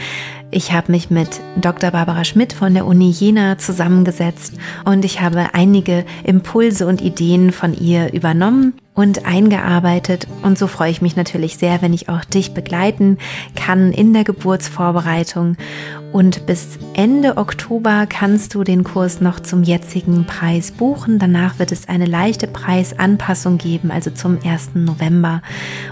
Ich 0.49 0.71
habe 0.71 0.93
mich 0.93 1.09
mit 1.09 1.41
Dr. 1.59 1.91
Barbara 1.91 2.23
Schmidt 2.23 2.53
von 2.53 2.73
der 2.73 2.85
Uni 2.85 3.09
Jena 3.09 3.57
zusammengesetzt 3.57 4.53
und 4.85 5.03
ich 5.03 5.19
habe 5.19 5.49
einige 5.53 6.05
Impulse 6.23 6.87
und 6.87 7.01
Ideen 7.01 7.51
von 7.51 7.73
ihr 7.73 8.13
übernommen 8.13 8.73
und 8.97 9.27
eingearbeitet. 9.27 10.27
Und 10.41 10.57
so 10.57 10.65
freue 10.65 10.89
ich 10.89 11.03
mich 11.03 11.15
natürlich 11.15 11.57
sehr, 11.57 11.83
wenn 11.83 11.93
ich 11.93 12.09
auch 12.09 12.25
dich 12.25 12.55
begleiten 12.55 13.19
kann 13.55 13.93
in 13.93 14.11
der 14.11 14.23
Geburtsvorbereitung. 14.23 15.55
Und 16.11 16.47
bis 16.47 16.79
Ende 16.95 17.37
Oktober 17.37 18.07
kannst 18.09 18.55
du 18.55 18.63
den 18.63 18.83
Kurs 18.83 19.21
noch 19.21 19.39
zum 19.39 19.61
jetzigen 19.61 20.25
Preis 20.25 20.71
buchen. 20.71 21.19
Danach 21.19 21.59
wird 21.59 21.71
es 21.71 21.87
eine 21.87 22.05
leichte 22.05 22.47
Preisanpassung 22.47 23.59
geben, 23.59 23.91
also 23.91 24.09
zum 24.09 24.39
1. 24.43 24.71
November. 24.73 25.43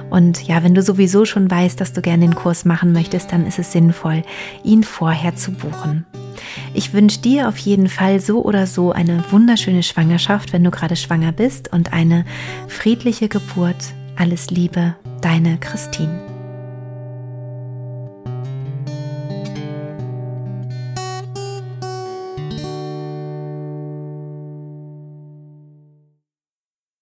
Und 0.09 0.47
ja, 0.47 0.63
wenn 0.63 0.73
du 0.73 0.81
sowieso 0.81 1.25
schon 1.25 1.49
weißt, 1.49 1.79
dass 1.79 1.93
du 1.93 2.01
gerne 2.01 2.25
den 2.25 2.35
Kurs 2.35 2.65
machen 2.65 2.91
möchtest, 2.91 3.31
dann 3.31 3.45
ist 3.45 3.59
es 3.59 3.71
sinnvoll, 3.71 4.23
ihn 4.63 4.83
vorher 4.83 5.35
zu 5.35 5.51
buchen. 5.51 6.05
Ich 6.73 6.93
wünsche 6.93 7.19
dir 7.19 7.47
auf 7.47 7.57
jeden 7.57 7.89
Fall 7.89 8.19
so 8.19 8.43
oder 8.43 8.67
so 8.67 8.91
eine 8.91 9.23
wunderschöne 9.31 9.83
Schwangerschaft, 9.83 10.53
wenn 10.53 10.63
du 10.63 10.71
gerade 10.71 10.95
schwanger 10.95 11.31
bist 11.31 11.71
und 11.71 11.93
eine 11.93 12.25
friedliche 12.67 13.29
Geburt. 13.29 13.93
Alles 14.15 14.49
Liebe, 14.49 14.95
deine 15.21 15.57
Christine. 15.57 16.34